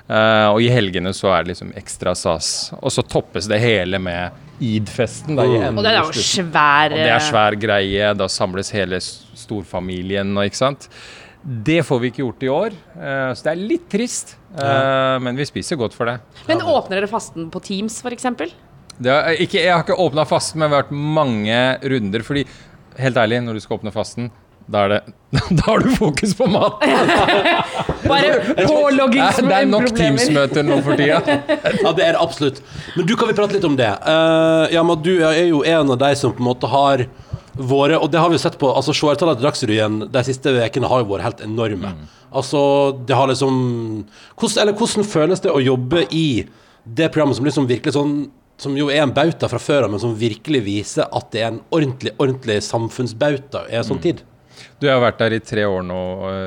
Uh, 0.09 0.53
og 0.53 0.61
i 0.61 0.69
helgene 0.69 1.13
så 1.17 1.33
er 1.33 1.45
det 1.45 1.55
liksom 1.57 1.73
ekstra 1.75 2.15
sas. 2.15 2.73
Og 2.83 2.91
så 2.93 3.03
toppes 3.03 3.49
det 3.49 3.59
hele 3.61 3.99
med 3.99 4.31
id-festen. 4.61 5.37
da, 5.39 5.47
Og 5.71 5.83
det 5.83 5.93
er 5.93 6.01
jo 6.01 6.13
svær 6.15 6.93
Og 6.93 6.99
det 6.99 7.11
er 7.11 7.25
svær 7.25 7.59
greie. 7.59 8.15
Da 8.15 8.29
samles 8.31 8.71
hele 8.75 9.01
storfamilien. 9.01 10.37
Og, 10.37 10.45
ikke 10.47 10.61
sant? 10.61 10.89
Det 11.45 11.83
får 11.85 12.01
vi 12.01 12.11
ikke 12.13 12.23
gjort 12.23 12.45
i 12.47 12.49
år, 12.49 12.77
eh, 12.97 13.31
så 13.37 13.45
det 13.45 13.51
er 13.53 13.65
litt 13.69 13.89
trist. 13.93 14.37
Ja. 14.57 15.19
Men 15.21 15.37
vi 15.37 15.45
spiser 15.45 15.77
godt 15.77 15.93
for 15.93 16.09
det. 16.09 16.21
Men 16.49 16.63
åpner 16.63 17.03
dere 17.03 17.11
fasten 17.11 17.51
på 17.53 17.61
Teams, 17.61 17.99
f.eks.? 18.01 18.55
det 19.03 19.15
ikke, 19.43 19.59
jeg 19.59 19.73
har 19.75 19.83
ikke 19.83 19.99
åpna 19.99 20.25
fasten, 20.29 20.61
men 20.63 20.71
vi 20.71 20.77
har 20.77 20.85
vært 20.85 20.95
mange 20.95 21.61
runder. 21.91 22.25
Fordi, 22.25 22.45
helt 23.01 23.19
ærlig, 23.21 23.43
når 23.45 23.59
du 23.59 23.65
skal 23.65 23.79
åpne 23.81 23.93
fasten, 23.95 24.31
da 24.67 24.85
er 24.85 24.93
det 24.95 25.01
Da 25.59 25.65
har 25.67 25.83
du 25.83 25.91
fokus 25.97 26.35
på 26.39 26.47
mat! 26.47 26.81
Bare 28.09 28.55
Det 28.55 28.65
er 28.65 29.69
nok 29.69 29.91
Teams-møter 29.97 30.67
nå 30.67 30.81
for 30.85 30.99
tida. 30.99 31.21
Ja, 31.83 31.93
det 31.93 32.07
er 32.07 32.17
det 32.17 32.23
absolutt. 32.23 32.63
Men 32.95 33.09
du, 33.09 33.15
kan 33.19 33.31
vi 33.31 33.37
prate 33.37 33.57
litt 33.57 33.67
om 33.67 33.77
det? 33.79 33.91
Uh, 34.07 34.71
ja, 34.73 34.85
men 34.87 35.03
Du 35.05 35.13
er 35.19 35.41
jo 35.49 35.65
en 35.67 35.95
av 35.95 36.01
de 36.01 36.13
som 36.19 36.35
på 36.35 36.43
en 36.45 36.51
måte 36.51 36.71
har 36.71 37.07
vært 37.55 37.99
Og 38.01 38.09
det 38.11 38.21
har 38.23 38.31
vi 38.31 38.39
jo 38.39 38.45
sett 38.45 38.59
på 38.61 38.71
altså 38.73 38.95
Seertallene 38.97 39.39
til 39.39 39.49
Dagsrevyen 39.49 39.99
de 40.15 40.25
siste 40.27 40.55
ukene 40.55 40.91
har 40.91 41.03
jo 41.03 41.11
vært 41.13 41.29
helt 41.29 41.45
enorme. 41.47 41.93
Altså, 42.35 42.61
det 43.07 43.15
har 43.15 43.29
liksom 43.31 43.59
hvordan, 44.35 44.57
Eller 44.63 44.79
hvordan 44.79 45.07
føles 45.07 45.45
det 45.45 45.53
å 45.53 45.63
jobbe 45.63 46.07
i 46.11 46.45
det 46.85 47.09
programmet 47.13 47.39
som 47.39 47.47
liksom 47.47 47.69
virkelig 47.71 47.95
sånn 47.95 48.17
som 48.61 48.77
jo 48.79 48.87
er 48.93 49.03
en 49.03 49.15
bauta 49.15 49.49
fra 49.51 49.59
før 49.59 49.87
av, 49.87 49.91
men 49.91 50.03
som 50.03 50.13
virkelig 50.15 50.61
viser 50.63 51.09
at 51.11 51.31
det 51.35 51.41
er 51.43 51.49
en 51.49 51.63
ordentlig 51.75 52.13
ordentlig 52.23 52.61
samfunnsbauta 52.63 53.65
i 53.71 53.79
en 53.81 53.87
sånn 53.89 54.03
tid. 54.05 54.21
Du 54.81 54.87
jeg 54.87 54.95
har 54.95 55.03
vært 55.05 55.19
der 55.19 55.33
i 55.37 55.41
tre 55.41 55.65
år 55.69 55.83
nå, 55.87 56.01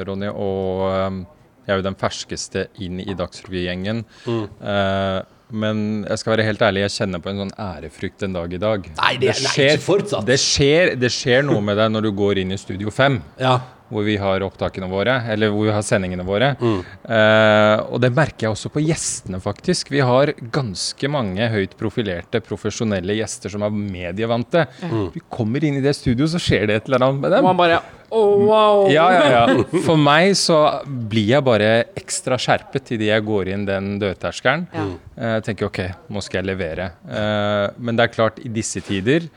Ronny, 0.08 0.28
og 0.30 0.86
eh, 0.92 1.24
jeg 1.68 1.74
er 1.76 1.82
jo 1.82 1.88
den 1.90 1.96
ferskeste 2.00 2.68
inn 2.80 3.00
i 3.04 3.14
Dagsrevy-gjengen. 3.18 4.06
Eh, 4.28 5.22
men 5.50 6.04
jeg 6.10 6.20
skal 6.20 6.34
være 6.36 6.44
helt 6.48 6.60
ærlig, 6.68 6.82
jeg 6.86 6.96
kjenner 6.98 7.22
på 7.24 7.30
en 7.32 7.38
sånn 7.46 7.54
ærefrykt 7.64 8.24
en 8.28 8.34
dag 8.36 8.54
i 8.54 8.60
dag. 8.60 8.90
Nei, 8.98 9.14
det- 9.18 9.36
nei, 9.44 9.52
ikke 9.54 9.80
fortsatt. 9.84 10.26
Det 10.28 10.36
skjer, 10.40 10.96
det 11.00 11.12
skjer 11.12 11.44
noe 11.48 11.62
med 11.64 11.78
deg 11.80 11.92
når 11.92 12.02
du 12.04 12.12
går 12.12 12.38
inn 12.44 12.52
i 12.52 12.58
Studio 12.60 12.90
5 12.92 13.22
Ja. 13.40 13.60
Hvor 13.90 14.04
vi 14.08 14.18
har 14.20 14.44
opptakene 14.46 14.90
våre, 14.92 15.18
eller 15.32 15.52
hvor 15.54 15.68
vi 15.70 15.74
har 15.76 15.84
sendingene 15.86 16.26
våre. 16.28 16.54
Mm. 16.60 16.80
Eh, 17.18 17.84
og 17.88 18.02
det 18.04 18.12
merker 18.16 18.48
jeg 18.48 18.54
også 18.56 18.72
på 18.74 18.84
gjestene, 18.84 19.40
faktisk. 19.44 19.92
Vi 19.94 20.02
har 20.04 20.34
ganske 20.54 21.10
mange 21.12 21.48
høyt 21.54 21.76
profilerte, 21.80 22.42
profesjonelle 22.44 23.16
gjester 23.20 23.54
som 23.54 23.64
er 23.68 23.72
medievante. 23.78 24.66
Mm. 24.84 25.06
Vi 25.16 25.24
kommer 25.32 25.64
inn 25.64 25.80
i 25.80 25.86
det 25.86 25.96
studioet, 25.98 26.34
så 26.36 26.42
skjer 26.42 26.68
det 26.68 26.82
et 26.82 26.92
eller 26.92 27.08
annet 27.08 27.24
med 27.24 27.36
dem. 27.38 27.48
Man 27.48 27.60
bare 27.60 27.80
oh, 28.10 28.44
wow. 28.48 28.86
Ja, 28.92 29.08
ja, 29.16 29.26
ja. 29.34 29.82
For 29.86 30.00
meg 30.00 30.34
så 30.40 30.60
blir 30.88 31.32
jeg 31.36 31.48
bare 31.48 31.72
ekstra 32.00 32.38
skjerpet 32.40 32.94
idet 32.96 33.10
jeg 33.14 33.26
går 33.28 33.54
inn 33.56 33.66
den 33.68 33.94
dørterskelen. 34.04 34.68
Ja. 34.76 34.88
Eh, 35.18 35.36
Jeg 35.38 35.48
tenker 35.50 35.72
OK, 35.72 35.82
nå 36.14 36.24
skal 36.24 36.42
jeg 36.44 36.52
levere. 36.54 36.92
Eh, 37.08 37.68
Men 37.80 37.96
det 38.00 38.08
er 38.08 38.16
klart, 38.20 38.40
i 38.44 38.52
disse 38.52 38.84
tider 38.84 39.28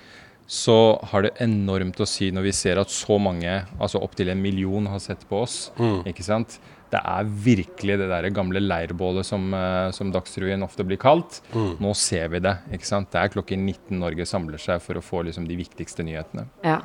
så 0.51 0.99
har 1.13 1.23
det 1.23 1.37
enormt 1.45 2.01
å 2.03 2.09
si 2.11 2.33
når 2.35 2.49
vi 2.49 2.53
ser 2.59 2.81
at 2.83 2.91
så 2.91 3.21
mange, 3.23 3.53
altså 3.79 4.01
opptil 4.03 4.33
en 4.33 4.43
million, 4.43 4.89
har 4.91 4.99
sett 5.03 5.23
på 5.31 5.45
oss. 5.45 5.59
Ikke 6.11 6.27
sant? 6.27 6.59
Det 6.91 6.99
er 7.07 7.29
virkelig 7.45 7.99
det 8.01 8.09
der 8.11 8.27
gamle 8.35 8.59
leirbålet 8.63 9.27
som, 9.27 9.45
eh, 9.55 9.91
som 9.95 10.11
Dagsrevyen 10.11 10.67
ofte 10.67 10.83
blir 10.87 10.99
kalt. 10.99 11.39
Nå 11.55 11.95
ser 11.95 12.33
vi 12.33 12.41
det. 12.43 12.57
ikke 12.75 12.89
sant? 12.89 13.13
Det 13.13 13.21
er 13.21 13.31
klokken 13.31 13.63
19 13.63 14.01
Norge 14.01 14.27
samler 14.27 14.59
seg 14.59 14.83
for 14.83 14.99
å 14.99 15.05
få 15.05 15.23
liksom, 15.29 15.47
de 15.47 15.55
viktigste 15.61 16.03
nyhetene. 16.03 16.49
Ja. 16.67 16.81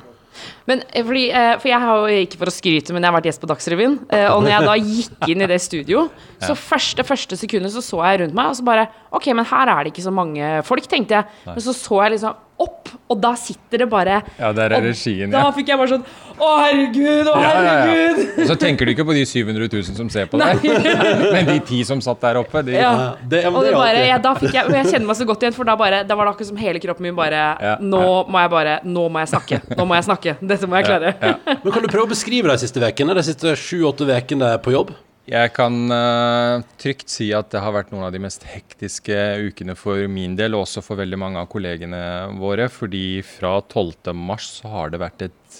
Men 0.68 0.82
eh, 0.92 1.02
fordi, 1.02 1.24
eh, 1.32 1.56
For 1.58 1.70
jeg 1.72 1.80
har 1.80 1.96
jo 1.96 2.22
ikke 2.22 2.38
for 2.38 2.52
å 2.52 2.54
skryte, 2.54 2.92
men 2.94 3.02
jeg 3.02 3.10
har 3.10 3.18
vært 3.18 3.28
gjest 3.32 3.42
på 3.42 3.50
Dagsrevyen. 3.50 3.98
Og 4.30 4.44
når 4.44 4.52
jeg 4.52 4.68
da 4.68 4.76
gikk 4.78 5.28
inn 5.32 5.42
i 5.42 5.50
det 5.50 5.58
studio, 5.64 6.06
så 6.46 6.54
første, 6.54 7.02
første 7.02 7.40
sekundet 7.40 7.74
så 7.74 7.82
så 7.82 8.04
jeg 8.06 8.22
rundt 8.22 8.36
meg, 8.36 8.52
og 8.52 8.60
så 8.60 8.68
bare 8.68 8.86
OK, 9.16 9.30
men 9.36 9.48
her 9.48 9.72
er 9.72 9.84
det 9.86 9.94
ikke 9.94 10.06
så 10.06 10.14
mange 10.14 10.56
folk, 10.66 10.88
tenkte 10.90 11.20
jeg. 11.20 11.46
Men 11.48 11.62
så 11.64 11.74
så 11.76 12.02
jeg 12.04 12.16
liksom 12.18 12.42
opp, 12.56 12.88
og 13.12 13.18
da 13.20 13.34
sitter 13.36 13.82
det 13.82 13.86
bare 13.92 14.14
Ja, 14.38 14.48
der 14.56 14.72
er 14.72 14.84
regien, 14.86 15.28
ja. 15.28 15.42
Da 15.44 15.50
fikk 15.52 15.68
jeg 15.68 15.76
bare 15.76 15.90
sånn 15.90 16.04
Å, 16.36 16.46
herregud, 16.62 17.28
å, 17.28 17.34
Ja, 17.36 17.50
ja, 17.50 17.60
ja. 17.66 17.74
herregud. 17.82 18.40
Og 18.40 18.48
så 18.48 18.56
tenker 18.60 18.88
du 18.88 18.92
ikke 18.94 19.04
på 19.08 19.16
de 19.16 19.24
700 19.28 19.68
000 19.74 19.98
som 19.98 20.08
ser 20.12 20.30
på 20.32 20.40
deg, 20.40 20.64
men 21.34 21.50
de 21.50 21.56
ti 21.68 21.82
som 21.88 22.00
satt 22.04 22.22
der 22.24 22.40
oppe. 22.40 22.62
De, 22.64 22.76
Ja. 22.78 22.92
Det, 23.20 23.42
ja, 23.44 23.52
Og 23.52 23.60
det 23.60 23.74
det 23.74 23.76
bare, 23.76 24.04
da 24.24 24.32
fikk 24.40 24.56
jeg, 24.56 24.70
og 24.70 24.76
jeg 24.76 24.88
kjenner 24.88 25.10
meg 25.10 25.18
så 25.20 25.28
godt 25.28 25.44
igjen, 25.44 25.56
for 25.56 25.68
da, 25.68 25.76
bare, 25.80 26.02
da 26.08 26.16
var 26.16 26.28
det 26.30 26.34
akkurat 26.36 26.50
som 26.52 26.60
hele 26.60 26.80
kroppen 26.82 27.08
min 27.08 27.18
bare 27.18 27.42
Ja, 27.60 27.74
Nå 27.80 28.04
må 28.32 28.40
jeg 28.44 28.52
bare 28.52 28.78
Nå 28.86 29.08
må 29.12 29.20
jeg 29.24 29.32
snakke. 29.34 29.60
Nå 29.76 29.88
må 29.88 29.98
jeg 29.98 30.08
snakke. 30.08 30.36
Dette 30.52 30.70
må 30.70 30.80
jeg 30.80 30.88
klare. 30.88 31.12
Men 31.60 31.72
kan 31.74 31.84
du 31.84 31.90
prøve 31.92 32.08
å 32.08 32.12
beskrive 32.14 32.48
de 32.52 32.56
siste 32.64 32.80
ukene? 32.80 33.16
De 33.20 33.26
siste 33.26 33.52
sju-åtte 33.60 34.08
ukene 34.08 34.54
på 34.64 34.72
jobb? 34.76 34.96
Jeg 35.26 35.50
kan 35.56 35.90
uh, 35.90 36.62
trygt 36.78 37.10
si 37.10 37.32
at 37.34 37.48
det 37.50 37.58
har 37.62 37.74
vært 37.74 37.90
noen 37.90 38.04
av 38.06 38.12
de 38.14 38.20
mest 38.22 38.44
hektiske 38.46 39.16
ukene 39.48 39.74
for 39.78 40.04
min 40.10 40.36
del, 40.38 40.54
og 40.54 40.62
også 40.68 40.84
for 40.86 41.00
veldig 41.00 41.18
mange 41.18 41.40
av 41.42 41.48
kollegene 41.50 41.98
våre. 42.38 42.68
Fordi 42.70 43.24
fra 43.26 43.56
12. 43.58 44.12
mars 44.14 44.52
så 44.60 44.70
har 44.70 44.94
det 44.94 45.00
vært 45.02 45.24
et, 45.26 45.58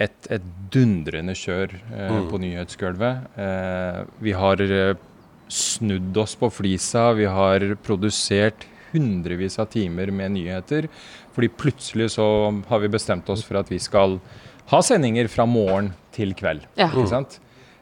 et, 0.00 0.30
et 0.32 0.46
dundrende 0.72 1.36
kjør 1.36 1.76
eh, 1.76 2.16
på 2.30 2.40
nyhetsgulvet. 2.40 3.28
Uh, 3.36 4.00
vi 4.24 4.32
har 4.32 4.64
snudd 5.52 6.16
oss 6.24 6.38
på 6.40 6.48
flisa. 6.62 7.10
Vi 7.18 7.28
har 7.28 7.66
produsert 7.84 8.64
hundrevis 8.94 9.60
av 9.60 9.68
timer 9.76 10.08
med 10.08 10.38
nyheter. 10.38 10.88
Fordi 11.36 11.52
plutselig 11.52 12.14
så 12.16 12.24
har 12.72 12.80
vi 12.80 12.94
bestemt 12.96 13.28
oss 13.28 13.44
for 13.44 13.60
at 13.60 13.68
vi 13.68 13.78
skal 13.82 14.16
ha 14.72 14.82
sendinger 14.86 15.28
fra 15.28 15.44
morgen 15.44 15.92
til 16.16 16.32
kveld. 16.38 16.64
Ja. 16.80 16.88
Ikke 16.88 17.10
sant? 17.12 17.40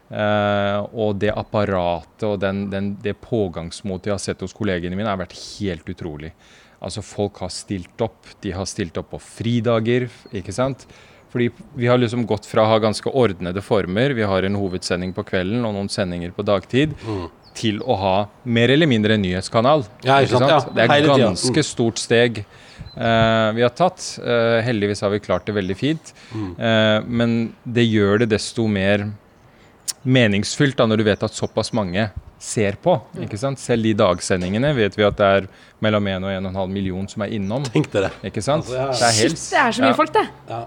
Eh, 0.09 0.79
og 0.97 1.18
det 1.21 1.35
apparatet 1.37 2.25
og 2.29 2.38
den, 2.40 2.64
den, 2.73 2.94
det 3.05 3.18
pågangsmotet 3.21 4.09
jeg 4.09 4.16
har 4.16 4.25
sett 4.25 4.44
hos 4.44 4.57
kollegene 4.57 4.97
mine, 4.97 5.11
har 5.11 5.21
vært 5.21 5.37
helt 5.37 5.88
utrolig. 5.92 6.33
Altså 6.81 7.03
Folk 7.05 7.42
har 7.42 7.53
stilt 7.53 8.01
opp. 8.05 8.31
De 8.42 8.55
har 8.55 8.68
stilt 8.71 8.97
opp 9.01 9.11
på 9.12 9.21
fridager. 9.23 10.09
ikke 10.33 10.55
sant? 10.55 10.87
Fordi 11.29 11.51
vi 11.77 11.88
har 11.90 11.99
liksom 12.01 12.25
gått 12.29 12.47
fra 12.49 12.64
å 12.64 12.71
ha 12.71 12.79
ganske 12.81 13.11
ordnede 13.12 13.61
former, 13.61 14.14
vi 14.16 14.25
har 14.25 14.47
en 14.49 14.57
hovedsending 14.57 15.12
på 15.12 15.27
kvelden 15.29 15.66
og 15.68 15.75
noen 15.77 15.90
sendinger 15.92 16.33
på 16.33 16.44
dagtid, 16.47 16.94
til 17.59 17.83
å 17.85 17.97
ha 18.01 18.14
mer 18.49 18.73
eller 18.73 18.88
mindre 18.88 19.18
en 19.18 19.25
nyhetskanal. 19.27 19.85
Ja, 20.07 20.23
ikke 20.25 20.38
sant? 20.38 20.49
Ja, 20.55 20.61
Det 20.73 20.87
er 20.87 20.94
et 20.94 21.09
ganske 21.11 21.27
ganske 21.27 21.64
stort 21.66 22.01
steg 22.01 22.40
eh, 22.44 23.49
vi 23.59 23.64
har 23.66 23.75
tatt. 23.77 24.01
Eh, 24.23 24.61
heldigvis 24.64 25.05
har 25.05 25.12
vi 25.12 25.21
klart 25.21 25.44
det 25.44 25.57
veldig 25.59 25.77
fint. 25.77 26.14
Eh, 26.33 26.99
men 27.05 27.38
det 27.64 27.85
gjør 27.90 28.23
det 28.25 28.31
desto 28.33 28.64
mer 28.71 29.11
meningsfylt 30.06 30.78
da, 30.78 30.87
når 30.87 31.00
du 31.00 31.06
vet 31.08 31.22
at 31.26 31.34
såpass 31.34 31.72
mange 31.76 32.08
ser 32.38 32.78
på. 32.82 32.94
ikke 33.18 33.38
sant? 33.40 33.58
Selv 33.61 33.82
de 33.87 33.94
dagsendingene 33.98 34.70
vet 34.76 34.94
vi 34.98 35.06
at 35.06 35.16
det 35.18 35.28
er 35.38 35.48
mellom 35.82 36.06
1 36.06 36.26
og 36.26 36.34
1,5 36.52 36.74
million 36.74 37.08
som 37.11 37.24
er 37.26 37.34
innom. 37.34 37.66
Tenk 37.66 37.90
dere. 37.92 38.12
det. 38.12 38.30
Ikke 38.30 38.44
sant? 38.44 38.68
Altså, 38.68 38.78
ja. 38.78 38.87
Det 38.92 39.08
er 39.08 39.16
Shit, 39.16 39.24
helt, 39.24 39.42
det 39.50 39.61
er 39.62 39.76
så 39.76 39.84
mye 39.84 39.90
ja. 39.90 39.98
folk, 39.98 40.14
det. 40.14 40.26
Ja, 40.48 40.62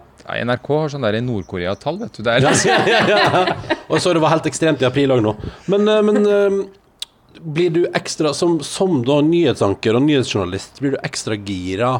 NRK 0.45 0.69
har 0.75 0.91
sånn 0.93 1.07
der 1.07 1.17
Nord-Korea-tall, 1.25 2.01
vet 2.03 2.19
du. 2.19 2.25
Det 2.27 2.35
er, 2.37 3.55
Og 3.91 4.03
så 4.03 4.13
det 4.15 4.21
var 4.23 4.35
helt 4.35 4.51
ekstremt 4.51 4.83
i 4.83 4.87
april 4.87 5.15
òg 5.15 5.23
nå. 5.23 5.33
Men, 5.71 5.87
eh, 5.87 6.03
men 6.05 6.21
eh, 6.27 6.59
blir 7.41 7.71
du 7.73 7.81
ekstra 7.97 8.35
som, 8.37 8.59
som 8.65 8.99
da 9.07 9.21
nyhetsanker 9.25 9.97
og 9.97 10.05
nyhetsjournalist, 10.05 10.83
blir 10.83 10.97
du 10.97 11.01
ekstra 11.07 11.39
gira 11.39 11.95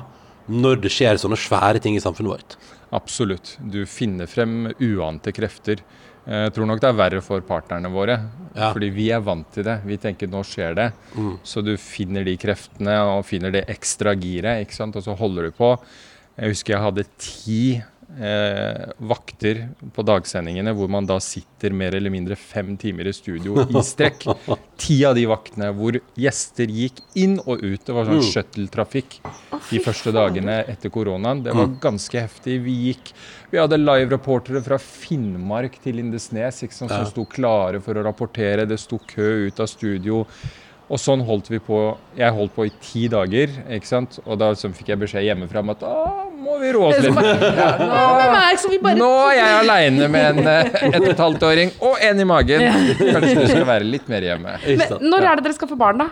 når 0.52 0.84
det 0.84 0.92
skjer 0.92 1.20
sånne 1.22 1.40
svære 1.40 1.82
ting 1.84 1.96
i 1.96 2.04
samfunnet 2.04 2.36
vårt? 2.36 2.60
Absolutt. 2.92 3.56
Du 3.72 3.86
finner 3.88 4.28
frem 4.28 4.68
uante 4.76 5.32
krefter. 5.36 5.80
Eh, 6.28 6.44
Jeg 6.46 6.54
tror 6.54 6.68
nok 6.70 6.82
det 6.82 6.90
er 6.90 6.98
verre 7.00 7.22
for 7.26 7.42
partnerne 7.42 7.90
våre. 7.92 8.20
Ja. 8.56 8.72
Fordi 8.74 8.90
vi 8.94 9.10
er 9.12 9.22
vant 9.26 9.48
til 9.54 9.64
det. 9.64 9.80
Vi 9.88 9.98
tenker 9.98 10.28
nå 10.30 10.44
skjer 10.46 10.76
det. 10.76 10.90
Så 11.44 11.64
du 11.64 11.76
finner 11.78 12.24
de 12.28 12.36
kreftene 12.38 12.98
og 13.16 13.26
finner 13.26 13.52
det 13.52 13.66
ekstra 13.72 14.14
giret, 14.20 14.66
ikke 14.68 14.76
sant? 14.76 14.96
og 14.96 15.04
så 15.04 15.16
holder 15.18 15.50
du 15.50 15.52
på. 15.52 15.72
Jeg 16.38 16.54
husker 16.54 16.74
jeg 16.74 16.84
hadde 16.84 17.06
ti 17.18 17.82
eh, 18.20 18.92
vakter 18.98 19.62
på 19.96 20.04
dagsendingene 20.06 20.74
hvor 20.76 20.90
man 20.92 21.08
da 21.10 21.18
sitter 21.24 21.74
mer 21.76 21.96
eller 21.98 22.14
mindre 22.14 22.36
fem 22.40 22.74
timer 22.80 23.08
i 23.10 23.14
studio 23.16 23.64
i 23.64 23.84
strekk. 23.86 24.26
Ti 24.82 24.98
av 25.08 25.16
de 25.18 25.26
vaktene 25.30 25.70
hvor 25.78 26.00
gjester 26.20 26.72
gikk 26.72 27.04
inn 27.20 27.38
og 27.46 27.62
ut. 27.64 27.84
Det 27.86 27.96
var 27.96 28.10
sånn 28.10 28.26
shuttletrafikk 28.32 29.20
de 29.70 29.84
første 29.84 30.14
dagene 30.16 30.62
etter 30.72 30.94
koronaen. 30.94 31.44
Det 31.46 31.56
var 31.56 31.70
ganske 31.84 32.26
heftig. 32.26 32.60
Vi 32.66 32.78
gikk 32.90 33.14
Vi 33.52 33.60
hadde 33.60 33.78
live-reportere 33.82 34.62
fra 34.64 34.78
Finnmark 34.80 35.76
til 35.84 35.98
Lindesnes 36.00 36.62
ikke 36.64 36.78
sant, 36.78 36.92
som 36.94 37.08
sto 37.10 37.26
klare 37.28 37.82
for 37.84 38.00
å 38.00 38.06
rapportere. 38.08 38.64
Det 38.66 38.80
sto 38.80 39.00
kø 39.12 39.50
ut 39.50 39.60
av 39.60 39.68
studio. 39.68 40.26
Og 40.92 41.00
sånn 41.00 41.24
holdt 41.24 41.48
vi 41.52 41.60
på. 41.64 41.78
Jeg 42.20 42.36
holdt 42.36 42.56
på 42.56 42.66
i 42.68 42.72
ti 42.84 43.06
dager. 43.12 43.52
ikke 43.72 43.88
sant? 43.88 44.20
Og 44.26 44.40
da 44.40 44.52
så 44.56 44.72
fikk 44.76 44.92
jeg 44.92 45.00
beskjed 45.04 45.28
hjemmefra 45.30 45.64
om 45.64 45.72
at 45.72 45.84
«Å, 45.88 46.31
må 46.42 46.58
vi 46.62 46.72
roe 46.76 46.90
oss 46.90 47.00
er 47.00 47.08
litt. 47.08 48.84
det 48.84 48.96
Nå 49.00 49.12
er 49.30 49.38
jeg 49.38 49.56
aleine 49.60 50.10
med 50.12 50.28
en 50.32 50.52
eh, 50.52 50.76
ett 50.92 51.00
og 51.02 51.10
et 51.14 51.24
halvt 51.26 51.48
åring 51.52 51.74
og 51.80 52.04
en 52.10 52.24
i 52.24 52.28
magen. 52.28 52.68
Kanskje 53.00 53.36
du 53.38 53.48
skal 53.48 53.66
være 53.70 53.88
litt 53.88 54.12
mer 54.12 54.28
hjemme. 54.32 54.58
Men? 54.66 54.96
Når 55.14 55.28
er 55.32 55.40
det 55.40 55.48
dere 55.50 55.58
skal 55.58 55.72
få 55.72 55.80
barn, 55.80 56.02
da? 56.04 56.12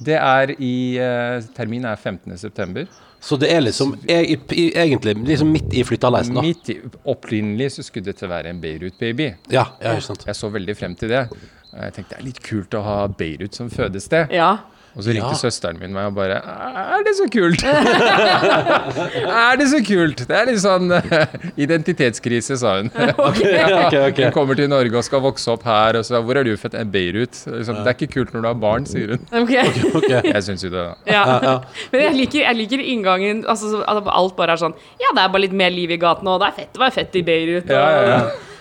Det 0.00 0.16
er 0.16 0.54
i 0.56 0.74
uh, 0.96 1.44
Terminen 1.56 1.90
er 1.90 2.00
15.9. 2.00 2.86
Så 3.20 3.36
det 3.36 3.50
er 3.52 3.60
liksom 3.60 3.92
e 4.08 4.16
i, 4.24 4.66
egentlig 4.80 5.12
liksom 5.28 5.50
midt 5.52 5.74
i 5.76 5.84
flyttaleisen, 5.84 6.38
da. 6.38 6.44
Midt 6.44 6.70
i, 6.72 6.78
opprinnelig 7.12 7.74
så 7.74 7.84
skulle 7.84 8.08
dette 8.08 8.28
være 8.28 8.48
en 8.54 8.62
Beirut-baby. 8.62 9.26
Ja, 9.52 9.66
ja, 9.76 9.92
ikke 9.92 10.06
sant. 10.06 10.24
Jeg 10.28 10.38
så 10.38 10.48
veldig 10.52 10.76
frem 10.78 10.96
til 10.96 11.12
det. 11.12 11.26
Jeg 11.70 11.94
tenkte 11.98 12.14
det 12.14 12.22
er 12.22 12.26
litt 12.30 12.40
kult 12.42 12.74
å 12.74 12.80
ha 12.86 12.96
Beirut 13.12 13.58
som 13.60 13.68
fødested. 13.72 14.32
Ja. 14.34 14.54
Og 14.96 15.04
så 15.06 15.12
ringte 15.14 15.30
Ja. 15.30 15.38
søsteren 15.38 15.78
min 15.78 15.92
meg 15.94 16.08
og 16.10 16.14
bare 16.16 16.40
Er 16.42 17.04
det 17.06 17.12
så 17.14 17.26
kult? 17.30 17.62
er 19.40 19.56
det 19.60 19.68
så 19.70 19.78
kult? 19.86 20.22
Det 20.26 20.34
er 20.36 20.48
litt 20.48 20.58
sånn 20.62 20.90
eh, 20.96 21.34
identitetskrise, 21.62 22.56
sa 22.60 22.72
hun. 22.80 22.90
okay, 23.28 23.52
okay, 23.86 24.00
okay. 24.10 24.24
Hun 24.26 24.34
kommer 24.34 24.58
til 24.58 24.70
Norge 24.72 24.98
og 24.98 25.06
skal 25.06 25.22
vokse 25.24 25.50
opp 25.54 25.62
her, 25.68 26.00
og 26.00 26.06
så 26.08 26.18
Hvor 26.24 26.40
er 26.40 26.48
du 26.48 26.52
født? 26.58 26.74
«Eh, 26.80 26.84
Beirut. 26.90 27.38
Liksom, 27.46 27.80
det 27.84 27.92
er 27.92 27.96
ikke 27.98 28.10
kult 28.16 28.34
når 28.34 28.44
du 28.44 28.48
har 28.50 28.58
barn, 28.66 28.86
sier 28.90 29.14
hun. 29.14 29.22
Jeg 29.50 30.42
syns 30.46 30.64
jo 30.66 30.72
det. 30.74 30.82
da. 30.82 30.94
Ja. 31.06 31.54
Men 31.92 32.04
jeg 32.08 32.16
liker, 32.18 32.40
jeg 32.48 32.58
liker 32.64 32.82
inngangen 32.82 33.44
altså, 33.48 33.82
at 33.86 34.02
alt 34.10 34.36
bare 34.38 34.56
er 34.56 34.60
sånn 34.64 34.74
Ja, 35.00 35.12
det 35.16 35.22
er 35.24 35.30
bare 35.32 35.44
litt 35.46 35.54
mer 35.56 35.70
liv 35.74 35.90
i 35.94 36.00
gatene, 36.00 36.34
og 36.34 36.42
det 36.42 36.50
er 36.50 36.58
fett 36.64 36.78
å 36.78 36.84
være 36.84 36.96
fett 36.98 37.16
i 37.20 37.24
Beirut. 37.26 37.64
Og, 37.70 37.76
Ja, 37.76 37.86
ja, 37.94 38.02
ja. 38.10 38.20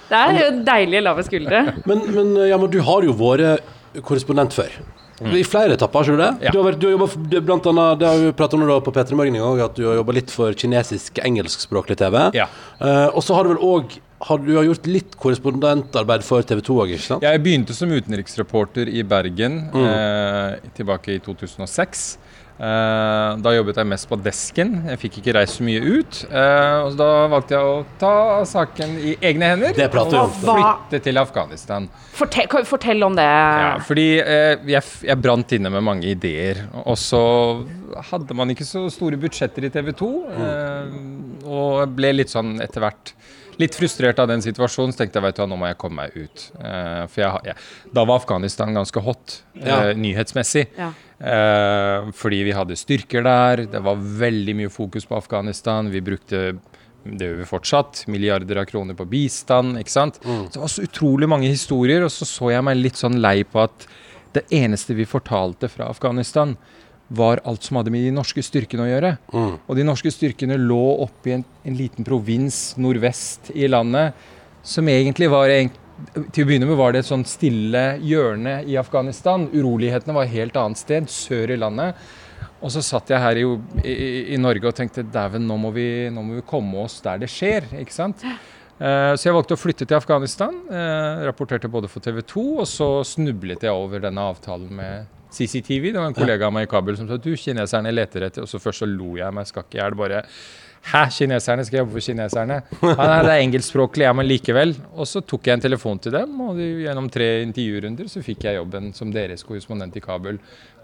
Det 0.10 0.18
er 0.18 0.38
jo 0.40 0.46
deilige 0.66 1.02
lave 1.06 1.22
skuldre. 1.26 1.60
Men, 1.86 2.00
men, 2.16 2.32
ja, 2.50 2.58
men 2.58 2.72
du 2.74 2.80
har 2.86 3.06
jo 3.06 3.14
vært 3.14 3.62
korrespondent 4.06 4.56
før. 4.58 4.72
I 5.20 5.44
flere 5.44 5.76
etapper, 5.76 6.06
har 6.06 6.16
du 6.16 6.22
det? 6.22 6.30
Mm. 6.38 6.44
Ja. 6.48 6.52
Du 6.52 6.60
har, 6.60 6.68
vært, 6.70 6.82
du 6.82 6.88
har 6.88 6.94
jobbet, 6.96 7.16
du, 7.32 7.40
blant 7.44 7.72
annet, 7.72 8.02
det 8.02 8.10
har 8.10 8.22
vi 8.24 8.36
pratet 8.40 8.60
om 8.60 8.68
da 8.70 8.78
på 8.84 8.94
P3 8.96 9.18
Morgen 9.20 9.40
i 9.40 9.42
gang, 9.44 9.64
at 9.66 9.80
du 9.80 9.88
har 9.88 9.98
jobba 10.00 10.16
litt 10.16 10.34
for 10.34 10.56
kinesisk-engelskspråklig 10.64 12.00
TV. 12.00 12.20
Ja. 12.38 12.48
Uh, 12.80 13.08
og 13.10 13.26
så 13.26 13.36
har 13.38 13.46
du 13.46 13.54
vel 13.56 13.66
òg 13.66 14.00
har 14.20 14.42
du 14.44 14.52
har 14.58 14.66
gjort 14.68 14.88
litt 14.90 15.14
korrespondentarbeid 15.20 16.26
for 16.28 16.44
TV 16.44 16.60
2 16.68 16.80
òg, 16.84 16.90
ikke 16.96 17.06
sant? 17.06 17.24
Jeg 17.24 17.40
begynte 17.44 17.76
som 17.76 17.92
utenriksreporter 17.92 18.92
i 18.92 19.04
Bergen 19.08 19.62
eh, 19.72 20.58
tilbake 20.76 21.16
i 21.16 21.22
2006. 21.24 22.02
Eh, 22.60 23.38
da 23.40 23.54
jobbet 23.56 23.78
jeg 23.80 23.88
mest 23.88 24.08
på 24.10 24.18
desken. 24.20 24.74
Jeg 24.90 25.00
fikk 25.00 25.20
ikke 25.22 25.36
reist 25.38 25.60
så 25.60 25.64
mye 25.64 25.80
ut. 25.80 26.18
Eh, 26.28 26.88
og 26.90 26.98
da 27.00 27.08
valgte 27.32 27.56
jeg 27.56 27.70
å 27.70 27.78
ta 28.02 28.12
saken 28.50 28.98
i 29.00 29.14
egne 29.30 29.54
hender 29.54 29.78
Det 29.78 29.88
og 29.96 30.34
flytte 30.42 31.00
til 31.06 31.22
Afghanistan. 31.22 31.88
Fortell, 32.20 32.52
fortell 32.68 33.08
om 33.08 33.16
det. 33.16 33.30
Ja, 33.30 33.72
fordi 33.88 34.08
eh, 34.20 34.60
jeg, 34.76 34.84
jeg 35.08 35.24
brant 35.24 35.56
inne 35.56 35.72
med 35.72 35.88
mange 35.88 36.12
ideer. 36.12 36.66
Og 36.84 37.00
så 37.00 37.24
hadde 38.12 38.36
man 38.36 38.52
ikke 38.52 38.68
så 38.68 38.86
store 38.92 39.20
budsjetter 39.22 39.70
i 39.70 39.72
TV 39.72 39.94
2. 39.96 40.12
Eh, 40.36 40.98
og 41.48 41.96
ble 41.96 42.12
litt 42.20 42.36
sånn 42.36 42.58
etter 42.64 42.84
hvert 42.84 43.16
litt 43.60 43.76
frustrert 43.76 44.20
av 44.22 44.30
den 44.32 44.44
situasjonen. 44.46 44.94
Så 44.94 45.04
tenkte 45.04 45.20
jeg 45.20 45.28
vet 45.28 45.42
du 45.42 45.46
nå 45.50 45.60
må 45.60 45.70
jeg 45.70 45.80
komme 45.82 46.06
meg 46.06 46.16
ut. 46.16 46.48
Uh, 46.58 47.06
for 47.12 47.24
jeg, 47.26 47.52
jeg, 47.52 47.68
da 47.96 48.06
var 48.08 48.22
Afghanistan 48.22 48.76
ganske 48.76 49.04
hot 49.04 49.40
ja. 49.54 49.90
uh, 49.90 49.94
nyhetsmessig. 50.00 50.66
Ja. 50.80 50.92
Uh, 51.20 52.12
fordi 52.16 52.44
vi 52.48 52.56
hadde 52.56 52.80
styrker 52.80 53.26
der. 53.28 53.66
Det 53.72 53.84
var 53.86 54.04
veldig 54.26 54.58
mye 54.64 54.74
fokus 54.74 55.08
på 55.10 55.20
Afghanistan. 55.20 55.92
Vi 55.92 56.04
brukte 56.04 56.44
det 57.04 57.30
gjør 57.30 57.38
vi 57.40 57.48
fortsatt. 57.48 58.04
Milliarder 58.12 58.60
av 58.62 58.68
kroner 58.70 58.98
på 58.98 59.08
bistand. 59.10 59.80
ikke 59.80 59.94
sant? 59.94 60.20
Så 60.24 60.54
det 60.54 60.62
var 60.62 60.72
så 60.72 60.86
utrolig 60.86 61.30
mange 61.32 61.48
historier, 61.48 62.04
og 62.04 62.12
så 62.14 62.28
så 62.28 62.52
jeg 62.52 62.66
meg 62.68 62.80
litt 62.80 63.00
sånn 63.00 63.22
lei 63.24 63.42
på 63.48 63.64
at 63.64 63.88
det 64.36 64.44
eneste 64.54 64.94
vi 64.94 65.08
fortalte 65.10 65.70
fra 65.72 65.88
Afghanistan, 65.90 66.54
var 67.10 67.42
alt 67.50 67.64
som 67.66 67.78
hadde 67.80 67.92
med 67.92 68.04
de 68.06 68.12
norske 68.14 68.42
styrkene 68.46 68.86
å 68.86 68.90
gjøre. 68.90 69.12
Og 69.68 69.76
de 69.76 69.84
norske 69.88 70.12
styrkene 70.14 70.58
lå 70.62 70.82
oppe 71.06 71.32
i 71.32 71.36
en, 71.40 71.46
en 71.66 71.78
liten 71.78 72.06
provins 72.06 72.76
nordvest 72.78 73.50
i 73.56 73.68
landet, 73.68 74.14
som 74.64 74.86
egentlig 74.92 75.30
var 75.32 75.50
en, 75.50 75.72
Til 76.32 76.46
å 76.46 76.48
begynne 76.48 76.68
med 76.70 76.78
var 76.80 76.94
det 76.96 77.00
et 77.02 77.10
sånn 77.10 77.26
stille 77.28 77.98
hjørne 78.08 78.62
i 78.72 78.78
Afghanistan. 78.80 79.50
Urolighetene 79.52 80.14
var 80.16 80.24
et 80.30 80.32
helt 80.38 80.56
annet 80.56 80.80
sted, 80.80 81.10
sør 81.12 81.52
i 81.52 81.58
landet. 81.60 81.98
Og 82.64 82.72
så 82.72 82.80
satt 82.84 83.10
jeg 83.12 83.20
her 83.20 83.36
i, 83.42 83.44
i, 83.84 83.96
i 84.36 84.38
Norge 84.40 84.68
og 84.70 84.76
tenkte 84.78 85.04
dæven, 85.04 85.44
nå, 85.48 85.58
må 85.60 85.74
vi- 85.76 86.08
nå 86.12 86.24
må 86.24 86.36
vi 86.40 86.46
komme 86.48 86.86
oss 86.86 87.02
der 87.04 87.18
det 87.20 87.28
skjer. 87.32 87.68
ikke 87.82 87.92
sant? 87.96 88.24
Eh, 88.24 89.12
så 89.20 89.28
jeg 89.28 89.34
valgte 89.36 89.58
å 89.58 89.60
flytte 89.60 89.86
til 89.88 89.98
Afghanistan. 89.98 90.56
eh, 90.72 91.26
rapporterte 91.28 91.68
både 91.72 91.90
for 91.92 92.00
TV 92.00 92.22
2, 92.22 92.60
og 92.60 92.68
så 92.68 92.90
snublet 93.04 93.64
jeg 93.68 93.72
over 93.76 94.00
denne 94.00 94.24
avtalen 94.24 94.70
med 94.72 95.08
CCTV. 95.32 95.92
Det 95.94 96.00
var 96.00 96.10
en 96.10 96.18
kollega 96.18 96.48
av 96.48 96.56
meg 96.56 96.68
i 96.68 96.72
Kabul 96.72 96.98
som 96.98 97.10
sa 97.10 97.20
du, 97.22 97.32
kineserne 97.38 97.94
leter 97.94 98.26
etter 98.30 98.46
Og 98.46 98.50
så 98.50 98.62
først 98.62 98.84
så 98.84 98.90
lo 98.90 99.16
jeg 99.20 99.36
meg 99.36 99.50
skakk 99.50 99.78
i 99.78 99.82
hjel. 99.82 99.98
Bare 100.00 100.24
Hæ, 100.90 101.04
kineserne? 101.12 101.66
Skal 101.68 101.76
jeg 101.76 101.84
jobbe 101.84 101.98
for 101.98 102.06
kineserne? 102.06 102.62
Ja, 102.80 102.96
nei, 102.96 103.20
det 103.26 103.34
er 103.34 103.44
engelskspråklig, 103.44 104.06
ja, 104.08 104.14
men 104.16 104.30
likevel. 104.30 104.72
Og 104.96 105.10
så 105.12 105.20
tok 105.28 105.50
jeg 105.50 105.60
en 105.60 105.66
telefon 105.66 106.00
til 106.00 106.16
dem, 106.16 106.38
og 106.46 106.56
de, 106.58 106.70
gjennom 106.86 107.10
tre 107.12 107.28
intervjurunder 107.44 108.08
så 108.10 108.24
fikk 108.24 108.48
jeg 108.48 108.60
jobben 108.62 108.94
som 108.96 109.12
deres 109.14 109.44
korrespondent 109.46 109.98
i 110.00 110.04
Kabul. 110.04 110.40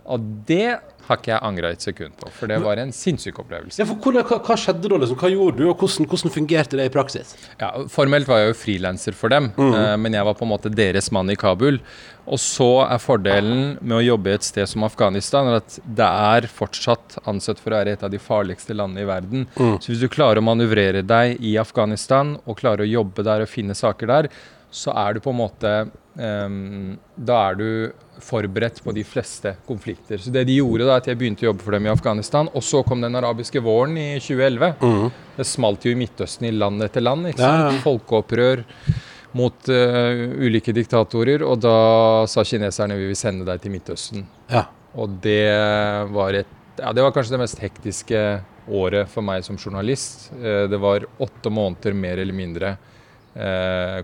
Og 0.05 0.25
det 0.47 0.77
har 1.05 1.19
ikke 1.19 1.31
jeg 1.31 1.45
angra 1.45 1.69
et 1.73 1.83
sekund 1.85 2.15
på, 2.17 2.29
for 2.33 2.49
det 2.49 2.57
var 2.63 2.79
en 2.81 2.91
sinnssyk 2.95 3.37
opplevelse. 3.43 3.77
Ja, 3.81 3.85
for 3.89 3.99
hvordan, 4.01 4.25
hva, 4.25 4.39
hva 4.45 4.55
skjedde 4.57 4.89
da? 4.89 4.97
liksom? 5.01 5.19
Hva 5.21 5.29
gjorde 5.29 5.59
du, 5.59 5.67
og 5.69 5.77
hvordan, 5.81 6.07
hvordan 6.09 6.33
fungerte 6.33 6.79
det 6.79 6.87
i 6.89 6.93
praksis? 6.93 7.35
Ja, 7.61 7.69
Formelt 7.93 8.29
var 8.29 8.41
jeg 8.41 8.51
jo 8.51 8.57
frilanser 8.57 9.17
for 9.17 9.33
dem, 9.33 9.51
eh, 9.53 9.93
men 10.01 10.17
jeg 10.17 10.25
var 10.25 10.37
på 10.37 10.47
en 10.47 10.51
måte 10.55 10.71
deres 10.73 11.11
mann 11.13 11.29
i 11.29 11.37
Kabul. 11.37 11.77
Og 12.25 12.41
så 12.41 12.69
er 12.87 13.01
fordelen 13.03 13.75
med 13.85 13.99
å 13.99 14.01
jobbe 14.01 14.33
et 14.33 14.47
sted 14.47 14.65
som 14.69 14.85
Afghanistan 14.87 15.51
at 15.59 15.77
det 15.85 16.07
er 16.09 16.47
fortsatt 16.49 17.19
ansett 17.29 17.61
for 17.61 17.69
å 17.69 17.77
være 17.83 17.93
et 17.93 18.05
av 18.07 18.09
de 18.09 18.17
farligste 18.21 18.73
landene 18.73 19.03
i 19.05 19.09
verden. 19.09 19.45
Så 19.53 19.91
hvis 19.91 20.01
du 20.01 20.09
klarer 20.09 20.41
å 20.41 20.47
manøvrere 20.47 21.05
deg 21.05 21.37
i 21.45 21.53
Afghanistan 21.61 22.33
og 22.47 22.57
klarer 22.63 22.81
å 22.81 22.89
jobbe 22.89 23.25
der 23.27 23.45
og 23.45 23.51
finne 23.51 23.77
saker 23.77 24.09
der, 24.09 24.31
så 24.75 24.91
er 24.99 25.15
du 25.15 25.21
på 25.23 25.31
en 25.31 25.39
måte 25.39 25.71
um, 26.19 26.97
Da 27.15 27.37
er 27.51 27.55
du 27.59 27.67
forberedt 28.23 28.81
på 28.83 28.93
de 28.95 29.03
fleste 29.07 29.55
konflikter. 29.67 30.19
Så 30.23 30.31
det 30.31 30.45
de 30.47 30.57
gjorde, 30.57 30.85
da, 30.87 30.97
at 31.01 31.07
jeg 31.09 31.17
begynte 31.19 31.43
å 31.43 31.49
jobbe 31.49 31.65
for 31.65 31.75
dem 31.75 31.87
i 31.87 31.91
Afghanistan. 31.91 32.47
Og 32.55 32.63
så 32.63 32.79
kom 32.87 33.01
den 33.03 33.15
arabiske 33.19 33.59
våren 33.63 33.97
i 33.99 34.07
2011. 34.23 34.69
Det 35.35 35.47
smalt 35.47 35.83
jo 35.87 35.91
i 35.91 35.97
Midtøsten 35.99 36.47
i 36.47 36.53
land 36.55 36.83
etter 36.85 37.03
land. 37.03 37.27
ikke 37.31 37.43
sant? 37.43 37.75
ja. 37.75 37.83
Folkeopprør 37.83 38.63
mot 39.35 39.67
uh, 39.67 40.23
ulike 40.47 40.71
diktatorer. 40.75 41.43
Og 41.43 41.59
da 41.63 41.75
sa 42.31 42.43
kineserne 42.47 42.95
vi 42.99 43.09
vil 43.11 43.19
sende 43.19 43.47
deg 43.47 43.63
til 43.65 43.75
Midtøsten. 43.75 44.23
Ja. 44.51 44.65
Og 44.95 45.19
det 45.23 45.43
var 46.15 46.39
et 46.39 46.51
ja, 46.75 46.89
det 46.91 47.03
var 47.03 47.13
kanskje 47.15 47.35
det 47.37 47.39
mest 47.39 47.59
hektiske 47.63 48.21
året 48.75 49.07
for 49.11 49.23
meg 49.23 49.43
som 49.47 49.59
journalist. 49.59 50.29
Uh, 50.39 50.65
Det 50.71 50.79
var 50.83 51.07
åtte 51.23 51.51
måneder 51.51 51.95
mer 51.95 52.23
eller 52.23 52.35
mindre 52.35 52.77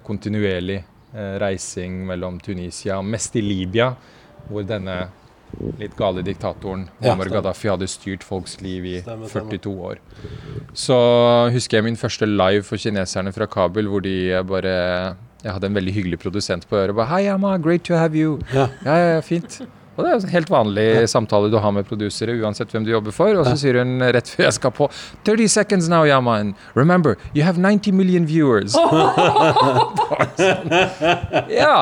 kontinuerlig 0.04 0.82
eh, 1.14 1.34
reising 1.40 2.02
mellom 2.08 2.40
Tunisia, 2.44 3.02
mest 3.02 3.36
i 3.36 3.42
Libya, 3.42 3.94
hvor 4.50 4.66
denne 4.68 5.08
litt 5.80 5.96
gale 6.00 6.22
diktatoren 6.24 6.86
Ja, 7.04 7.16
Gaddafi 7.16 7.68
hadde 7.68 7.88
styrt 7.92 8.24
folks 8.24 8.62
liv 8.64 8.86
i 8.88 8.94
Stemmer, 9.02 9.28
stemmer. 9.28 9.58
42 9.60 9.74
år. 9.90 9.98
Så 10.74 10.96
husker 11.52 11.78
jeg 11.78 11.88
min 11.90 12.00
første 12.00 12.26
live 12.30 12.64
for 12.64 12.80
kineserne 12.80 13.34
fra 13.36 13.48
Kabul, 13.52 13.90
hvor 13.92 14.04
de 14.06 14.16
bare 14.48 15.16
Jeg 15.44 15.52
hadde 15.56 15.68
en 15.68 15.76
veldig 15.76 15.94
hyggelig 15.94 16.20
produsent 16.22 16.68
på 16.70 16.78
øret. 16.78 16.96
Bare, 16.96 17.08
Hei, 17.10 17.28
Amma, 17.34 17.58
great 17.58 17.84
to 17.84 17.96
have 17.98 18.16
you. 18.16 18.40
Ja, 18.54 18.70
ja, 18.86 18.96
ja, 19.16 19.20
fint. 19.26 19.62
Og 20.02 20.08
det 20.08 20.12
er 20.16 20.24
en 20.26 20.34
helt 20.34 20.50
vanlig 20.50 20.86
samtale 21.12 21.52
du 21.54 21.60
har 21.62 21.74
med 21.76 21.86
produsere, 21.86 22.34
uansett 22.42 22.72
hvem 22.74 22.88
du 22.88 22.90
jobber 22.90 23.14
for. 23.14 23.38
Og 23.38 23.46
så 23.46 23.54
sier 23.62 23.78
hun 23.78 24.02
rett 24.02 24.30
før 24.34 24.48
jeg 24.48 24.58
skal 24.58 24.74
på 24.74 24.88
30 25.30 25.52
seconds 25.54 25.90
now, 25.92 26.02
Yaman. 26.10 26.56
Remember, 26.74 27.18
you 27.36 27.46
have 27.46 27.62
90 27.62 27.94
million 27.94 28.26
viewers. 28.26 28.74
Sånn. 30.42 30.74
ja. 31.54 31.76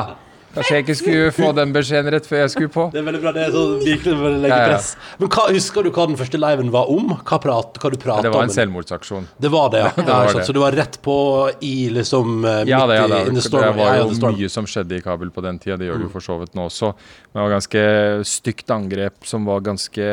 Kanskje 0.50 0.74
jeg 0.74 0.82
ikke 0.82 0.94
skulle 0.98 1.26
få 1.36 1.48
den 1.54 1.70
beskjeden 1.74 2.10
rett 2.10 2.24
før 2.26 2.40
jeg 2.42 2.50
skulle 2.50 2.70
på. 2.74 2.84
Det 2.90 2.98
er 2.98 3.04
veldig 3.06 3.20
bra. 3.22 3.30
Det 3.36 3.42
er 3.46 3.52
så 3.54 3.60
virkelig 3.84 4.14
å 4.16 4.30
legge 4.34 4.48
Ja, 4.50 4.56
ja. 4.58 4.70
press. 4.72 4.88
Men 5.20 5.28
hva, 5.30 5.44
husker 5.54 5.86
du 5.86 5.90
hva 5.94 6.06
den 6.10 6.16
første 6.18 6.40
liven 6.42 6.72
var 6.74 6.90
om? 6.90 7.12
Hva, 7.20 7.38
prat, 7.44 7.78
hva 7.78 7.90
du 7.92 7.96
prata 8.02 8.24
Det 8.26 8.32
var 8.34 8.42
om? 8.42 8.48
en 8.50 8.54
selvmordsaksjon. 8.56 9.28
Det 9.38 9.50
var 9.54 9.70
det, 9.70 9.84
ja. 9.84 9.92
Det 10.00 10.08
var 10.10 10.32
det. 10.34 10.44
Så 10.48 10.56
du 10.56 10.58
var 10.64 10.74
rett 10.74 10.98
på 11.06 11.16
i 11.62 11.74
liksom 11.94 12.40
midt 12.42 12.66
Ja, 12.72 12.82
det, 12.90 12.98
ja, 12.98 13.06
det, 13.14 13.20
i 13.30 13.34
the 13.36 13.44
Storm? 13.46 13.62
storm. 13.62 13.76
det 13.78 13.84
var 13.84 13.96
jo 14.02 14.34
mye 14.40 14.50
som 14.56 14.66
skjedde 14.66 14.98
i 14.98 15.04
Kabul 15.06 15.30
på 15.30 15.40
den 15.46 15.58
tida. 15.62 15.76
Det 15.78 15.86
gjør 15.86 16.02
det 16.02 16.08
jo 16.08 16.12
for 16.16 16.26
så 16.26 16.40
vidt 16.42 16.58
nå 16.58 16.66
også. 16.66 16.90
Men 17.30 17.38
det 17.38 17.46
var 17.46 17.54
ganske 17.54 17.84
stygt 18.34 18.74
angrep 18.74 19.22
som 19.30 19.46
var 19.46 19.62
ganske 19.70 20.10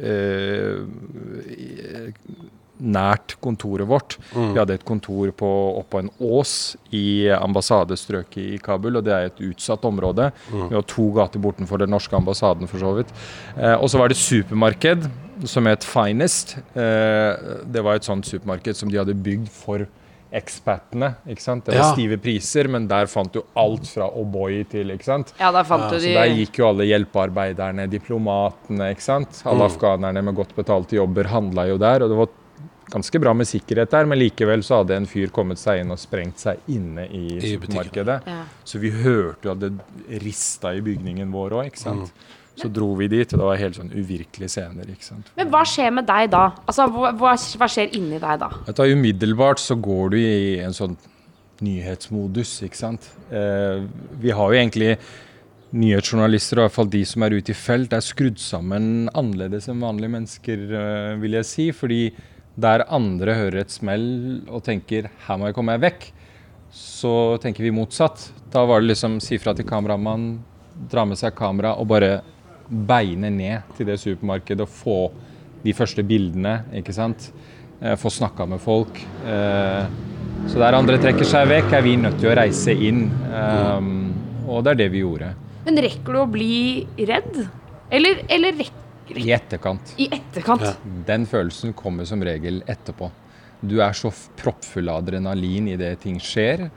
eh, 0.00 0.78
nært 2.82 3.36
kontoret 3.40 3.86
vårt. 3.86 4.16
Vi 4.34 4.58
hadde 4.58 4.74
et 4.74 4.84
kontor 4.84 5.30
på, 5.36 5.50
oppå 5.80 6.00
en 6.02 6.10
ås 6.20 6.76
i 6.92 7.28
ambassadestrøket 7.30 8.54
i 8.54 8.58
Kabul, 8.62 8.96
og 8.98 9.04
det 9.06 9.12
er 9.14 9.26
et 9.30 9.42
utsatt 9.50 9.84
område. 9.88 10.30
Vi 10.50 10.74
har 10.74 10.82
to 10.90 11.10
gater 11.16 11.38
bortenfor 11.42 11.78
den 11.84 11.90
norske 11.94 12.16
ambassaden, 12.18 12.66
for 12.70 12.78
så 12.82 12.94
vidt. 12.98 13.12
Eh, 13.56 13.74
og 13.78 13.88
så 13.90 13.98
var 13.98 14.08
det 14.08 14.16
supermarked 14.20 15.06
som 15.50 15.66
het 15.66 15.84
Finest. 15.84 16.56
Eh, 16.74 17.60
det 17.66 17.82
var 17.84 17.94
et 18.00 18.06
sånt 18.06 18.26
supermarked 18.26 18.76
som 18.76 18.90
de 18.90 18.98
hadde 18.98 19.14
bygd 19.14 19.48
for 19.48 19.86
ekspatene. 20.34 21.14
ikke 21.30 21.40
sant? 21.42 21.64
Det 21.64 21.74
var 21.76 21.84
Ja. 21.84 21.92
stive 21.94 22.16
priser, 22.18 22.66
men 22.68 22.88
der 22.88 23.06
fant 23.06 23.32
du 23.32 23.42
alt 23.56 23.86
fra 23.86 24.08
O'boy 24.10 24.68
til 24.68 24.90
ikke 24.90 25.04
sant? 25.04 25.32
Ja, 25.38 25.52
der 25.52 25.62
fant 25.62 25.88
du 25.90 25.96
Så 25.96 26.00
de 26.08 26.14
der 26.14 26.26
gikk 26.34 26.58
jo 26.58 26.68
alle 26.68 26.84
hjelpearbeiderne, 26.90 27.88
diplomatene, 27.88 28.90
ikke 28.90 29.00
sant. 29.02 29.42
Alle 29.46 29.64
afghanerne 29.70 30.24
med 30.24 30.34
godt 30.34 30.54
betalte 30.56 30.96
jobber 30.96 31.24
handla 31.30 31.68
jo 31.68 31.78
der. 31.78 32.02
Og 32.02 32.10
det 32.10 32.18
var 32.18 32.28
ganske 32.92 33.20
bra 33.22 33.32
med 33.36 33.48
sikkerhet 33.48 33.90
der, 33.94 34.06
men 34.08 34.20
likevel 34.20 34.62
så 34.66 34.82
hadde 34.82 34.96
en 34.98 35.08
fyr 35.08 35.32
kommet 35.34 35.60
seg 35.60 35.82
inn 35.82 35.92
og 35.94 36.00
sprengt 36.00 36.42
seg 36.42 36.62
inne 36.72 37.06
i, 37.08 37.24
I 37.38 37.54
supermarkedet. 37.54 38.20
Ja. 38.28 38.40
Så 38.66 38.80
vi 38.82 38.92
hørte 38.94 39.48
jo 39.48 39.54
at 39.54 39.62
det 39.62 39.72
rista 40.24 40.74
i 40.74 40.82
bygningen 40.84 41.32
vår 41.34 41.58
òg, 41.60 41.70
ikke 41.72 41.84
sant. 41.84 42.12
Så 42.54 42.68
dro 42.70 42.92
vi 42.94 43.08
dit, 43.10 43.32
og 43.34 43.40
det 43.40 43.46
var 43.48 43.58
helt 43.58 43.78
sånn 43.80 43.90
uvirkelige 43.90 44.52
scener. 44.52 44.86
ikke 44.92 45.02
sant? 45.08 45.32
Men 45.34 45.50
hva 45.50 45.64
skjer 45.66 45.90
med 45.96 46.06
deg 46.06 46.28
da? 46.30 46.44
Altså, 46.62 46.86
hva, 46.92 47.34
hva 47.34 47.68
skjer 47.70 47.96
inni 47.98 48.20
deg 48.22 48.38
da? 48.44 48.50
Vet 48.68 48.78
du, 48.78 48.94
Umiddelbart 48.94 49.62
så 49.62 49.74
går 49.74 50.14
du 50.14 50.18
i 50.20 50.60
en 50.62 50.76
sånn 50.76 50.94
nyhetsmodus, 51.64 52.60
ikke 52.66 52.78
sant. 52.78 53.08
Eh, 53.34 53.82
vi 54.22 54.30
har 54.34 54.52
jo 54.52 54.60
egentlig 54.60 54.92
nyhetsjournalister, 55.74 56.60
og 56.60 56.62
i 56.62 56.66
hvert 56.68 56.76
fall 56.76 56.92
de 56.92 57.02
som 57.08 57.24
er 57.26 57.34
ute 57.34 57.50
i 57.50 57.58
felt, 57.58 57.94
er 57.96 58.04
skrudd 58.04 58.38
sammen 58.38 59.08
annerledes 59.18 59.66
enn 59.70 59.82
vanlige 59.82 60.14
mennesker, 60.14 60.64
eh, 60.78 61.10
vil 61.22 61.34
jeg 61.40 61.50
si. 61.50 61.66
Fordi 61.74 62.00
der 62.56 62.84
andre 62.92 63.34
hører 63.34 63.64
et 63.64 63.72
smell 63.74 64.42
og 64.46 64.62
tenker 64.64 65.10
'her 65.26 65.38
må 65.38 65.46
jeg 65.46 65.54
komme 65.54 65.74
meg 65.74 65.82
vekk', 65.82 66.12
så 66.70 67.38
tenker 67.42 67.62
vi 67.62 67.70
motsatt. 67.70 68.30
Da 68.50 68.64
var 68.64 68.80
det 68.80 68.94
liksom 68.94 69.20
si 69.20 69.38
fra 69.38 69.54
til 69.54 69.64
kameramann, 69.64 70.38
dra 70.90 71.04
med 71.04 71.18
seg 71.18 71.34
kamera 71.34 71.74
og 71.78 71.86
bare 71.88 72.22
beine 72.68 73.30
ned 73.30 73.62
til 73.76 73.86
det 73.86 74.00
supermarkedet 74.00 74.60
og 74.60 74.68
få 74.68 74.98
de 75.64 75.72
første 75.72 76.02
bildene, 76.02 76.64
ikke 76.74 76.92
sant. 76.92 77.32
Eh, 77.80 77.96
få 77.96 78.10
snakka 78.10 78.46
med 78.46 78.60
folk. 78.60 78.98
Eh, 79.26 79.86
så 80.48 80.60
der 80.60 80.76
andre 80.76 80.98
trekker 81.00 81.24
seg 81.24 81.48
vekk, 81.48 81.72
er 81.72 81.82
vi 81.82 81.96
nødt 81.96 82.18
til 82.20 82.30
å 82.30 82.36
reise 82.36 82.72
inn. 82.72 83.06
Um, 83.32 84.12
og 84.46 84.64
det 84.64 84.74
er 84.74 84.80
det 84.82 84.88
vi 84.92 85.00
gjorde. 85.00 85.30
Men 85.64 85.80
rekker 85.80 86.12
du 86.12 86.20
å 86.20 86.28
bli 86.28 86.84
redd? 87.08 87.38
Eller, 87.94 88.20
eller 88.28 88.52
rekker 88.58 88.83
I 89.08 89.30
etterkant. 89.36 89.94
i 90.00 90.08
etterkant? 90.12 90.64
Ja. 90.64 90.74
Den 91.06 91.26
følelsen 91.28 91.74
kommer 91.76 92.08
som 92.08 92.22
regel 92.24 92.62
etterpå. 92.66 93.10
Du 93.64 93.78
er 93.82 93.96
så 93.96 94.10
proppfull 94.38 94.88
av 94.92 95.02
adrenalin 95.02 95.68
idet 95.74 95.98
ting 96.04 96.20
skjer. 96.20 96.68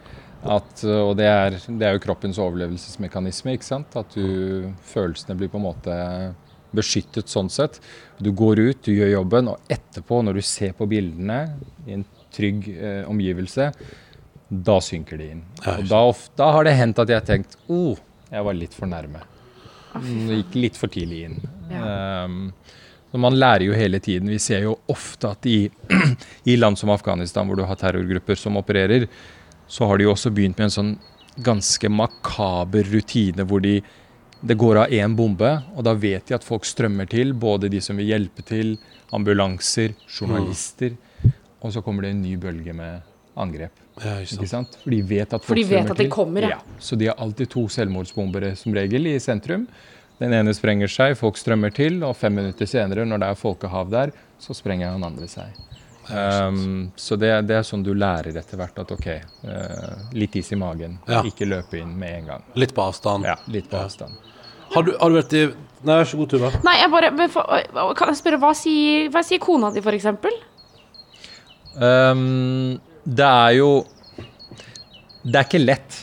At, 0.48 0.84
og 0.86 1.16
det 1.20 1.28
er, 1.28 1.56
det 1.68 1.88
er 1.88 1.96
jo 1.96 2.04
kroppens 2.04 2.40
overlevelsesmekanisme. 2.40 3.56
ikke 3.58 3.68
sant? 3.68 3.96
At 4.00 4.13
du, 4.16 4.70
følelsene 4.92 5.38
blir 5.40 5.52
på 5.52 5.60
en 5.60 5.68
måte 5.68 5.98
beskyttet 6.76 7.32
sånn 7.32 7.50
sett. 7.52 7.80
Du 8.20 8.32
går 8.36 8.62
ut, 8.62 8.84
du 8.86 8.94
gjør 8.94 9.16
jobben, 9.18 9.52
og 9.54 9.72
etterpå, 9.72 10.22
når 10.26 10.40
du 10.40 10.46
ser 10.46 10.76
på 10.78 10.88
bildene 10.90 11.40
i 11.88 11.96
en 11.98 12.06
trygg 12.36 12.68
eh, 12.76 13.02
omgivelse, 13.10 13.72
da 14.48 14.78
synker 14.84 15.20
de 15.20 15.32
inn. 15.36 15.42
Og 15.63 15.88
da, 15.90 16.04
da 16.40 16.52
har 16.56 16.68
det 16.68 16.76
hendt 16.78 17.02
at 17.04 17.12
jeg 17.12 17.20
har 17.20 17.28
tenkt 17.28 17.58
oh, 17.68 17.98
jeg 18.32 18.44
var 18.44 18.56
litt 18.56 18.76
for 18.76 18.90
nærme. 18.90 19.24
Mm, 20.04 20.30
Gikk 20.38 20.58
litt 20.58 20.80
for 20.80 20.92
tidlig 20.94 21.24
inn. 21.28 21.38
Um, 21.72 22.40
så 23.12 23.20
man 23.24 23.38
lærer 23.40 23.68
jo 23.68 23.76
hele 23.78 24.00
tiden. 24.04 24.30
Vi 24.30 24.40
ser 24.42 24.66
jo 24.66 24.78
ofte 24.92 25.32
at 25.32 25.48
i, 25.50 25.70
i 26.52 26.58
land 26.58 26.80
som 26.80 26.92
Afghanistan, 26.94 27.48
hvor 27.48 27.60
du 27.60 27.66
har 27.68 27.80
terrorgrupper 27.80 28.40
som 28.40 28.60
opererer, 28.60 29.08
så 29.68 29.88
har 29.88 30.00
de 30.00 30.08
jo 30.08 30.14
også 30.14 30.32
begynt 30.36 30.60
med 30.60 30.70
en 30.70 30.76
sånn 30.78 30.92
ganske 31.44 31.90
makaber 31.94 32.88
rutine 32.90 33.46
hvor 33.46 33.62
de, 33.62 33.78
det 34.42 34.58
går 34.58 34.84
av 34.84 34.94
én 34.94 35.14
bombe, 35.18 35.52
og 35.76 35.86
da 35.86 35.94
vet 35.98 36.30
de 36.30 36.38
at 36.38 36.46
folk 36.46 36.66
strømmer 36.66 37.10
til. 37.10 37.34
Både 37.38 37.72
de 37.74 37.82
som 37.84 38.00
vil 38.00 38.12
hjelpe 38.14 38.46
til, 38.48 38.76
ambulanser, 39.16 39.96
journalister. 40.08 40.98
Og 41.64 41.74
så 41.74 41.84
kommer 41.86 42.06
det 42.06 42.16
en 42.16 42.24
ny 42.26 42.36
bølge 42.42 42.76
med 42.76 43.06
angrep. 43.38 43.87
Ja, 44.04 44.18
ikke 44.22 44.38
Ikke 44.38 44.48
sant. 44.50 44.74
sant? 44.74 44.82
For 44.84 44.94
de 44.94 45.02
vet 45.02 45.34
at 45.34 45.46
For 45.46 45.58
de 45.58 45.64
vet 45.68 45.92
at 45.92 45.98
de 45.98 46.08
kommer, 46.12 46.50
ja. 46.50 46.60
Så 46.80 46.98
de 47.00 47.08
har 47.10 47.16
alltid 47.18 47.50
to 47.50 47.68
selvmordsbombere 47.72 48.56
som 48.56 48.76
regel 48.76 49.08
i 49.08 49.18
sentrum. 49.20 49.68
Den 50.20 50.34
ene 50.34 50.54
sprenger 50.58 50.90
seg, 50.90 51.16
folk 51.18 51.38
strømmer 51.38 51.74
til, 51.74 52.00
og 52.06 52.16
fem 52.18 52.34
minutter 52.40 52.66
senere, 52.70 53.06
når 53.06 53.22
det 53.22 53.28
er 53.32 53.38
folkehav 53.38 53.90
der, 53.94 54.14
så 54.42 54.54
sprenger 54.58 54.96
han 54.96 55.06
andre 55.06 55.28
seg. 55.30 55.54
Um, 56.08 56.88
så 56.96 57.18
det, 57.20 57.30
det 57.50 57.58
er 57.58 57.66
sånn 57.68 57.84
du 57.84 57.92
lærer 57.94 58.38
etter 58.40 58.58
hvert 58.58 58.78
at 58.80 58.92
OK, 58.96 59.08
uh, 59.44 60.08
litt 60.16 60.38
is 60.40 60.54
i 60.56 60.60
magen. 60.60 60.96
Ja. 61.10 61.20
Ikke 61.28 61.46
løpe 61.50 61.82
inn 61.82 61.92
med 62.00 62.22
en 62.22 62.30
gang. 62.32 62.46
Litt 62.56 62.74
på 62.78 62.86
avstand. 62.86 63.28
Ja, 63.28 63.36
litt 63.52 63.68
på 63.70 63.78
avstand. 63.82 64.16
Har, 64.74 64.84
du, 64.88 64.94
har 65.00 65.12
du 65.12 65.18
vært 65.20 65.36
i 65.38 65.48
Nei, 65.86 65.94
vær 65.94 66.08
så 66.10 66.18
god, 66.18 66.32
Tuva. 66.32 66.50
Nei, 66.66 66.74
jeg 66.80 66.90
bare 66.90 67.10
men 67.14 67.30
for, 67.30 67.46
Kan 67.96 68.10
jeg 68.10 68.18
spørre, 68.18 68.40
hva 68.42 68.50
sier, 68.58 69.12
hva 69.14 69.22
sier 69.24 69.38
kona 69.40 69.70
di, 69.76 69.84
for 69.86 69.94
eksempel? 69.94 70.34
Um, 71.78 72.80
det 73.08 73.24
er 73.28 73.54
jo 73.56 73.70
Det 75.24 75.36
er 75.39 75.46
ikke 75.48 75.63
lett. 75.63 75.96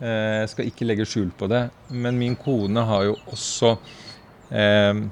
Eh, 0.00 0.40
Jeg 0.42 0.50
skal 0.52 0.68
ikke 0.68 0.86
legge 0.88 1.06
skjul 1.08 1.30
på 1.36 1.48
det. 1.48 1.70
Men 1.90 2.18
min 2.18 2.36
kone 2.36 2.84
har 2.88 3.04
jo 3.08 3.16
også 3.32 3.74
eh, 4.52 5.02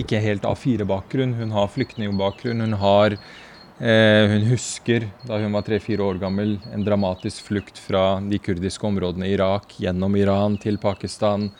ikke 0.00 0.20
helt 0.20 0.46
A4-bakgrunn. 0.48 1.34
Hun 1.36 1.52
har 1.52 1.68
flyktningbakgrunn. 1.72 2.60
Hun 2.64 2.76
har 2.80 3.16
eh, 3.16 4.24
Hun 4.32 4.48
husker 4.48 5.10
da 5.28 5.40
hun 5.42 5.52
var 5.52 5.66
tre-fire 5.66 6.04
år 6.04 6.20
gammel 6.22 6.56
en 6.72 6.84
dramatisk 6.86 7.50
flukt 7.50 7.78
fra 7.80 8.20
de 8.24 8.40
kurdiske 8.40 8.88
områdene 8.88 9.28
i 9.28 9.34
Irak 9.36 9.76
gjennom 9.80 10.16
Iran 10.16 10.56
til 10.60 10.80
Pakistan. 10.80 11.50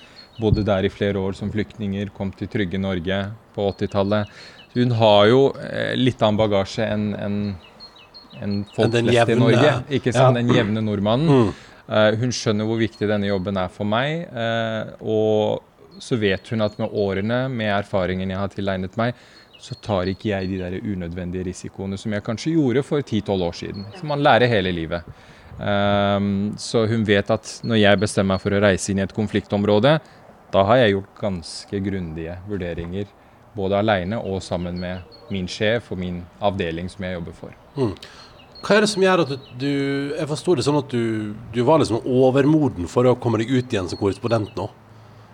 Bodde 0.41 0.65
der 0.65 0.85
i 0.85 0.93
flere 0.93 1.21
år 1.21 1.37
som 1.37 1.53
flyktninger, 1.53 2.11
kom 2.17 2.33
til 2.37 2.49
trygge 2.53 2.81
Norge 2.81 3.23
på 3.57 3.71
80-tallet. 3.73 4.29
Hun 4.77 4.91
har 5.01 5.29
jo 5.33 5.41
eh, 5.61 5.95
litt 5.97 6.21
annen 6.21 6.41
bagasje 6.41 6.85
enn 6.85 7.13
enn 7.17 7.41
enn 8.43 8.59
folk 8.75 8.91
en 8.91 9.07
flest 9.07 9.11
flest 9.11 9.33
i 9.33 9.39
Norge. 9.41 9.73
Ikke 9.99 10.13
sant? 10.13 10.37
Ja. 10.37 10.43
Den 10.43 10.53
jevne 10.55 10.85
nordmannen. 10.85 11.55
Eh, 11.87 12.13
hun 12.19 12.35
skjønner 12.35 12.67
hvor 12.67 12.81
viktig 12.81 13.09
denne 13.09 13.31
jobben 13.31 13.59
er 13.61 13.73
for 13.73 13.89
meg. 13.89 14.27
Uh, 14.35 14.97
og 15.07 16.03
så 16.03 16.19
vet 16.21 16.49
hun 16.53 16.65
at 16.67 16.77
med 16.81 16.93
årene, 16.93 17.47
med 17.49 17.73
erfaringen 17.73 18.33
jeg 18.33 18.41
har 18.41 18.53
tilegnet 18.53 18.99
meg, 19.01 19.17
så 19.63 19.77
tar 19.83 20.11
ikke 20.11 20.29
jeg 20.35 20.51
de 20.51 20.59
der 20.61 20.77
unødvendige 20.85 21.47
risikoene 21.47 21.97
som 21.99 22.13
jeg 22.13 22.25
kanskje 22.27 22.53
gjorde 22.57 22.83
for 22.85 23.01
10-12 23.01 23.47
år 23.47 23.57
siden. 23.57 23.87
Som 23.97 24.13
man 24.13 24.25
lærer 24.25 24.51
hele 24.51 24.75
livet. 24.75 25.07
Um, 25.57 26.53
så 26.61 26.85
hun 26.91 27.07
vet 27.09 27.31
at 27.33 27.53
når 27.65 27.81
jeg 27.81 28.01
bestemmer 28.03 28.35
meg 28.35 28.43
for 28.43 28.53
å 28.53 28.61
reise 28.67 28.93
inn 28.93 29.01
i 29.01 29.07
et 29.07 29.17
konfliktområde, 29.17 29.97
da 30.53 30.65
har 30.69 30.83
jeg 30.83 30.97
gjort 30.97 31.23
ganske 31.23 31.81
grundige 31.87 32.37
vurderinger. 32.51 33.09
Både 33.57 33.79
aleine 33.81 34.21
og 34.21 34.43
sammen 34.45 34.77
med 34.81 35.17
min 35.33 35.49
sjef 35.49 35.89
og 35.95 36.01
min 36.03 36.21
avdeling 36.45 36.91
som 36.93 37.07
jeg 37.07 37.17
jobber 37.17 37.39
for. 37.41 37.55
Hva 38.67 38.77
er 38.77 38.83
det 38.83 38.89
som 38.91 39.05
gjør 39.05 39.21
at 39.23 39.29
du, 39.31 39.37
du 39.61 39.69
Jeg 40.17 40.27
forsto 40.33 40.57
det 40.59 40.65
sånn 40.67 40.81
at 40.81 40.91
du, 40.91 41.35
du 41.55 41.61
var 41.69 41.79
liksom 41.83 42.03
overmoden 42.03 42.89
for 42.91 43.07
å 43.07 43.15
komme 43.21 43.39
deg 43.43 43.53
ut 43.55 43.71
igjen 43.73 43.87
som 43.93 44.01
korrespondent 44.01 44.57
nå. 44.59 44.67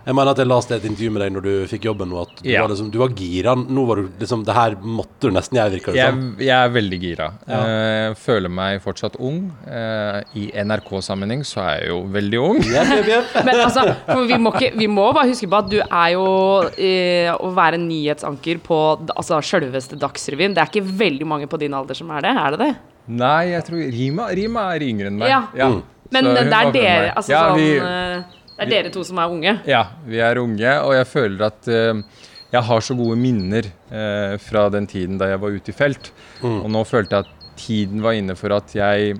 Jeg 0.03 0.17
mener 0.19 0.33
at 0.35 0.41
jeg 0.43 0.49
leste 0.51 0.75
et 0.75 0.83
intervju 0.89 1.13
med 1.15 1.23
deg 1.23 1.31
når 1.37 1.45
du 1.47 1.51
fikk 1.71 1.85
jobben 1.87 2.09
nå, 2.11 2.25
at 2.25 2.41
du, 2.43 2.49
Ja. 2.51 2.65
var, 2.65 2.73
liksom, 2.73 2.89
du 2.91 2.97
var 2.99 3.13
gira. 3.15 3.53
Nå 3.55 3.85
var 3.87 4.01
du 4.01 4.09
liksom 4.19 4.41
Det 4.45 4.57
her 4.57 4.75
måtte 4.83 5.31
du 5.31 5.37
nesten 5.37 5.61
gjøre, 5.61 5.71
virker 5.77 5.95
det 5.95 6.01
Jeg, 6.01 6.11
som. 6.17 6.25
jeg 6.43 6.57
er 6.57 6.73
veldig 6.75 6.99
gira. 7.05 7.29
Ja. 7.47 7.61
Eh, 7.63 8.15
føler 8.19 8.51
meg 8.51 8.81
fortsatt 8.83 9.15
ung. 9.23 9.39
Eh, 9.63 10.19
I 10.43 10.49
NRK-sammenheng 10.65 11.45
så 11.47 11.63
er 11.63 11.79
jeg 11.85 11.93
jo 11.93 12.01
veldig 12.19 12.41
ung. 12.43 12.59
Yep, 12.67 12.93
yep, 12.99 13.11
yep. 13.15 13.39
Men 13.47 13.63
altså, 13.63 13.87
for 14.11 14.27
vi, 14.27 14.41
må 14.43 14.53
ikke, 14.59 14.73
vi 14.83 14.91
må 14.91 15.07
bare 15.15 15.31
huske 15.31 15.47
på 15.55 15.61
at 15.63 15.71
du 15.71 15.79
er 15.79 16.09
jo 16.17 16.27
eh, 16.75 17.31
Å 17.39 17.53
være 17.55 17.79
nyhetsanker 17.87 18.59
på 18.67 18.81
altså, 19.15 19.39
sjølveste 19.39 19.97
Dagsrevyen 20.03 20.59
Det 20.59 20.67
er 20.67 20.73
ikke 20.75 20.83
veldig 21.07 21.31
mange 21.31 21.47
på 21.47 21.63
din 21.63 21.79
alder 21.79 21.95
som 22.03 22.11
er 22.19 22.27
det, 22.27 22.35
er 22.43 22.57
det 22.59 22.67
det? 22.67 22.73
Nei, 23.11 23.53
jeg 23.53 23.67
tror 23.67 23.83
Rima, 23.97 24.29
Rima 24.37 24.67
er 24.77 24.85
yngre 24.87 25.11
enn 25.11 25.19
meg. 25.19 25.33
Ja. 25.59 25.71
Men 26.13 26.29
det 26.29 26.45
er 26.45 26.73
dere 26.75 27.13
altså, 27.17 27.33
ja, 27.33 27.43
sånn, 27.49 27.59
vi, 27.59 27.69
sånn, 27.81 28.43
Det 28.53 28.67
er 28.67 28.71
dere 28.71 28.93
to 28.95 29.05
som 29.09 29.19
er 29.23 29.33
unge. 29.33 29.55
ja, 29.67 29.83
vi 30.07 30.21
er 30.23 30.41
unge, 30.43 30.75
og 30.85 30.95
jeg 30.95 31.09
føler 31.11 31.47
at 31.49 31.71
uh, 31.73 32.25
jeg 32.53 32.67
har 32.69 32.85
så 32.85 32.97
gode 32.99 33.17
minner 33.19 33.69
uh, 33.91 34.37
fra 34.43 34.67
den 34.73 34.87
tiden 34.91 35.19
da 35.19 35.31
jeg 35.33 35.41
var 35.43 35.57
ute 35.57 35.73
i 35.73 35.77
felt. 35.77 36.13
Og 36.45 36.69
nå 36.71 36.85
følte 36.87 37.17
jeg 37.17 37.27
at 37.27 37.47
tiden 37.59 38.03
var 38.05 38.19
inne 38.19 38.37
for 38.39 38.55
at 38.55 38.75
jeg 38.77 39.17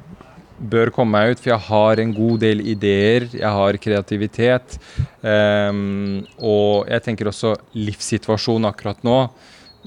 bør 0.63 0.93
komme 0.95 1.17
meg 1.17 1.33
ut, 1.33 1.41
for 1.43 1.53
jeg 1.53 1.67
har 1.67 2.01
en 2.03 2.13
god 2.15 2.43
del 2.45 2.63
ideer, 2.71 3.27
jeg 3.35 3.57
har 3.57 3.79
kreativitet. 3.83 4.77
Um, 5.23 6.23
og 6.39 6.91
jeg 6.91 7.05
tenker 7.07 7.31
også 7.31 7.57
livssituasjonen 7.75 8.69
akkurat 8.71 9.03
nå. 9.07 9.25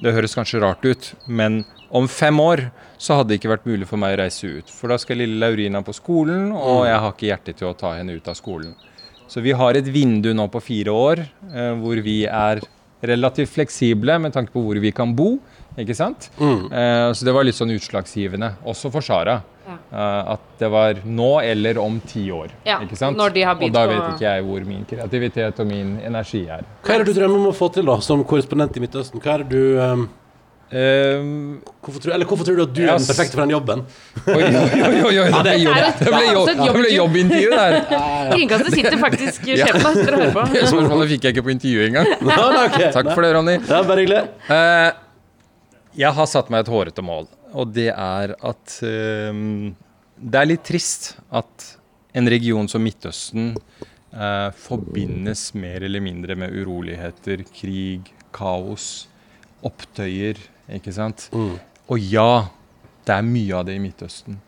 Det 0.02 0.12
høres 0.16 0.36
kanskje 0.36 0.60
rart 0.64 0.84
ut, 0.84 1.14
men 1.28 1.64
om 1.96 2.10
fem 2.12 2.40
år 2.44 2.66
så 2.98 3.20
hadde 3.20 3.34
det 3.34 3.40
ikke 3.40 3.54
vært 3.56 3.68
mulig 3.70 3.88
for 3.90 4.02
meg 4.02 4.16
å 4.16 4.22
reise 4.24 4.50
ut. 4.60 4.72
For 4.72 4.92
da 4.92 5.00
skal 5.02 5.22
lille 5.22 5.40
Laurina 5.42 5.82
på 5.86 5.96
skolen, 5.96 6.52
og 6.56 6.86
jeg 6.88 7.02
har 7.04 7.16
ikke 7.16 7.30
hjerte 7.32 7.56
til 7.58 7.72
å 7.72 7.76
ta 7.78 7.96
henne 7.98 8.16
ut 8.16 8.32
av 8.32 8.38
skolen. 8.40 8.76
Så 9.28 9.42
vi 9.42 9.56
har 9.58 9.78
et 9.78 9.88
vindu 9.90 10.32
nå 10.38 10.48
på 10.54 10.62
fire 10.62 10.94
år 10.94 11.24
eh, 11.26 11.74
hvor 11.82 12.00
vi 12.06 12.24
er 12.30 12.62
relativt 13.06 13.52
fleksible 13.54 14.18
med 14.22 14.34
tanke 14.34 14.54
på 14.54 14.62
hvor 14.66 14.80
vi 14.82 14.92
kan 14.96 15.16
bo. 15.18 15.36
Ikke 15.76 15.96
sant? 15.98 16.30
Eh, 16.40 17.12
så 17.12 17.26
det 17.28 17.34
var 17.36 17.44
litt 17.44 17.58
sånn 17.58 17.74
utslagsgivende, 17.76 18.54
også 18.70 18.92
for 18.94 19.04
Sara. 19.06 19.42
Ja. 19.66 19.76
Eh, 19.76 20.34
at 20.36 20.44
det 20.62 20.70
var 20.72 21.02
nå 21.04 21.32
eller 21.42 21.80
om 21.82 21.98
ti 22.06 22.28
år. 22.32 22.54
Ja, 22.68 22.78
ikke 22.86 22.98
sant? 23.00 23.18
når 23.18 23.34
de 23.36 23.46
har 23.48 23.58
og 23.58 23.74
da 23.74 23.86
vet 23.90 24.04
ikke 24.14 24.28
jeg 24.28 24.46
hvor 24.46 24.68
min 24.68 24.86
kreativitet 24.88 25.64
og 25.64 25.70
min 25.70 25.96
energi 26.06 26.46
er. 26.46 26.68
Hva 26.86 26.96
er 26.96 27.04
det 27.04 27.12
du 27.12 27.20
drømmer 27.20 27.42
om 27.42 27.50
å 27.50 27.56
få 27.56 27.72
til 27.76 27.90
da, 27.90 27.98
som 28.06 28.24
korrespondent 28.28 28.78
i 28.78 28.86
Midtøsten? 28.86 29.24
Hva 29.24 29.40
er 29.40 29.44
det 29.44 29.58
du 29.58 29.82
um, 29.82 30.06
Um, 30.66 31.62
hvorfor, 31.86 32.02
tror, 32.02 32.14
Eller 32.16 32.26
hvorfor 32.26 32.48
tror 32.48 32.56
du 32.58 32.62
at 32.64 32.72
du 32.74 32.80
er 32.82 32.98
den 32.98 33.06
perfekte 33.06 33.38
for 33.38 33.44
den 33.46 33.52
jobben? 33.54 33.84
oi, 34.26 34.34
oi, 34.34 34.80
oi, 34.82 35.02
oi, 35.06 35.18
oi, 35.22 35.44
det 35.46 35.54
jobb- 35.62 36.00
det 36.00 36.10
ble 36.10 36.22
er 36.26 36.34
jobb- 36.34 36.50
det 36.58 36.74
ble 36.74 36.90
jobbintervju. 36.96 37.50
der. 37.54 37.78
Kringkastet 38.32 38.74
sitter 38.74 38.98
faktisk 39.04 39.46
sjefen 39.62 40.34
på. 40.34 40.46
Det 40.56 40.64
spørsmålet 40.72 41.12
fikk 41.14 41.28
jeg 41.30 41.36
ikke 41.36 41.46
på 41.46 41.54
intervjuet 41.54 41.88
engang. 41.92 42.10
Takk 42.98 43.12
for 43.14 43.22
det, 43.22 43.32
Ronny. 43.38 43.56
Ja, 43.62 43.84
bare 43.86 44.02
hyggelig. 44.02 44.24
Eh, 44.50 44.90
jeg 46.02 46.12
har 46.18 46.28
satt 46.34 46.50
meg 46.52 46.66
et 46.66 46.72
hårete 46.74 47.06
mål. 47.06 47.30
og 47.56 47.70
det 47.72 47.88
er 47.94 48.34
at 48.44 48.80
eh, 48.84 49.38
det 50.18 50.40
er 50.42 50.50
litt 50.50 50.64
trist 50.68 51.14
at 51.32 51.70
en 52.16 52.28
region 52.32 52.68
som 52.72 52.82
Midtøsten 52.84 53.54
uh, 54.16 54.50
forbindes 54.56 55.50
mer 55.54 55.84
eller 55.84 56.00
mindre 56.04 56.36
med 56.40 56.54
uroligheter, 56.56 57.44
krig, 57.54 58.08
kaos, 58.36 59.08
opptøyer, 59.68 60.40
ikke 60.72 60.94
sant. 60.96 61.30
Og 61.88 62.00
ja, 62.02 62.48
det 63.06 63.14
er 63.14 63.26
mye 63.26 63.54
av 63.54 63.66
det 63.68 63.76
i 63.78 63.82
Midtøsten. 63.84 64.40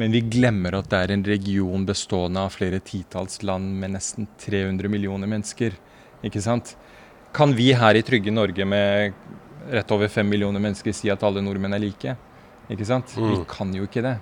Men 0.00 0.14
vi 0.14 0.22
glemmer 0.32 0.78
at 0.78 0.88
det 0.90 0.98
er 0.98 1.12
en 1.14 1.24
region 1.26 1.84
bestående 1.86 2.40
av 2.40 2.54
flere 2.54 2.80
titalls 2.80 3.42
land 3.42 3.74
med 3.82 3.92
nesten 3.96 4.26
300 4.40 4.88
millioner 4.88 5.28
mennesker. 5.30 5.76
Ikke 6.24 6.40
sant? 6.42 6.74
Kan 7.36 7.54
vi 7.54 7.72
her 7.76 7.94
i 7.94 8.02
trygge 8.02 8.32
Norge 8.32 8.64
med 8.66 9.12
rett 9.70 9.92
over 9.92 10.08
fem 10.08 10.28
millioner 10.28 10.62
mennesker 10.62 10.94
si 10.96 11.10
at 11.12 11.22
alle 11.26 11.42
nordmenn 11.44 11.76
er 11.76 11.82
like? 11.82 12.16
Ikke 12.70 12.86
sant? 12.86 13.12
Vi 13.14 13.42
kan 13.50 13.74
jo 13.74 13.86
ikke 13.86 14.02
det. 14.02 14.16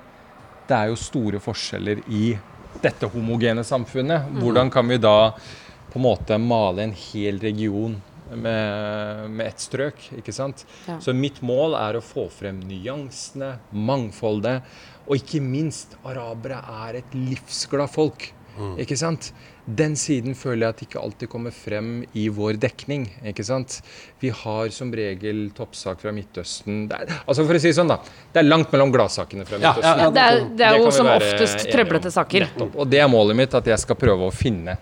Det 0.69 0.77
er 0.77 0.91
jo 0.91 1.01
store 1.01 1.41
forskjeller 1.41 2.03
i 2.13 2.33
dette 2.83 3.09
homogene 3.09 3.65
samfunnet. 3.65 4.29
Hvordan 4.43 4.71
kan 4.73 4.89
vi 4.89 4.99
da 5.01 5.33
på 5.89 5.97
en 5.97 6.05
måte 6.05 6.37
male 6.43 6.85
en 6.85 6.93
hel 6.93 7.41
region 7.41 7.97
med, 8.37 9.31
med 9.31 9.47
ett 9.47 9.61
strøk? 9.65 10.09
ikke 10.19 10.33
sant? 10.35 10.65
Ja. 10.89 10.99
Så 11.01 11.15
mitt 11.17 11.41
mål 11.43 11.77
er 11.79 11.99
å 11.99 12.05
få 12.05 12.29
frem 12.33 12.61
nyansene, 12.69 13.55
mangfoldet, 13.73 14.63
og 15.09 15.17
ikke 15.17 15.41
minst 15.41 15.97
arabere 16.05 16.61
er 16.89 17.01
et 17.01 17.15
livsglad 17.17 17.89
folk. 17.93 18.33
Ikke 18.83 18.97
sant? 18.99 19.29
Den 19.71 19.93
siden 20.01 20.35
føler 20.35 20.65
jeg 20.65 20.75
at 20.75 20.81
ikke 20.83 20.99
alltid 20.99 21.29
kommer 21.31 21.53
frem 21.55 22.01
i 22.19 22.25
vår 22.33 22.57
dekning. 22.59 23.05
ikke 23.31 23.45
sant? 23.47 23.77
Vi 24.19 24.33
har 24.35 24.73
som 24.75 24.91
regel 24.91 25.45
toppsak 25.55 26.01
fra 26.03 26.11
Midtøsten 26.17 26.89
det 26.91 26.99
er, 27.05 27.13
altså 27.29 27.45
For 27.47 27.55
å 27.55 27.61
si 27.63 27.71
det 27.71 27.77
sånn, 27.79 27.93
da. 27.93 28.01
Det 28.35 28.41
er 28.43 28.49
langt 28.49 28.73
mellom 28.75 28.91
gladsakene 28.91 29.47
fra 29.47 29.61
Ja, 29.63 29.77
Midtøsten. 29.77 30.03
ja, 30.03 30.11
Det 30.11 30.25
er, 30.25 30.41
det 30.59 30.67
er 30.67 30.75
kan 30.75 30.89
jo 30.89 30.91
som 30.99 31.07
oftest 31.13 31.69
trøblete 31.71 32.11
saker. 32.11 32.49
Nettopp. 32.49 32.75
Og 32.83 32.91
det 32.91 32.99
er 33.05 33.13
målet 33.13 33.39
mitt, 33.45 33.55
at 33.55 33.71
jeg 33.71 33.79
skal 33.85 34.01
prøve 34.01 34.27
å 34.27 34.35
finne 34.35 34.75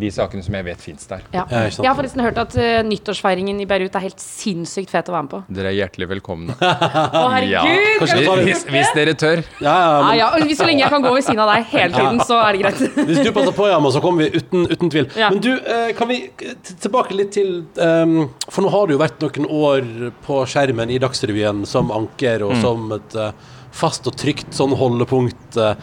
de 0.00 0.10
sakene 0.14 0.42
som 0.44 0.54
jeg 0.58 0.64
vet 0.66 0.80
fins 0.82 1.06
der. 1.10 1.22
Ja. 1.34 1.44
Ja. 1.50 1.60
Jeg 1.70 1.86
har 1.86 1.96
forresten 1.98 2.22
hørt 2.24 2.38
at 2.40 2.56
uh, 2.58 2.80
nyttårsfeiringen 2.88 3.60
i 3.62 3.66
Beirut 3.70 3.94
er 3.98 4.04
helt 4.06 4.20
sinnssykt 4.22 4.90
fet 4.92 5.08
å 5.10 5.14
være 5.14 5.26
med 5.26 5.32
på. 5.34 5.40
Dere 5.58 5.70
er 5.72 5.76
hjertelig 5.78 6.08
velkomne. 6.14 6.56
Å, 6.60 7.22
herregud! 7.34 8.00
Kanskje 8.00 8.18
vi 8.20 8.46
Hvis, 8.50 8.64
hvis 8.72 8.92
dere 8.96 9.14
tør. 9.20 9.42
Ja, 9.60 9.74
ja, 9.76 9.92
Ja, 10.20 10.30
men 10.40 10.48
ja, 10.50 10.56
Så 10.58 10.66
lenge 10.68 10.82
jeg 10.84 10.92
kan 10.96 11.04
gå 11.04 11.12
ved 11.14 11.26
siden 11.28 11.42
av 11.44 11.52
deg 11.52 11.68
hele 11.74 11.92
tiden, 11.94 12.20
så 12.26 12.40
er 12.42 12.56
det 12.56 12.64
greit. 12.64 12.82
Hvis 13.10 13.22
du 13.26 13.30
passer 13.36 13.54
på, 13.56 13.68
Yama, 13.70 13.92
så 13.94 14.02
kommer 14.04 14.26
vi 14.26 14.40
uten, 14.40 14.66
uten 14.70 14.90
tvil. 14.92 15.08
Ja. 15.18 15.30
Men 15.34 15.40
du, 15.44 15.52
uh, 15.54 15.90
kan 15.98 16.10
vi 16.10 16.20
t- 16.40 16.76
tilbake 16.86 17.14
litt 17.16 17.32
til 17.36 17.52
um, 17.78 18.16
For 18.48 18.64
nå 18.64 18.72
har 18.74 18.88
du 18.90 18.96
jo 18.96 19.00
vært 19.04 19.22
noen 19.24 19.48
år 19.60 19.88
på 20.26 20.42
skjermen 20.50 20.90
i 20.90 20.98
Dagsrevyen 21.02 21.64
som 21.68 21.92
anker 21.94 22.46
og 22.48 22.56
som 22.62 22.88
et 22.96 23.18
uh, 23.20 23.30
fast 23.70 24.08
og 24.10 24.16
trygt 24.18 24.50
sånn 24.56 24.72
holdepunkt. 24.74 25.54
eh. 25.62 25.76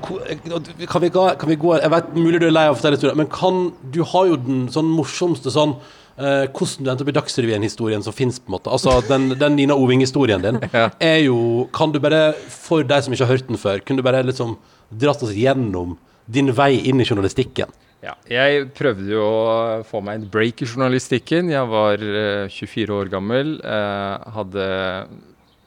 Eh, 0.00 0.86
kan, 0.86 1.02
vi 1.02 1.10
kan 1.10 1.48
vi 1.48 1.56
gå 1.60 1.76
Jeg 1.78 1.90
vet 1.92 2.12
mulig 2.16 2.40
du 2.40 2.46
er 2.48 2.54
lei 2.54 2.66
av 2.68 2.74
å 2.74 2.78
fortelle 2.78 2.98
historier, 2.98 3.18
men 3.18 3.30
kan 3.32 3.70
Du 3.92 4.02
har 4.12 4.30
jo 4.30 4.38
den 4.40 4.68
sånn 4.72 4.88
morsomste 4.90 5.52
sånn 5.54 5.76
eh, 6.16 6.46
hvordan 6.48 6.86
du 6.86 6.90
endte 6.92 7.04
opp 7.06 7.12
i 7.12 7.16
Dagsrevyen-historien 7.18 8.04
som 8.04 8.16
fins, 8.16 8.40
på 8.40 8.50
en 8.50 8.56
måte. 8.58 8.72
Altså 8.72 8.98
den, 9.08 9.34
den 9.40 9.56
Nina 9.58 9.76
Oving-historien 9.78 10.44
din 10.44 10.60
er 11.12 11.18
jo 11.24 11.68
Kan 11.76 11.94
du 11.94 12.00
bare, 12.02 12.32
for 12.50 12.86
deg 12.86 13.04
som 13.04 13.14
ikke 13.14 13.28
har 13.28 13.36
hørt 13.36 13.50
den 13.50 13.60
før, 13.60 13.84
kunne 13.84 14.02
du 14.02 14.06
bare 14.06 14.24
liksom 14.26 14.56
dratt 14.90 15.22
oss 15.22 15.36
gjennom 15.36 15.98
din 16.30 16.52
vei 16.54 16.74
inn 16.86 17.02
i 17.02 17.06
journalistikken? 17.06 17.70
Ja, 18.00 18.14
jeg 18.24 18.70
prøvde 18.72 19.10
jo 19.12 19.20
å 19.20 19.56
få 19.84 20.00
meg 20.00 20.16
en 20.16 20.28
break 20.32 20.62
i 20.64 20.68
journalistikken. 20.68 21.50
Jeg 21.52 21.68
var 21.68 22.00
eh, 22.00 22.46
24 22.48 22.96
år 22.96 23.10
gammel. 23.12 23.58
eh, 23.60 24.30
hadde 24.36 24.68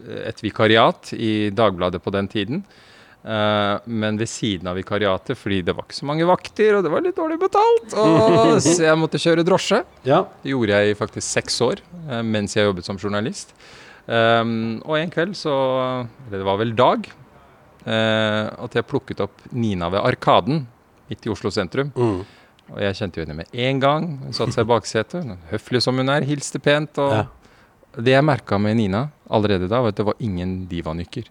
et 0.04 0.42
vikariat 0.44 1.14
i 1.14 1.52
Dagbladet 1.56 2.02
på 2.04 2.12
den 2.12 2.28
tiden. 2.28 2.64
Eh, 3.24 3.76
men 3.88 4.18
ved 4.20 4.28
siden 4.28 4.68
av 4.68 4.76
vikariatet, 4.76 5.38
fordi 5.40 5.62
det 5.64 5.76
var 5.78 5.86
ikke 5.88 5.96
så 5.96 6.08
mange 6.10 6.28
vakter, 6.28 6.76
og 6.76 6.84
det 6.84 6.92
var 6.92 7.06
litt 7.06 7.16
dårlig 7.16 7.38
betalt, 7.40 7.94
og 7.96 8.58
så 8.66 8.82
jeg 8.84 9.00
måtte 9.00 9.22
kjøre 9.22 9.46
drosje. 9.48 9.80
Ja. 10.04 10.26
Det 10.44 10.52
gjorde 10.52 10.76
jeg 10.82 10.92
i 10.92 10.98
faktisk 11.00 11.28
seks 11.30 11.62
år 11.64 11.80
eh, 12.10 12.20
mens 12.28 12.58
jeg 12.58 12.68
jobbet 12.68 12.88
som 12.90 13.00
journalist. 13.00 13.56
Um, 14.04 14.82
og 14.84 14.98
en 14.98 15.12
kveld 15.14 15.32
så 15.40 15.54
Eller 16.28 16.42
det 16.42 16.44
var 16.44 16.58
vel 16.60 16.74
dag. 16.76 17.06
Uh, 17.88 18.52
at 18.66 18.76
jeg 18.76 18.84
plukket 18.88 19.22
opp 19.24 19.46
Nina 19.56 19.88
ved 19.92 20.04
Arkaden 20.04 20.66
midt 21.08 21.24
i 21.24 21.32
Oslo 21.32 21.52
sentrum. 21.56 21.94
Mm. 21.96 22.26
Og 22.74 22.82
jeg 22.84 22.98
kjente 23.00 23.20
jo 23.20 23.24
henne 23.24 23.38
med 23.38 23.56
en 23.56 23.80
gang. 23.80 24.10
Hun 24.26 24.36
satte 24.36 24.56
seg 24.56 24.68
i 24.68 24.72
baksetet. 24.74 25.32
Høflig 25.52 25.82
som 25.84 26.00
hun 26.00 26.12
er, 26.12 26.28
hilste 26.28 26.60
pent. 26.64 27.00
Og 27.00 27.16
Ja. 27.16 27.24
det 27.96 28.16
jeg 28.16 28.28
merka 28.28 28.60
med 28.60 28.76
Nina 28.80 29.06
allerede 29.30 29.68
da, 29.72 29.80
var 29.84 29.96
at 29.96 30.00
det 30.00 30.08
var 30.08 30.20
ingen 30.20 30.66
divanykker. 30.68 31.28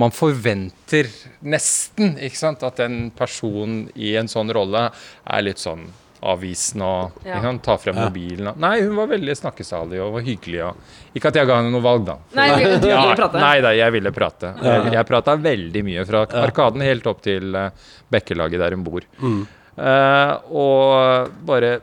Man 0.00 0.10
forventer 0.10 1.08
nesten 1.44 2.14
ikke 2.16 2.38
sant, 2.38 2.62
at 2.64 2.80
en 2.80 3.10
person 3.16 3.82
i 3.94 4.14
en 4.16 4.30
sånn 4.30 4.48
rolle 4.54 4.86
er 5.26 5.42
litt 5.44 5.60
sånn 5.60 5.84
avvisende 6.22 6.86
og 6.86 7.24
Ja. 7.26 7.40
sant, 7.42 7.62
tar 7.66 7.78
frem 7.82 7.96
mobilen. 7.98 8.46
og- 8.52 8.56
Nei, 8.62 8.80
hun 8.80 8.94
var 8.96 9.08
veldig 9.08 9.34
snakkesalig 9.36 10.00
og 10.00 10.12
var 10.14 10.22
hyggelig. 10.22 10.60
Og, 10.68 10.76
ikke 11.16 11.26
at 11.28 11.34
jeg 11.34 11.46
ga 11.48 11.56
henne 11.56 11.72
noe 11.72 11.82
valg, 11.82 12.04
da. 12.06 12.16
Nei, 12.34 12.48
du, 12.64 12.70
du 12.78 12.86
vil 12.86 12.90
Ja, 12.90 13.14
prate. 13.14 13.40
nei 13.40 13.60
da, 13.60 13.70
jeg 13.74 13.92
ville 13.92 14.12
prate. 14.12 14.54
Jeg, 14.62 14.92
jeg 14.92 15.06
prata 15.06 15.36
veldig 15.36 15.82
mye 15.84 16.06
fra 16.06 16.26
Arkaden 16.44 16.80
helt 16.80 17.06
opp 17.06 17.20
til 17.22 17.54
uh, 17.56 17.70
Bekkelaget 18.10 18.58
der 18.58 18.70
hun 18.70 18.84
bor. 18.84 19.00
Mm. 19.20 19.46
Uh, 19.76 20.38
og 20.54 21.30
bare 21.44 21.80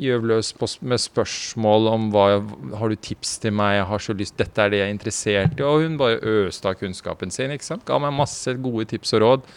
gjøv 0.00 0.26
løs 0.30 0.50
med 0.82 1.00
spørsmål 1.02 1.88
om 1.92 2.08
hva 2.14 2.24
Har 2.78 2.90
du 2.90 2.96
tips 2.96 3.38
til 3.42 3.54
meg? 3.54 3.78
Jeg 3.78 3.88
har 3.90 4.02
så 4.02 4.16
lyst 4.16 4.38
Dette 4.40 4.62
er 4.62 4.72
det 4.72 4.80
jeg 4.82 4.88
er 4.88 4.94
interessert 4.94 5.60
i. 5.60 5.64
Og 5.64 5.84
hun 5.84 5.98
bare 6.00 6.20
øste 6.20 6.68
av 6.70 6.78
kunnskapen 6.80 7.30
sin. 7.34 7.54
ikke 7.54 7.68
sant? 7.68 7.84
Ga 7.86 7.98
meg 8.02 8.14
masse 8.16 8.56
gode 8.62 8.88
tips 8.90 9.14
og 9.14 9.24
råd. 9.24 9.48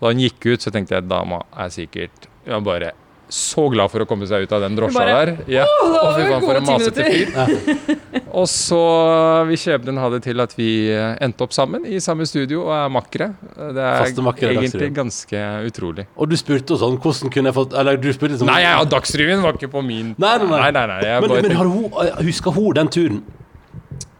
Da 0.00 0.12
hun 0.12 0.20
gikk 0.20 0.46
ut, 0.46 0.62
så 0.62 0.72
tenkte 0.74 0.98
jeg 0.98 1.08
dama 1.08 1.42
er 1.56 1.72
sikkert 1.72 2.28
Hun 2.46 2.64
bare 2.66 2.92
så 3.28 3.64
glad 3.72 3.90
for 3.90 4.04
å 4.04 4.06
komme 4.08 4.26
seg 4.28 4.44
ut 4.46 4.52
av 4.54 4.62
den 4.62 4.76
drosja 4.78 5.00
bare, 5.00 5.14
der. 5.16 5.30
Ja. 5.50 5.64
«Åh, 5.66 5.88
det 5.90 5.98
Å, 5.98 6.02
var 6.04 6.14
fy 6.16 6.26
faen, 6.30 6.44
for 6.46 6.58
en 6.60 6.66
masete 6.68 7.06
fyr. 7.10 8.26
Og 8.36 8.46
så 8.52 8.80
vil 9.48 9.58
skjebnen 9.60 9.98
ha 10.02 10.10
det 10.12 10.20
til 10.26 10.42
at 10.44 10.52
vi 10.58 10.68
eh, 10.92 11.16
endte 11.24 11.46
opp 11.46 11.54
sammen 11.56 11.86
i 11.88 11.98
samme 12.04 12.26
studio 12.28 12.66
og 12.66 12.72
er 12.76 12.92
makkere. 12.92 13.28
Det 13.56 13.86
er 13.86 14.20
makkere, 14.26 14.52
egentlig 14.54 14.70
Dagsrevyen. 14.72 14.96
ganske 15.00 15.42
utrolig. 15.70 16.06
Og 16.16 16.30
du 16.30 16.36
spurte 16.38 16.74
jo 16.76 16.80
sånn 16.80 16.98
Hvordan 17.02 17.32
kunne 17.32 17.50
jeg 17.50 17.56
fått 17.56 17.74
Eller 17.78 17.98
du 18.00 18.06
spurte 18.12 18.34
liksom 18.34 18.48
Nei, 18.50 18.60
ja, 18.64 18.76
Dagsrevyen 18.88 19.42
var 19.44 19.56
ikke 19.58 19.70
på 19.72 19.82
min 19.84 20.12
Nei, 20.20 20.34
nei, 20.42 20.46
nei. 20.50 20.70
nei, 20.76 20.84
nei, 20.90 20.98
jeg 21.06 21.22
Men, 21.24 21.30
bare, 21.32 21.42
men 21.46 21.56
har 21.58 21.70
hun, 21.70 21.86
husker 22.26 22.54
hun 22.56 22.68
den 22.76 22.90
turen? 22.92 23.18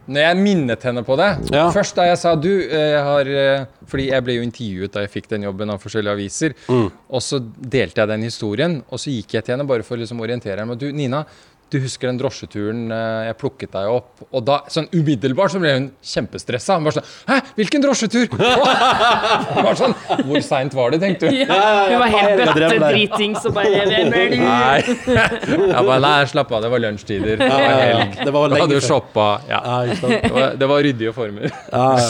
Når 0.07 0.23
jeg 0.23 0.39
minnet 0.39 0.85
henne 0.87 1.03
på 1.07 1.17
det 1.19 1.31
Ja. 1.55 1.67
Først 1.75 1.97
da 1.99 2.07
jeg 2.07 2.19
sa 2.21 2.35
du, 2.39 2.51
eh, 2.63 2.93
jeg 2.95 3.03
har 3.09 3.31
eh, 3.31 3.65
Fordi 3.87 4.09
jeg 4.11 4.27
ble 4.27 4.37
jo 4.39 4.47
intervjuet 4.47 4.93
da 4.95 5.03
jeg 5.05 5.13
fikk 5.17 5.29
den 5.33 5.47
jobben 5.49 5.71
av 5.71 5.83
forskjellige 5.83 6.17
aviser. 6.19 6.55
Mm. 6.69 6.89
Og 7.11 7.23
så 7.23 7.41
delte 7.43 8.03
jeg 8.03 8.11
den 8.11 8.27
historien, 8.27 8.81
og 8.91 8.99
så 9.03 9.13
gikk 9.15 9.37
jeg 9.37 9.47
til 9.47 9.55
henne 9.57 9.67
bare 9.69 9.87
for 9.87 9.97
å 9.97 10.01
liksom 10.03 10.21
orientere 10.25 10.63
henne. 10.63 10.79
Du, 10.79 10.89
Nina, 10.95 11.25
du 11.73 11.79
husker 11.83 12.07
den 12.11 12.19
drosjeturen 12.21 12.85
eh, 12.95 13.27
jeg 13.27 13.37
plukket 13.41 13.73
deg 13.75 13.89
opp? 13.91 14.23
Og 14.31 14.45
da, 14.47 14.61
sånn 14.71 14.87
umiddelbart, 14.95 15.51
så 15.55 15.59
ble 15.62 15.73
hun 15.75 15.87
kjempestressa. 16.07 16.77
Hun 16.79 16.87
var 16.87 16.95
sånn 16.97 17.07
Hæ, 17.27 17.39
hvilken 17.59 17.83
drosjetur? 17.83 18.29
Hun 18.37 19.64
var 19.67 19.79
sånn 19.79 19.95
Hvor 20.27 20.41
seint 20.45 20.75
var 20.77 20.95
det, 20.95 21.01
tenkte 21.03 21.31
hun. 21.31 21.37
Ja, 21.43 21.59
hun 21.91 21.99
var 22.03 22.12
helt 22.12 22.43
bøttedritings 22.43 23.47
og 23.49 23.55
bare 23.57 23.83
du? 23.87 24.37
Nei. 24.47 24.83
Jeg 24.85 25.83
bare, 25.87 25.99
nei, 26.05 26.14
slapp 26.31 26.53
av, 26.55 26.62
det 26.64 26.71
var 26.73 26.83
lunsjtider. 26.85 27.39
Det 27.41 27.49
var 27.51 27.64
helg. 27.81 28.17
Det 28.21 28.35
var 28.35 28.47
Du 28.49 28.55
lenge 28.55 28.62
hadde 28.64 28.77
jo 28.77 28.83
før. 28.83 28.89
shoppa. 28.89 29.27
Ja. 29.51 29.61
Det 29.91 30.33
var, 30.37 30.57
det 30.61 30.69
var 30.71 30.85
ryddige 30.87 31.12
former. 31.17 31.51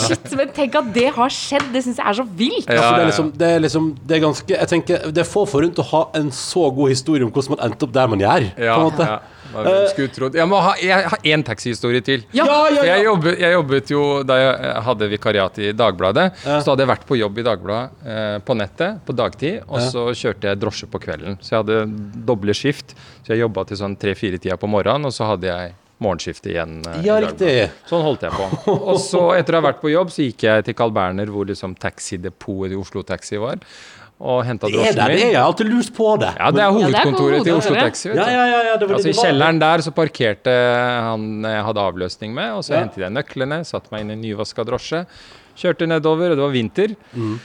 Shit, 0.03 0.27
men 0.39 0.51
tenk 0.55 0.77
at 0.79 0.91
det 0.95 1.07
har 1.17 1.33
skjedd. 1.33 1.67
Det 1.73 1.83
syns 1.85 2.01
jeg 2.01 2.07
er 2.13 2.19
så 2.21 2.27
vilt. 2.43 2.67
Ja, 2.69 2.81
for 2.83 2.97
det, 2.97 3.01
er 3.05 3.09
liksom, 3.11 3.31
det 3.41 3.49
er 3.55 3.63
liksom 3.63 3.89
Det 4.07 4.17
er 4.17 4.21
ganske 4.23 4.53
Jeg 4.57 4.69
tenker 4.71 5.07
Det 5.13 5.21
er 5.23 5.27
få 5.27 5.43
forunt 5.49 5.79
å 5.81 5.85
ha 5.91 6.01
en 6.19 6.29
så 6.35 6.67
god 6.75 6.93
historie 6.93 7.25
om 7.25 7.31
hvordan 7.33 7.55
man 7.57 7.65
endte 7.69 7.87
opp 7.87 7.93
der 7.97 8.13
man 8.13 8.23
gjør. 8.23 8.47
Ja, 8.57 8.77
på 8.77 8.85
en 8.85 8.89
måte. 8.91 9.09
ja. 9.09 9.17
Trodd. 10.17 10.35
Jeg 10.37 10.47
må 10.49 10.59
ha 10.61 10.73
jeg 10.81 11.07
har 11.11 11.19
én 11.23 11.43
taxihistorie 11.45 12.01
til. 12.05 12.23
Ja. 12.35 12.45
Ja, 12.45 12.59
ja. 12.75 12.83
Jeg, 12.89 13.05
jobbet, 13.05 13.39
jeg 13.39 13.53
jobbet 13.53 13.91
jo 13.93 14.03
da 14.27 14.37
jeg 14.39 14.53
eh, 14.69 14.81
hadde 14.87 15.09
vikariat 15.11 15.59
i 15.59 15.71
Dagbladet. 15.77 16.27
Så 16.43 16.71
hadde 16.73 16.85
jeg 16.85 16.91
vært 16.93 17.07
på 17.09 17.17
jobb 17.19 17.37
i 17.41 17.45
Dagbladet 17.47 18.05
eh, 18.07 18.37
på 18.47 18.55
nettet 18.57 19.01
på 19.07 19.15
dagtid, 19.17 19.61
og 19.67 19.81
så 19.91 20.07
kjørte 20.13 20.51
jeg 20.51 20.61
drosje 20.61 20.87
på 20.91 21.01
kvelden. 21.03 21.37
Så 21.41 21.55
jeg 21.55 21.63
hadde 21.63 21.81
doble 22.27 22.53
skift. 22.57 22.95
Så 23.25 23.33
jeg 23.35 23.43
jobba 23.45 23.65
til 23.67 23.77
sånn 23.81 23.97
tre-fire-tida 23.99 24.57
på 24.61 24.69
morgenen, 24.71 25.09
og 25.09 25.13
så 25.15 25.27
hadde 25.33 25.49
jeg 25.51 25.75
morgenskiftet 26.03 26.51
igjen. 26.53 26.75
eh, 26.85 26.99
Ja, 27.07 27.15
riktig. 27.23 27.53
Sånn 27.89 28.03
holdt 28.05 28.21
jeg 28.27 28.31
på. 28.37 28.45
Og 28.91 28.99
så, 29.01 29.21
etter 29.39 29.55
å 29.57 29.61
ha 29.61 29.65
vært 29.71 29.79
på 29.81 29.89
jobb, 29.89 30.11
så 30.13 30.21
gikk 30.27 30.43
jeg 30.45 30.65
til 30.67 30.75
Carl 30.77 30.91
Berner, 30.93 31.25
hvor 31.33 31.47
liksom 31.49 31.73
taxidepotet 31.81 32.75
i 32.75 32.77
Oslo 32.77 33.01
Taxi 33.07 33.39
var, 33.41 33.57
og 34.19 34.39
henta 34.47 34.65
drosjen 34.71 34.95
min. 34.95 34.95
det 34.95 35.23
er, 35.23 35.31
jeg 35.31 35.37
har 35.37 35.45
alltid 35.45 35.67
lurt 35.69 35.89
på 35.93 36.07
det. 36.21 36.31
Ja, 36.39 36.47
det 36.51 36.61
er 36.63 36.71
hovedkontoret 36.73 37.43
til 37.45 37.53
Oslo. 37.53 37.75
Taxi. 37.77 38.09
Ja, 38.09 38.25
ja, 38.33 38.45
ja, 38.49 38.61
ja, 38.71 38.77
det 38.81 38.87
var 38.89 38.95
Altså 38.97 39.11
det 39.11 39.15
I 39.15 39.19
kjelleren 39.21 39.59
der 39.61 39.83
så 39.85 39.91
parkerte 39.93 40.55
han 41.09 41.27
jeg 41.45 41.65
hadde 41.67 41.83
avløsning 41.91 42.33
med, 42.33 42.51
og 42.57 42.63
så 42.65 42.73
Ja. 42.73 42.79
hentet 42.81 43.03
jeg 43.05 43.13
nøklene, 43.13 43.59
satte 43.65 43.91
meg 43.93 44.01
inn 44.01 44.09
i 44.09 44.13
en 44.17 44.21
nyvaska 44.25 44.65
drosje, 44.65 45.03
kjørte 45.57 45.85
nedover, 45.87 46.31
og 46.33 46.37
det 46.37 46.45
var 46.47 46.55
vinter. 46.55 46.95
Mm. 47.13 47.37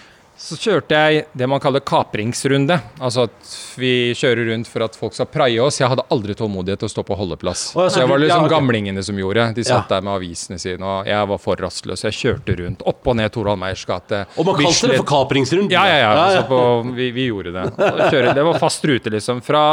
Så 0.42 0.56
kjørte 0.58 0.98
jeg 0.98 1.26
det 1.38 1.46
man 1.46 1.60
kaller 1.62 1.82
kapringsrunde. 1.86 2.74
Altså 2.98 3.28
at 3.28 3.50
vi 3.78 4.10
kjører 4.18 4.48
rundt 4.50 4.66
for 4.66 4.82
at 4.82 4.96
folk 4.98 5.14
skal 5.14 5.28
praie 5.30 5.60
oss. 5.62 5.78
Jeg 5.78 5.86
hadde 5.92 6.02
aldri 6.10 6.34
tålmodighet 6.38 6.82
til 6.82 6.88
å 6.88 6.92
stå 6.92 7.04
på 7.06 7.14
holdeplass. 7.20 7.62
Oh, 7.76 7.84
ja, 7.84 7.92
så 7.92 7.94
så 7.94 8.02
jeg 8.02 8.10
var 8.10 8.22
liksom 8.24 8.42
ja, 8.42 8.48
okay. 8.48 8.54
gamlingene 8.56 9.04
som 9.06 9.20
gjorde. 9.22 9.44
De 9.54 9.64
satt 9.64 9.86
Ja. 9.86 9.94
der 9.94 10.02
med 10.08 10.16
avisene 10.16 10.58
sine, 10.58 10.82
og 10.82 11.06
jeg 11.06 11.30
var 11.30 11.42
for 11.44 11.62
rastløs. 11.62 12.02
Jeg 12.08 12.18
kjørte 12.18 12.58
rundt 12.58 12.82
opp 12.90 13.06
og 13.06 13.18
ned 13.20 13.30
Torald 13.32 13.62
Meyers 13.62 13.84
gate. 13.86 14.24
Og 14.34 14.50
man 14.50 14.58
kalte 14.58 14.90
det 14.90 14.98
for 14.98 15.10
kapringsrunde. 15.12 15.70
Ja, 15.76 15.86
ja, 15.86 16.10
ja. 16.10 16.26
Så 16.40 16.44
på, 16.50 16.60
vi, 16.98 17.12
vi 17.14 17.28
gjorde 17.30 17.54
det. 17.54 18.34
Det 18.34 18.46
var 18.50 18.58
fast 18.58 18.84
rute, 18.84 19.14
liksom. 19.14 19.44
Fra 19.46 19.64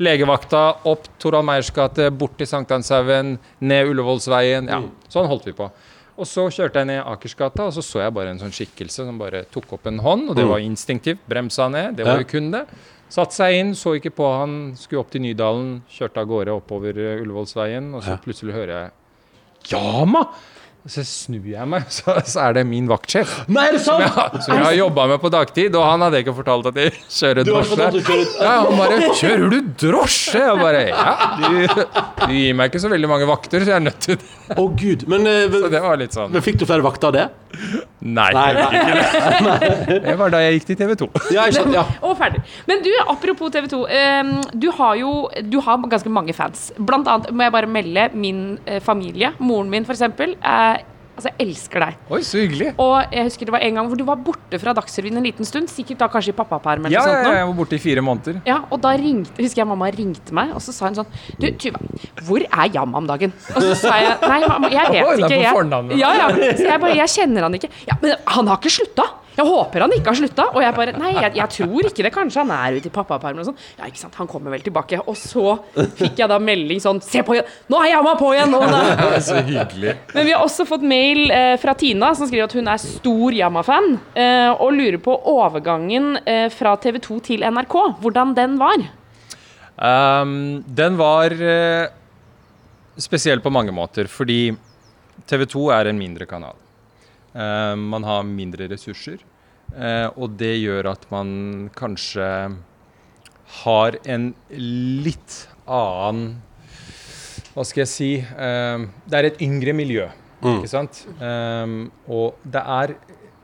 legevakta, 0.00 0.64
opp 0.88 1.04
Torald 1.20 1.44
Meyers 1.50 1.68
gate, 1.74 2.08
bort 2.16 2.38
til 2.40 2.48
Sankthanshaugen, 2.48 3.36
ned 3.60 3.92
Ullevålsveien. 3.92 4.72
Ja, 4.72 4.80
sånn 5.12 5.28
holdt 5.28 5.52
vi 5.52 5.52
på. 5.56 5.68
Og 6.14 6.28
så 6.30 6.44
kjørte 6.46 6.78
jeg 6.78 6.86
ned 6.92 7.00
Akersgata, 7.02 7.66
og 7.66 7.74
så 7.74 7.82
så 7.82 8.04
jeg 8.04 8.14
bare 8.14 8.30
en 8.34 8.38
sånn 8.38 8.54
skikkelse 8.54 9.06
som 9.08 9.16
bare 9.18 9.44
tok 9.50 9.72
opp 9.74 9.88
en 9.90 9.98
hånd, 10.04 10.28
og 10.30 10.36
det 10.38 10.44
var 10.46 10.62
instinktivt. 10.62 11.24
Bremsa 11.30 11.66
ned, 11.72 11.96
det 11.98 12.06
var 12.06 12.22
jo 12.22 12.28
kun 12.30 12.52
det. 12.54 12.64
Satte 13.10 13.34
seg 13.36 13.58
inn, 13.58 13.72
så 13.78 13.96
ikke 13.98 14.12
på 14.14 14.28
han, 14.30 14.54
skulle 14.78 15.02
opp 15.02 15.10
til 15.12 15.24
Nydalen, 15.26 15.82
kjørte 15.90 16.22
av 16.22 16.30
gårde 16.30 16.54
oppover 16.54 16.98
eh, 16.98 17.20
Ullevålsveien, 17.22 17.90
og 17.94 18.02
så 18.06 18.16
plutselig 18.22 18.54
hører 18.56 18.74
jeg 18.76 19.74
Jama! 19.74 20.24
Så 20.84 21.00
snur 21.08 21.46
jeg 21.48 21.64
meg, 21.64 21.86
så, 21.96 22.18
så 22.28 22.42
er 22.44 22.58
det 22.58 22.64
min 22.68 22.88
vaktsjef. 22.90 23.30
Nei, 23.48 23.70
er 23.70 23.78
det 23.78 23.82
sant? 23.86 24.04
Som 24.44 24.58
jeg 24.58 24.66
har 24.66 24.74
jobba 24.76 25.06
med 25.14 25.22
på 25.22 25.30
dagtid, 25.32 25.78
og 25.80 25.86
han 25.88 26.04
hadde 26.04 26.20
ikke 26.20 26.34
fortalt 26.36 26.68
at 26.68 26.80
jeg 26.82 26.92
kjører 27.08 27.48
drosje. 27.48 28.18
Ja, 28.42 28.52
han 28.66 28.76
bare 28.76 28.98
'Kjører 29.14 29.54
du 29.54 29.72
drosje?' 29.80 30.42
Jeg 30.44 30.60
bare 30.60 30.82
Ja, 30.90 31.14
du, 31.40 31.86
du 32.26 32.34
gir 32.34 32.56
meg 32.58 32.68
ikke 32.68 32.82
så 32.84 32.92
veldig 32.92 33.08
mange 33.08 33.28
vakter, 33.30 33.64
så 33.64 33.72
jeg 33.72 33.80
er 33.80 33.86
nødt 33.86 34.00
til 34.04 34.18
det. 34.20 34.28
Å, 34.60 34.66
gud. 34.76 35.06
Men, 35.08 35.24
eh, 35.30 35.48
Så 35.48 35.72
det 35.72 35.80
var 35.80 35.96
litt 36.00 36.12
sånn 36.12 36.34
men 36.34 36.42
fikk 36.44 36.58
du 36.60 36.66
flere 36.68 36.84
vakter 36.84 37.08
av 37.08 37.14
det? 37.16 37.24
Nei. 38.04 38.28
Nei, 38.34 38.48
nei. 39.46 39.98
Det 40.04 40.14
var 40.20 40.32
da 40.34 40.40
jeg 40.42 40.58
gikk 40.58 40.66
til 40.68 40.78
TV 40.80 40.94
2. 41.00 41.08
Ja, 41.32 41.46
sant? 41.54 41.72
Ja. 41.72 41.84
Og 42.04 42.16
ferdig. 42.18 42.42
Men 42.68 42.82
du, 42.84 42.90
apropos 43.08 43.52
TV 43.54 43.68
2. 43.72 43.80
ehm, 43.88 44.32
du 44.52 44.68
har 44.76 44.98
jo 45.00 45.12
du 45.48 45.56
har 45.64 45.78
ganske 45.88 46.12
mange 46.12 46.34
fans. 46.36 46.66
Blant 46.76 47.08
annet 47.08 47.30
må 47.32 47.46
jeg 47.46 47.54
bare 47.54 47.70
melde 47.70 48.08
min 48.18 48.42
eh, 48.66 48.80
familie. 48.84 49.32
Moren 49.38 49.70
min, 49.72 49.86
eh, 49.86 50.73
altså, 51.16 51.30
jeg 51.30 51.46
elsker 51.48 51.84
deg. 51.84 51.96
Oi, 52.10 52.20
så 52.26 52.40
hyggelig. 52.42 52.68
Og 52.82 53.14
jeg 53.14 53.24
husker 53.28 53.48
det 53.48 53.54
var 53.54 53.64
en 53.66 53.78
gang 53.80 53.88
hvor 53.90 54.00
du 54.00 54.04
var 54.08 54.20
borte 54.26 54.60
fra 54.62 54.74
Dagsrevyen 54.76 55.20
en 55.20 55.26
liten 55.28 55.48
stund. 55.48 55.70
Sikkert 55.72 56.02
da 56.04 56.08
kanskje 56.12 56.34
i 56.34 56.36
pappaperm 56.38 56.86
eller 56.86 56.94
Ja, 56.98 57.04
noe 57.04 57.14
ja, 57.14 57.22
sånt. 57.22 57.30
ja, 57.30 57.38
jeg 57.40 57.48
var 57.50 57.56
borte 57.62 57.78
i 57.78 57.82
fire 57.82 58.04
måneder. 58.04 58.40
Ja, 58.48 58.58
og 58.70 58.80
da 58.84 58.94
ringte, 59.00 59.34
husker 59.40 59.62
jeg 59.64 59.70
mamma 59.70 59.90
ringte 59.94 60.34
meg, 60.36 60.52
og 60.54 60.62
så 60.64 60.74
sa 60.76 60.90
hun 60.90 60.98
sånn 61.00 61.10
Du, 61.40 61.48
Tuva, 61.64 61.80
hvor 62.26 62.44
er 62.44 62.70
Jam 62.74 62.94
om 62.98 63.06
dagen? 63.08 63.32
Og 63.54 63.60
så 63.62 63.74
sa 63.86 63.96
jeg 64.02 64.16
Nei, 64.24 64.40
mamma, 64.48 64.70
jeg 64.72 64.94
vet 64.94 65.04
Oi, 65.08 65.16
ikke. 65.22 65.42
Jeg, 65.42 65.98
ja, 66.00 66.14
ja. 66.20 66.30
Så 66.58 66.68
jeg 66.68 66.80
bare 66.82 66.96
Jeg 66.98 67.12
kjenner 67.14 67.46
han 67.48 67.54
ikke. 67.58 67.70
Ja, 67.88 67.96
men 68.02 68.16
han 68.36 68.50
har 68.50 68.58
ikke 68.62 68.72
slutta! 68.78 69.10
Jeg 69.34 69.46
håper 69.48 69.84
han 69.84 69.94
ikke 69.96 70.12
har 70.12 70.18
slutta. 70.18 70.46
Og 70.54 70.62
jeg 70.62 70.76
bare 70.76 70.94
Nei, 70.98 71.12
jeg, 71.16 71.34
jeg 71.40 71.52
tror 71.56 71.88
ikke 71.88 72.06
det. 72.06 72.12
Kanskje 72.14 72.42
han 72.44 72.52
er 72.54 72.78
ute 72.78 72.90
i 72.90 72.94
pappaperm 72.94 73.40
og 73.42 73.48
sånn. 73.48 73.58
Ja, 73.78 73.88
ikke 73.90 74.02
sant. 74.02 74.16
Han 74.20 74.30
kommer 74.30 74.54
vel 74.54 74.64
tilbake. 74.64 75.00
Og 75.10 75.18
så 75.18 75.56
fikk 75.98 76.22
jeg 76.22 76.30
da 76.30 76.38
melding 76.42 76.82
sånn 76.82 77.02
Se 77.04 77.24
på 77.26 77.36
igjen! 77.36 77.48
Nå 77.72 77.80
er 77.82 77.92
Jamma 77.94 78.14
på 78.20 78.30
igjen! 78.34 78.54
Så 79.24 79.40
hyggelig. 79.46 79.96
Men 80.14 80.28
vi 80.28 80.34
har 80.34 80.44
også 80.44 80.66
fått 80.68 80.84
mail 80.86 81.26
eh, 81.34 81.54
fra 81.60 81.74
Tina, 81.78 82.12
som 82.16 82.28
skriver 82.30 82.46
at 82.46 82.56
hun 82.56 82.70
er 82.70 82.80
stor 82.82 83.34
Jamma-fan, 83.36 83.88
eh, 84.18 84.50
og 84.52 84.74
lurer 84.76 85.00
på 85.02 85.14
overgangen 85.34 86.14
eh, 86.22 86.46
fra 86.54 86.74
TV 86.80 87.00
2 87.04 87.18
til 87.30 87.46
NRK. 87.46 87.78
Hvordan 88.02 88.34
den 88.38 88.58
var. 88.60 88.84
Um, 89.74 90.62
den 90.66 90.98
var 91.00 91.34
eh, 91.34 91.88
spesiell 93.02 93.42
på 93.42 93.52
mange 93.54 93.74
måter, 93.74 94.06
fordi 94.10 94.54
TV 95.26 95.46
2 95.50 95.64
er 95.74 95.90
en 95.90 95.98
mindre 95.98 96.28
kanal. 96.30 96.54
Eh, 97.34 97.74
man 97.76 98.06
har 98.06 98.22
mindre 98.28 98.68
ressurser, 98.70 99.18
eh, 99.74 100.06
og 100.14 100.36
det 100.38 100.54
gjør 100.60 100.92
at 100.92 101.06
man 101.10 101.70
kanskje 101.74 102.28
har 103.64 103.96
en 104.08 104.30
litt 104.54 105.40
annen 105.64 106.36
Hva 107.54 107.62
skal 107.62 107.84
jeg 107.84 107.90
si 107.90 108.08
eh, 108.18 108.84
Det 109.06 109.18
er 109.18 109.28
et 109.28 109.42
yngre 109.44 109.74
miljø, 109.76 110.06
ikke 110.42 110.70
sant? 110.70 111.04
Og 111.20 112.40
det 112.42 112.62
er 112.78 112.94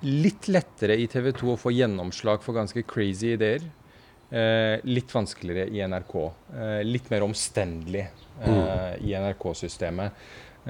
litt 0.06 0.48
lettere 0.48 0.96
i 0.96 1.06
TV 1.10 1.30
2 1.36 1.52
å 1.54 1.60
få 1.60 1.72
gjennomslag 1.74 2.42
for 2.44 2.56
ganske 2.56 2.82
crazy 2.88 3.34
ideer. 3.34 3.64
Eh, 4.30 4.78
litt 4.86 5.10
vanskeligere 5.14 5.68
i 5.74 5.82
NRK. 5.82 6.14
Eh, 6.54 6.82
litt 6.86 7.10
mer 7.10 7.24
omstendelig 7.26 8.04
eh, 8.06 8.92
i 9.02 9.14
NRK-systemet. 9.18 10.12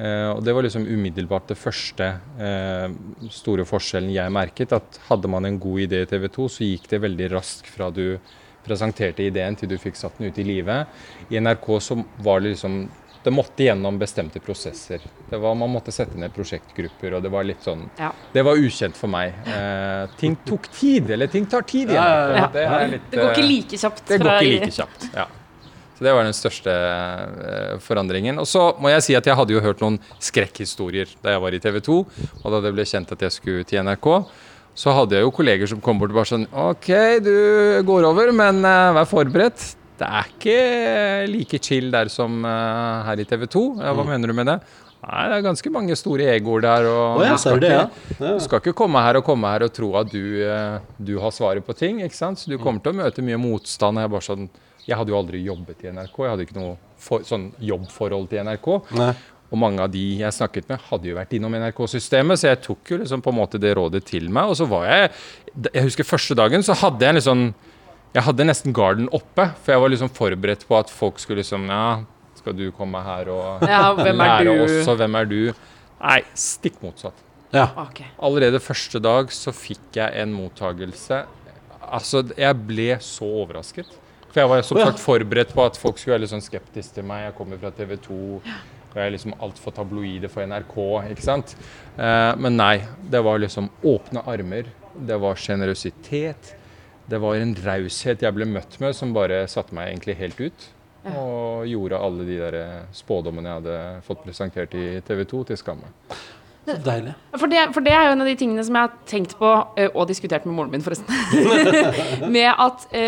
Eh, 0.01 0.29
og 0.33 0.41
det 0.45 0.55
var 0.57 0.65
liksom 0.65 0.87
umiddelbart 0.89 1.51
det 1.51 1.59
første 1.61 2.07
eh, 2.41 2.87
store 3.33 3.67
forskjellen 3.69 4.13
jeg 4.15 4.33
merket. 4.33 4.73
At 4.77 5.01
hadde 5.11 5.29
man 5.33 5.49
en 5.49 5.59
god 5.61 5.83
idé 5.85 6.05
i 6.05 6.09
TV 6.09 6.29
2, 6.33 6.47
så 6.57 6.69
gikk 6.69 6.89
det 6.93 7.03
veldig 7.05 7.29
raskt 7.35 7.69
fra 7.69 7.91
du 7.93 8.17
presenterte 8.65 9.25
ideen 9.25 9.57
til 9.57 9.71
du 9.73 9.77
fikk 9.81 9.97
satt 9.97 10.19
den 10.21 10.31
ut 10.31 10.39
i 10.41 10.47
livet. 10.47 10.89
I 11.33 11.41
NRK 11.41 11.69
så 11.85 12.01
var 12.25 12.41
det 12.41 12.55
liksom 12.57 12.83
Det 13.21 13.29
måtte 13.37 13.67
gjennom 13.67 13.99
bestemte 14.01 14.41
prosesser. 14.41 15.03
Det 15.29 15.37
var, 15.37 15.53
man 15.55 15.69
måtte 15.69 15.93
sette 15.93 16.17
ned 16.17 16.33
prosjektgrupper, 16.33 17.19
og 17.19 17.21
det 17.21 17.29
var 17.29 17.45
litt 17.45 17.61
sånn 17.61 17.83
Ja. 17.99 18.09
Det 18.33 18.41
var 18.47 18.57
ukjent 18.57 18.97
for 18.97 19.13
meg. 19.13 19.35
Eh, 19.45 20.07
ting 20.17 20.39
tok 20.47 20.71
tid, 20.73 21.11
eller 21.13 21.29
ting 21.29 21.45
tar 21.45 21.67
tid 21.69 21.93
igjen. 21.93 22.01
Ja, 22.01 22.31
ja, 22.31 22.39
ja. 22.39 22.47
Det, 22.55 22.65
er 22.65 22.89
litt, 22.95 23.11
Det 23.13 23.21
går 23.21 23.35
ikke 23.35 23.45
eh, 23.45 23.51
like 23.51 23.83
kjapt. 23.83 24.03
det 24.09 24.19
går 24.23 24.31
ikke 24.39 24.55
like 24.55 24.73
kjapt. 24.79 25.05
ja. 25.13 25.27
Så 26.01 26.07
Det 26.07 26.13
var 26.17 26.25
den 26.25 26.33
største 26.33 26.73
eh, 26.73 27.75
forandringen. 27.85 28.39
Og 28.41 28.47
så 28.49 28.71
må 28.81 28.89
jeg 28.89 29.03
si 29.05 29.17
at 29.19 29.27
jeg 29.29 29.37
hadde 29.37 29.53
jo 29.53 29.61
hørt 29.61 29.83
noen 29.85 29.99
skrekkhistorier 30.25 31.11
da 31.21 31.35
jeg 31.35 31.43
var 31.45 31.53
i 31.57 31.61
TV 31.61 31.77
2, 31.85 31.97
og 32.41 32.47
da 32.55 32.61
det 32.65 32.73
ble 32.73 32.87
kjent 32.89 33.13
at 33.13 33.21
jeg 33.27 33.35
skulle 33.37 33.67
til 33.69 33.83
NRK. 33.85 34.09
Så 34.81 34.95
hadde 34.97 35.19
jeg 35.19 35.27
jo 35.27 35.33
kolleger 35.35 35.69
som 35.69 35.81
kom 35.85 35.99
bort 36.01 36.15
og 36.15 36.17
bare 36.23 36.31
sånn 36.31 36.47
OK, 36.57 36.89
du 37.21 37.35
går 37.85 38.07
over, 38.09 38.33
men 38.33 38.63
eh, 38.65 38.93
vær 38.97 39.09
forberedt. 39.11 39.67
Det 40.01 40.09
er 40.09 40.31
ikke 40.33 40.55
like 41.29 41.59
chill 41.61 41.91
der 41.93 42.09
som 42.09 42.39
eh, 42.49 43.03
her 43.11 43.21
i 43.21 43.27
TV 43.29 43.45
2. 43.53 43.65
Ja, 43.85 43.93
hva 43.99 44.07
mener 44.09 44.33
du 44.33 44.37
med 44.41 44.49
det? 44.49 44.57
Nei, 45.01 45.21
det 45.29 45.37
er 45.39 45.45
ganske 45.51 45.71
mange 45.73 45.95
store 45.97 46.31
egoer 46.33 46.65
der. 46.65 46.89
Og 46.89 47.21
oh, 47.21 47.27
ja, 47.27 47.35
du 47.37 47.41
skal 47.45 47.61
det, 47.61 47.71
ja? 47.77 47.85
ikke- 48.15 48.33
du 48.39 48.41
skal 48.47 48.61
ikke 48.65 48.75
komme 48.81 49.01
her 49.05 49.21
og 49.21 49.25
komme 49.29 49.53
her 49.53 49.65
og 49.69 49.73
tro 49.77 49.93
at 50.01 50.09
du, 50.13 50.25
du 50.97 51.15
har 51.21 51.33
svaret 51.37 51.65
på 51.69 51.77
ting. 51.77 52.01
ikke 52.05 52.17
sant? 52.17 52.41
Så 52.41 52.49
du 52.53 52.57
kommer 52.61 52.81
til 52.85 52.93
å 52.93 52.99
møte 53.05 53.25
mye 53.25 53.39
motstand. 53.41 53.97
og 54.01 54.05
Jeg, 54.07 54.13
bare 54.17 54.27
sånn, 54.29 54.49
jeg 54.87 54.97
hadde 54.97 55.13
jo 55.13 55.19
aldri 55.19 55.43
jobbet 55.45 55.85
i 55.85 55.91
NRK. 55.93 56.17
Jeg 56.25 56.33
hadde 56.33 56.47
ikke 56.47 56.59
noe 56.59 56.77
for, 57.01 57.25
sånn 57.27 57.51
jobbforhold 57.65 58.29
til 58.31 58.43
NRK. 58.47 58.69
Nei. 58.99 59.13
Og 59.51 59.59
mange 59.59 59.83
av 59.83 59.91
de 59.91 60.03
jeg 60.21 60.35
snakket 60.37 60.69
med, 60.71 60.79
hadde 60.91 61.09
jo 61.11 61.17
vært 61.17 61.33
innom 61.35 61.55
NRK-systemet, 61.59 62.39
så 62.39 62.53
jeg 62.53 62.61
tok 62.63 62.93
jo 62.93 63.01
liksom 63.01 63.23
på 63.25 63.33
en 63.33 63.39
måte 63.41 63.59
det 63.59 63.73
rådet 63.79 64.05
til 64.07 64.29
meg. 64.31 64.53
Og 64.53 64.59
så 64.61 64.67
var 64.71 64.87
jeg 64.87 65.11
Jeg 65.75 65.89
husker 65.89 66.07
første 66.07 66.37
dagen 66.39 66.63
så 66.63 66.77
hadde 66.79 67.03
jeg 67.03 67.19
liksom 67.19 67.49
Jeg 68.15 68.23
hadde 68.27 68.47
nesten 68.47 68.75
garden 68.75 69.09
oppe, 69.11 69.49
for 69.63 69.75
jeg 69.75 69.83
var 69.83 69.91
liksom 69.91 70.13
forberedt 70.15 70.63
på 70.69 70.79
at 70.79 70.91
folk 70.91 71.19
skulle 71.19 71.43
liksom 71.43 71.67
Ja, 71.71 72.05
skal 72.39 72.55
du 72.55 72.71
komme 72.71 73.03
her 73.03 73.29
og 73.35 73.67
Ja, 73.75 73.91
er 73.99 74.15
lære 74.15 74.47
du? 74.47 74.63
oss, 74.65 74.87
og 74.89 74.97
hvem 75.03 75.19
er 75.19 75.27
du? 75.27 75.41
Nei, 76.01 76.21
stikk 76.39 76.79
motsatt. 76.83 77.19
Ja. 77.53 77.67
Okay. 77.89 78.07
Allerede 78.23 78.61
første 78.63 79.03
dag 79.03 79.33
så 79.35 79.51
fikk 79.53 79.99
jeg 79.99 80.15
en 80.23 80.33
mottagelse 80.33 81.25
Altså, 81.91 82.23
jeg 82.39 82.55
ble 82.69 82.93
så 83.03 83.27
overrasket. 83.43 83.89
For 84.31 84.43
jeg 84.43 84.51
var 84.53 84.63
som 84.67 84.79
sagt 84.79 85.03
forberedt 85.03 85.55
på 85.57 85.65
at 85.67 85.79
folk 85.81 85.99
skulle 85.99 86.15
være 86.15 86.25
litt 86.25 86.33
sånn 86.35 86.45
skeptiske 86.45 87.01
til 87.01 87.07
meg. 87.09 87.27
Jeg 87.29 87.37
kommer 87.39 87.59
fra 87.63 87.73
TV 87.75 87.97
2, 88.05 88.19
og 88.39 88.95
jeg 88.95 89.03
er 89.03 89.15
liksom 89.15 89.35
altfor 89.43 89.75
tabloide 89.75 90.31
for 90.31 90.47
NRK, 90.47 90.77
ikke 91.15 91.27
sant. 91.27 91.57
Eh, 91.97 92.33
men 92.39 92.59
nei, 92.59 92.75
det 93.11 93.23
var 93.27 93.43
liksom 93.43 93.71
åpne 93.91 94.23
armer. 94.31 94.71
Det 94.95 95.19
var 95.23 95.39
sjenerøsitet. 95.39 96.55
Det 97.11 97.19
var 97.19 97.41
en 97.41 97.57
raushet 97.65 98.23
jeg 98.23 98.37
ble 98.37 98.47
møtt 98.47 98.79
med 98.83 98.95
som 98.95 99.15
bare 99.17 99.43
satte 99.51 99.75
meg 99.75 99.91
egentlig 99.91 100.19
helt 100.21 100.43
ut. 100.47 100.69
Og 101.11 101.67
gjorde 101.67 101.99
alle 101.99 102.27
de 102.29 102.37
der 102.39 102.57
spådommene 102.95 103.49
jeg 103.49 103.63
hadde 103.63 103.79
fått 104.07 104.23
presentert 104.27 104.75
i 104.79 105.01
TV 105.07 105.25
2 105.27 105.47
til 105.51 105.59
skamme. 105.59 105.91
Deilig. 106.67 107.15
For 107.41 107.51
det, 107.51 107.63
for 107.75 107.83
det 107.83 107.93
er 107.97 108.05
jo 108.07 108.13
en 108.15 108.23
av 108.23 108.29
de 108.29 108.35
tingene 108.39 108.63
som 108.67 108.77
jeg 108.77 108.87
har 108.89 108.97
tenkt 109.09 109.33
på, 109.41 109.49
og 109.91 110.03
diskutert 110.11 110.45
med 110.47 110.55
moren 110.55 110.71
min, 110.75 110.83
forresten. 110.85 111.09
med 112.37 112.51
at 112.53 112.85
ø, 112.93 113.05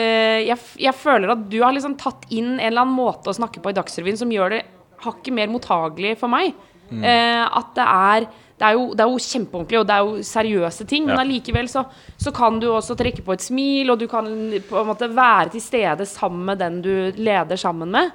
jeg, 0.48 0.58
jeg 0.82 0.94
føler 0.98 1.34
at 1.34 1.44
du 1.52 1.58
har 1.62 1.74
liksom 1.76 1.94
tatt 2.00 2.24
inn 2.32 2.54
en 2.56 2.62
eller 2.70 2.82
annen 2.86 2.96
måte 2.96 3.30
å 3.30 3.36
snakke 3.36 3.62
på 3.62 3.70
i 3.70 3.76
Dagsrevyen 3.76 4.18
som 4.18 4.32
gjør 4.32 4.56
det 4.56 4.62
hakket 5.04 5.34
mer 5.36 5.50
mottagelig 5.52 6.16
for 6.20 6.32
meg. 6.32 6.54
Eh, 6.92 7.44
at 7.46 7.70
det 7.78 7.84
er 7.88 8.26
det 8.62 8.68
er, 8.68 8.76
jo, 8.76 8.82
det 8.94 9.02
er 9.02 9.10
jo 9.10 9.22
kjempeordentlig, 9.24 9.78
og 9.80 9.86
det 9.88 9.94
er 9.94 10.02
jo 10.06 10.24
seriøse 10.28 10.84
ting, 10.86 11.06
men 11.08 11.16
Ja. 11.16 11.22
allikevel 11.24 11.66
så, 11.72 11.80
så 12.20 12.30
kan 12.36 12.60
du 12.62 12.68
også 12.70 12.94
trekke 12.94 13.24
på 13.26 13.34
et 13.34 13.42
smil, 13.42 13.90
og 13.90 13.98
du 13.98 14.04
kan 14.06 14.28
på 14.68 14.76
en 14.78 14.86
måte 14.86 15.08
være 15.10 15.50
til 15.56 15.64
stede 15.64 16.06
sammen 16.06 16.44
med 16.46 16.60
den 16.62 16.76
du 16.84 16.92
leder 17.18 17.58
sammen 17.58 17.90
med. 17.90 18.12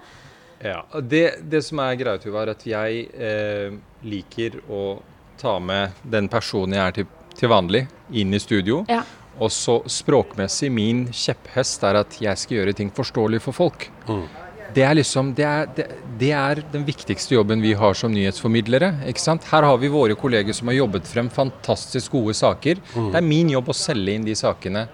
Ja, 0.64 0.86
det, 1.04 1.26
det 1.52 1.60
som 1.68 1.82
er 1.84 1.98
greia, 2.00 2.22
Tuva, 2.22 2.46
er 2.46 2.54
at 2.54 2.64
jeg 2.64 3.10
eh, 3.12 3.76
liker 4.08 4.62
å 4.72 4.86
ta 5.40 5.58
med 5.60 5.96
den 6.04 6.30
personen 6.32 6.78
jeg 6.78 6.84
er 6.84 6.98
til, 7.00 7.08
til 7.38 7.52
vanlig, 7.54 7.86
inn 8.12 8.34
i 8.34 8.42
studio. 8.42 8.84
Ja. 8.90 9.04
Og 9.38 9.52
så 9.54 9.80
språkmessig, 9.86 10.72
min 10.74 11.06
kjepphest 11.14 11.84
er 11.86 12.02
at 12.02 12.18
jeg 12.22 12.42
skal 12.42 12.60
gjøre 12.62 12.76
ting 12.78 12.90
forståelig 12.94 13.44
for 13.46 13.54
folk. 13.54 13.90
det 14.74 14.84
er 14.84 14.98
liksom 14.98 15.30
det 15.38 15.46
er, 15.48 15.70
det, 15.76 15.86
det 16.20 16.32
er 16.36 16.62
den 16.74 16.84
viktigste 16.88 17.38
jobben 17.38 17.62
vi 17.64 17.74
har 17.78 17.96
som 17.98 18.12
nyhetsformidlere. 18.14 18.92
ikke 19.10 19.24
sant? 19.24 19.46
Her 19.52 19.64
har 19.64 19.78
vi 19.82 19.92
våre 19.94 20.18
kolleger 20.20 20.54
som 20.54 20.70
har 20.72 20.78
jobbet 20.80 21.08
frem 21.08 21.30
fantastisk 21.34 22.12
gode 22.18 22.36
saker. 22.38 22.82
Det 22.94 23.18
er 23.18 23.26
min 23.26 23.50
jobb 23.54 23.72
å 23.72 23.78
selge 23.78 24.18
inn 24.18 24.28
de 24.28 24.36
sakene 24.38 24.88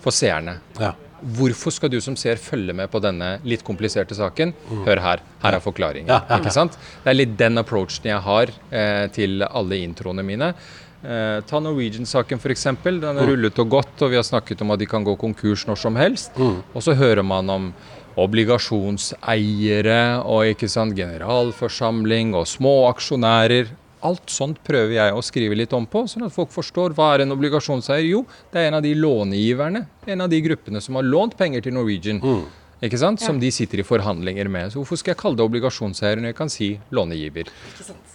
for 0.00 0.16
seerne. 0.16 0.58
Ja. 0.80 0.94
Hvorfor 1.20 1.74
skal 1.74 1.92
du 1.92 1.98
som 2.00 2.16
ser 2.16 2.40
følge 2.40 2.74
med 2.76 2.90
på 2.92 3.00
denne 3.02 3.34
litt 3.44 3.64
kompliserte 3.66 4.16
saken? 4.16 4.54
Hør 4.86 5.02
her. 5.04 5.24
Her 5.42 5.56
er 5.58 5.64
forklaringen. 5.64 6.12
Ikke 6.38 6.52
sant? 6.54 6.78
Det 7.04 7.12
er 7.12 7.18
litt 7.18 7.34
den 7.40 7.60
approachen 7.60 8.08
jeg 8.10 8.22
har 8.24 8.52
eh, 8.70 9.06
til 9.14 9.44
alle 9.46 9.82
introene 9.84 10.24
mine. 10.26 10.54
Eh, 11.00 11.38
ta 11.48 11.60
Norwegian-saken 11.64 12.40
f.eks. 12.40 12.66
Den 12.84 13.04
har 13.20 13.28
rullet 13.28 13.58
og 13.62 13.72
gått, 13.72 13.94
og 14.04 14.12
vi 14.12 14.18
har 14.20 14.26
snakket 14.26 14.60
om 14.64 14.74
at 14.74 14.82
de 14.82 14.88
kan 14.88 15.04
gå 15.04 15.14
konkurs 15.20 15.66
når 15.68 15.80
som 15.80 15.96
helst. 15.96 16.36
Og 16.40 16.84
så 16.84 16.96
hører 16.96 17.24
man 17.24 17.48
om 17.52 17.70
obligasjonseiere 18.20 20.00
og 20.28 20.50
ikke 20.52 20.68
sant, 20.68 20.96
generalforsamling 20.98 22.34
og 22.36 22.48
små 22.50 22.74
aksjonærer. 22.90 23.70
Alt 24.06 24.32
sånt 24.32 24.62
prøver 24.64 24.94
jeg 24.96 25.12
å 25.12 25.20
skrive 25.24 25.56
litt 25.58 25.74
om 25.76 25.84
på, 25.90 26.06
sånn 26.08 26.24
at 26.24 26.32
folk 26.32 26.52
forstår 26.54 26.94
hva 26.96 27.10
er 27.14 27.26
en 27.26 27.34
obligasjonseier. 27.34 28.06
Jo, 28.08 28.22
det 28.52 28.62
er 28.62 28.70
en 28.70 28.78
av 28.78 28.84
de 28.86 28.94
lånegiverne, 28.96 29.84
en 30.08 30.24
av 30.24 30.30
de 30.32 30.40
gruppene 30.44 30.80
som 30.80 30.96
har 30.96 31.04
lånt 31.04 31.36
penger 31.36 31.66
til 31.66 31.76
Norwegian. 31.76 32.22
Ikke 32.80 32.96
sant? 32.96 33.20
Som 33.20 33.36
de 33.42 33.50
sitter 33.52 33.82
i 33.82 33.84
forhandlinger 33.84 34.48
med. 34.48 34.72
Så 34.72 34.80
hvorfor 34.80 34.96
skal 34.96 35.12
jeg 35.12 35.20
kalle 35.20 35.36
det 35.36 35.44
obligasjonseier 35.44 36.22
når 36.22 36.32
jeg 36.32 36.38
kan 36.38 36.52
si 36.52 36.70
lånegiver? 36.96 37.50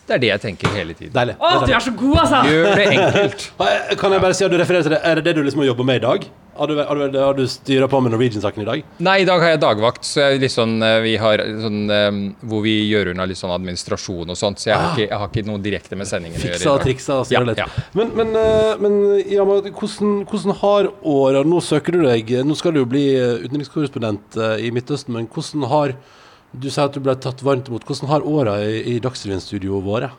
Det 0.08 0.16
er 0.18 0.24
det 0.24 0.32
jeg 0.32 0.42
tenker 0.42 0.74
hele 0.74 0.96
tiden. 0.98 1.14
Deilig. 1.14 1.36
Å, 1.38 1.52
du 1.66 1.74
er 1.74 1.86
så 1.86 1.94
god, 1.94 2.18
altså! 2.24 2.42
Gjør 2.50 2.82
det 2.82 2.88
enkelt. 2.96 3.46
Kan 4.02 4.18
jeg 4.18 4.26
bare 4.26 4.38
si 4.38 4.48
at 4.48 4.54
du 4.54 4.58
refererer 4.58 4.88
til 4.88 4.96
det? 4.98 5.04
Er 5.06 5.22
det 5.22 5.28
det 5.30 5.36
du 5.38 5.46
liksom 5.46 5.62
har 5.62 5.70
jobba 5.70 5.86
med 5.92 6.02
i 6.02 6.04
dag? 6.08 6.28
Har 6.56 6.68
du, 6.68 6.78
har 6.80 6.96
du, 6.96 7.18
har 7.20 7.34
du 7.34 7.48
styra 7.52 7.88
på 7.92 8.00
med 8.00 8.14
Norwegian-saken 8.14 8.64
i 8.64 8.66
dag? 8.66 8.84
Nei, 9.04 9.16
i 9.22 9.26
dag 9.28 9.42
har 9.44 9.50
jeg 9.52 9.60
dagvakt, 9.60 10.06
så 10.08 10.22
jeg 10.24 10.40
litt 10.40 10.54
sånn, 10.54 10.78
eh, 10.88 11.00
vi 11.04 11.16
har 11.20 11.42
sånn, 11.60 11.82
eh, 11.92 12.20
hvor 12.48 12.64
vi 12.64 12.76
gjør 12.88 13.12
unna 13.12 13.26
litt 13.28 13.40
sånn 13.40 13.52
administrasjon 13.52 14.32
og 14.32 14.40
sånt. 14.40 14.64
Så 14.64 14.70
jeg 14.70 14.80
har, 14.80 14.94
ikke, 14.94 15.10
jeg 15.10 15.20
har 15.20 15.34
ikke 15.34 15.44
noe 15.50 15.64
direkte 15.66 16.00
med 16.00 16.08
sendingen 16.08 16.40
å 16.40 16.46
gjøre. 16.46 16.62
Fiksa 16.62 16.72
og 16.78 16.86
triksa 16.86 17.18
og 17.20 17.28
styra 17.28 17.58
Ja, 17.60 17.66
ja. 17.66 17.84
Men, 18.00 18.14
men, 18.16 18.32
eh, 18.40 18.72
men 18.86 18.98
ja, 19.34 19.44
hvordan, 19.44 20.16
hvordan 20.32 20.58
har 20.62 20.90
åra 21.04 21.44
Nå 21.44 21.60
søker 21.64 21.98
du 21.98 22.06
deg 22.06 22.32
Nå 22.48 22.56
skal 22.56 22.74
du 22.74 22.80
jo 22.82 22.88
bli 22.90 23.04
utenrikskorrespondent 23.44 24.40
i 24.64 24.72
Midtøsten, 24.74 25.16
men 25.18 25.28
hvordan 25.28 25.68
har 25.72 25.96
Du 26.56 26.70
sier 26.70 26.88
at 26.88 26.96
du 26.96 27.02
ble 27.04 27.18
tatt 27.20 27.44
varmt 27.44 27.68
imot. 27.68 27.84
Hvordan 27.84 28.08
har 28.08 28.24
åra 28.24 28.62
i, 28.64 28.80
i 28.96 29.00
Dagsrevyen-studioet 29.04 29.84
vært? 29.84 30.16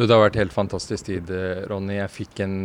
Det 0.00 0.08
har 0.08 0.24
vært 0.24 0.38
helt 0.40 0.56
fantastisk 0.56 1.10
tid, 1.10 1.28
Ronny. 1.68 1.98
Jeg 2.00 2.12
fikk 2.12 2.40
en 2.44 2.56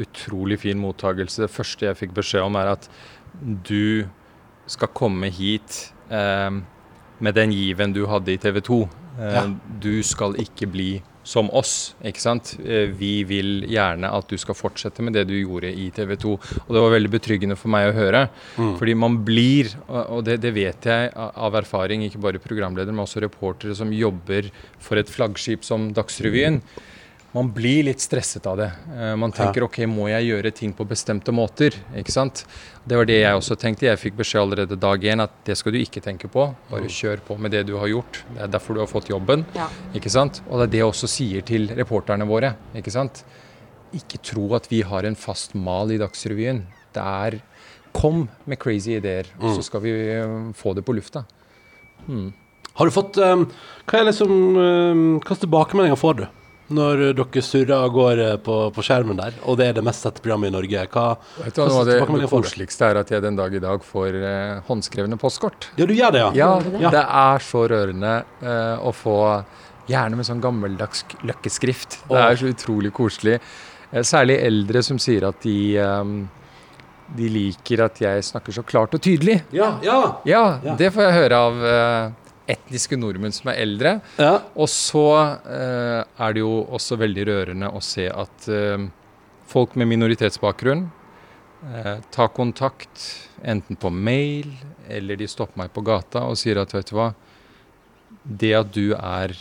utrolig 0.00 0.58
fin 0.64 0.80
mottagelse. 0.80 1.44
Det 1.44 1.52
første 1.54 1.86
jeg 1.90 1.98
fikk 2.00 2.14
beskjed 2.16 2.42
om, 2.46 2.56
er 2.60 2.72
at 2.74 2.88
du 3.68 4.06
skal 4.70 4.88
komme 4.96 5.28
hit 5.34 5.92
eh, 6.10 6.50
med 7.24 7.34
den 7.36 7.52
given 7.54 7.92
du 7.94 8.04
hadde 8.10 8.32
i 8.34 8.38
TV 8.40 8.60
2. 8.64 8.82
Eh, 9.18 9.34
Ja. 9.34 9.44
Du 9.80 10.02
skal 10.02 10.34
ikke 10.42 10.66
bli 10.70 11.02
som 11.24 11.46
oss, 11.56 11.94
ikke 12.04 12.20
sant. 12.20 12.50
Eh, 12.60 12.90
vi 12.92 13.22
vil 13.24 13.62
gjerne 13.70 14.10
at 14.12 14.26
du 14.28 14.36
skal 14.36 14.54
fortsette 14.58 15.00
med 15.06 15.14
det 15.16 15.22
du 15.30 15.34
gjorde 15.38 15.70
i 15.72 15.86
TV 15.94 16.16
2. 16.20 16.32
Og 16.66 16.72
det 16.74 16.82
var 16.82 16.92
veldig 16.92 17.10
betryggende 17.14 17.56
for 17.56 17.72
meg 17.72 17.88
å 17.92 17.94
høre. 17.96 18.24
Fordi 18.58 18.94
man 18.98 19.20
blir, 19.24 19.70
og 19.88 20.24
det, 20.26 20.40
det 20.42 20.52
vet 20.56 20.84
jeg 20.90 21.12
av 21.16 21.54
erfaring, 21.62 22.02
ikke 22.04 22.20
bare 22.20 22.42
programledere, 22.42 22.92
men 22.92 23.06
også 23.06 23.22
reportere 23.24 23.74
som 23.78 23.92
jobber 23.94 24.50
for 24.78 25.00
et 25.00 25.08
flaggskip 25.08 25.64
som 25.64 25.92
Dagsrevyen. 25.96 26.60
Man 27.34 27.48
blir 27.50 27.82
litt 27.88 27.98
stresset 27.98 28.44
av 28.46 28.60
det. 28.60 28.68
Eh, 28.94 29.14
Man 29.18 29.32
tenker 29.34 29.64
ok, 29.66 29.80
må 29.90 30.06
jeg 30.08 30.28
gjøre 30.28 30.52
ting 30.54 30.72
på 30.72 30.86
bestemte 30.86 31.32
måter? 31.34 31.74
ikke 31.98 32.12
sant? 32.14 32.44
Det 32.86 32.94
var 32.96 33.08
det 33.08 33.16
jeg 33.20 33.34
også 33.40 33.56
tenkte. 33.58 33.88
Jeg 33.88 33.98
fikk 33.98 34.16
beskjed 34.20 34.42
allerede 34.44 34.78
dag 34.78 35.02
én 35.02 35.22
at 35.24 35.32
det 35.44 35.56
skal 35.58 35.74
du 35.74 35.78
ikke 35.80 36.02
tenke 36.04 36.30
på. 36.30 36.44
Bare 36.70 36.86
kjør 36.86 37.24
på 37.26 37.36
med 37.40 37.50
det 37.50 37.64
du 37.66 37.74
har 37.80 37.90
gjort. 37.90 38.20
Det 38.36 38.44
er 38.46 38.52
derfor 38.54 38.74
du 38.78 38.80
har 38.84 38.90
fått 38.90 39.10
jobben. 39.10 39.42
Ja. 39.56 39.66
ikke 39.94 40.12
sant? 40.14 40.42
Og 40.48 40.60
det 40.60 40.68
er 40.68 40.72
det 40.76 40.82
jeg 40.84 40.92
også 40.92 41.10
sier 41.10 41.42
til 41.42 41.66
reporterne 41.74 42.28
våre. 42.28 42.54
ikke 42.74 42.94
sant? 42.94 43.24
Ikke 43.94 44.22
tro 44.22 44.46
at 44.54 44.70
vi 44.70 44.82
har 44.86 45.04
en 45.04 45.18
fast 45.18 45.54
mal 45.58 45.90
i 45.90 45.98
Dagsrevyen. 45.98 46.64
Det 46.94 47.02
er 47.02 47.40
Kom 47.94 48.24
med 48.50 48.58
crazy 48.58 48.96
ideer, 48.96 49.28
så 49.38 49.62
skal 49.62 49.80
vi 49.84 49.90
eh, 50.16 50.32
få 50.58 50.72
det 50.74 50.82
på 50.82 50.96
lufta. 50.96 51.20
Har 52.74 52.86
du 52.86 52.90
fått 52.90 53.18
um, 53.22 53.44
Hva 53.86 54.00
er 54.00 54.08
liksom 54.08 54.32
um, 54.58 55.04
slags 55.22 55.44
tilbakemeldinger 55.44 55.96
får 56.00 56.16
du? 56.18 56.24
Når 56.72 57.00
dere 57.18 57.42
surrer 57.44 57.74
av 57.76 57.90
gårde 57.92 58.28
på, 58.46 58.54
på 58.72 58.82
skjermen 58.86 59.18
der, 59.18 59.34
og 59.44 59.58
det 59.60 59.66
er 59.68 59.74
det 59.76 59.82
mest 59.84 60.00
sette 60.06 60.22
programmet 60.24 60.48
i 60.48 60.54
Norge. 60.54 60.86
Hva, 60.94 61.02
Vet 61.42 61.58
du, 61.58 61.60
hva, 61.60 61.66
hva 61.74 61.82
det, 61.90 61.98
det 62.22 62.30
koseligste 62.30 62.86
er 62.88 63.00
at 63.02 63.10
jeg 63.12 63.20
den 63.22 63.36
dag 63.36 63.52
i 63.52 63.60
dag 63.60 63.84
får 63.84 64.16
eh, 64.16 64.62
håndskrevne 64.70 65.18
postkort. 65.20 65.68
Ja, 65.76 65.84
du 65.84 65.92
gjør 65.92 66.14
det, 66.16 66.22
ja? 66.24 66.30
Ja, 66.40 66.78
Ja. 66.80 66.90
det 66.94 67.02
er 67.04 67.44
så 67.44 67.66
rørende 67.68 68.14
eh, 68.40 68.80
å 68.80 68.94
få 68.96 69.18
Gjerne 69.84 70.16
med 70.16 70.24
sånn 70.24 70.38
gammeldags 70.40 71.02
løkkeskrift. 71.28 71.98
Det 72.08 72.16
er 72.16 72.38
så 72.40 72.48
utrolig 72.48 72.88
koselig. 72.96 73.34
Eh, 73.92 74.00
særlig 74.00 74.38
eldre 74.40 74.80
som 74.82 74.96
sier 74.96 75.26
at 75.28 75.42
de 75.44 75.76
eh, 75.76 76.14
De 77.20 77.28
liker 77.28 77.82
at 77.84 78.00
jeg 78.00 78.24
snakker 78.24 78.56
så 78.56 78.62
klart 78.64 78.94
og 78.96 79.02
tydelig. 79.04 79.42
Ja, 79.52 79.74
ja. 79.84 79.98
Ja, 80.24 80.44
Ja. 80.64 80.74
det 80.80 80.88
får 80.94 81.04
jeg 81.04 81.18
høre 81.18 81.36
av 81.50 81.60
eh, 81.68 82.12
etniske 82.50 82.96
nordmenn 82.98 83.34
som 83.34 83.50
er 83.52 83.62
eldre. 83.64 83.98
ja. 84.20 84.36
Og 84.54 84.68
så 84.70 85.06
eh, 85.48 86.00
er 86.04 86.34
det 86.36 86.42
jo 86.44 86.64
også 86.76 86.98
veldig 87.00 87.26
rørende 87.30 87.70
å 87.72 87.80
se 87.84 88.06
at 88.10 88.48
eh, 88.52 88.88
folk 89.50 89.76
med 89.80 89.90
minoritetsbakgrunn 89.94 90.86
eh, 91.70 91.94
tar 92.14 92.32
kontakt 92.36 93.06
enten 93.44 93.76
på 93.80 93.92
mail 93.92 94.50
eller 94.88 95.20
de 95.20 95.28
stopper 95.28 95.64
meg 95.64 95.72
på 95.74 95.84
gata 95.84 96.26
og 96.28 96.38
sier 96.40 96.60
at 96.60 96.74
vet 96.74 96.90
du 96.90 96.96
hva, 96.98 97.12
det 98.24 98.52
at 98.56 98.72
du 98.72 98.94
er 98.96 99.34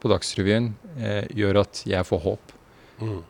på 0.00 0.08
Dagsrevyen 0.12 0.72
eh, 0.96 1.26
gjør 1.36 1.62
at 1.64 1.84
jeg 1.88 2.08
får 2.08 2.24
håp. 2.28 2.56
Mm. 3.00 3.22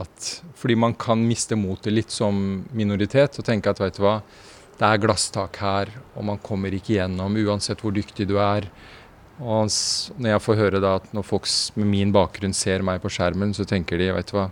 at, 0.00 0.26
fordi 0.56 0.72
man 0.80 0.94
kan 0.96 1.20
miste 1.20 1.52
motet 1.52 1.92
litt 1.92 2.14
som 2.14 2.38
minoritet 2.72 3.34
og 3.36 3.44
tenke 3.44 3.68
at 3.68 3.82
vet 3.82 3.98
du 3.98 4.00
hva, 4.00 4.14
det 4.76 4.84
er 4.84 5.00
glasstak 5.00 5.56
her, 5.62 5.90
og 6.16 6.26
man 6.28 6.40
kommer 6.44 6.74
ikke 6.76 6.98
gjennom 6.98 7.36
uansett 7.40 7.80
hvor 7.80 7.94
dyktig 7.96 8.26
du 8.28 8.36
er. 8.42 8.68
Og 9.40 9.68
når 10.16 10.30
jeg 10.30 10.44
får 10.44 10.60
høre 10.60 10.80
da 10.80 10.94
at 10.98 11.08
når 11.16 11.24
folk 11.28 11.48
med 11.76 11.88
min 11.90 12.12
bakgrunn 12.12 12.54
ser 12.56 12.84
meg 12.84 13.02
på 13.02 13.12
skjermen, 13.12 13.54
så 13.56 13.64
tenker 13.68 14.00
de 14.00 14.10
vet 14.16 14.30
du 14.30 14.36
hva, 14.38 14.50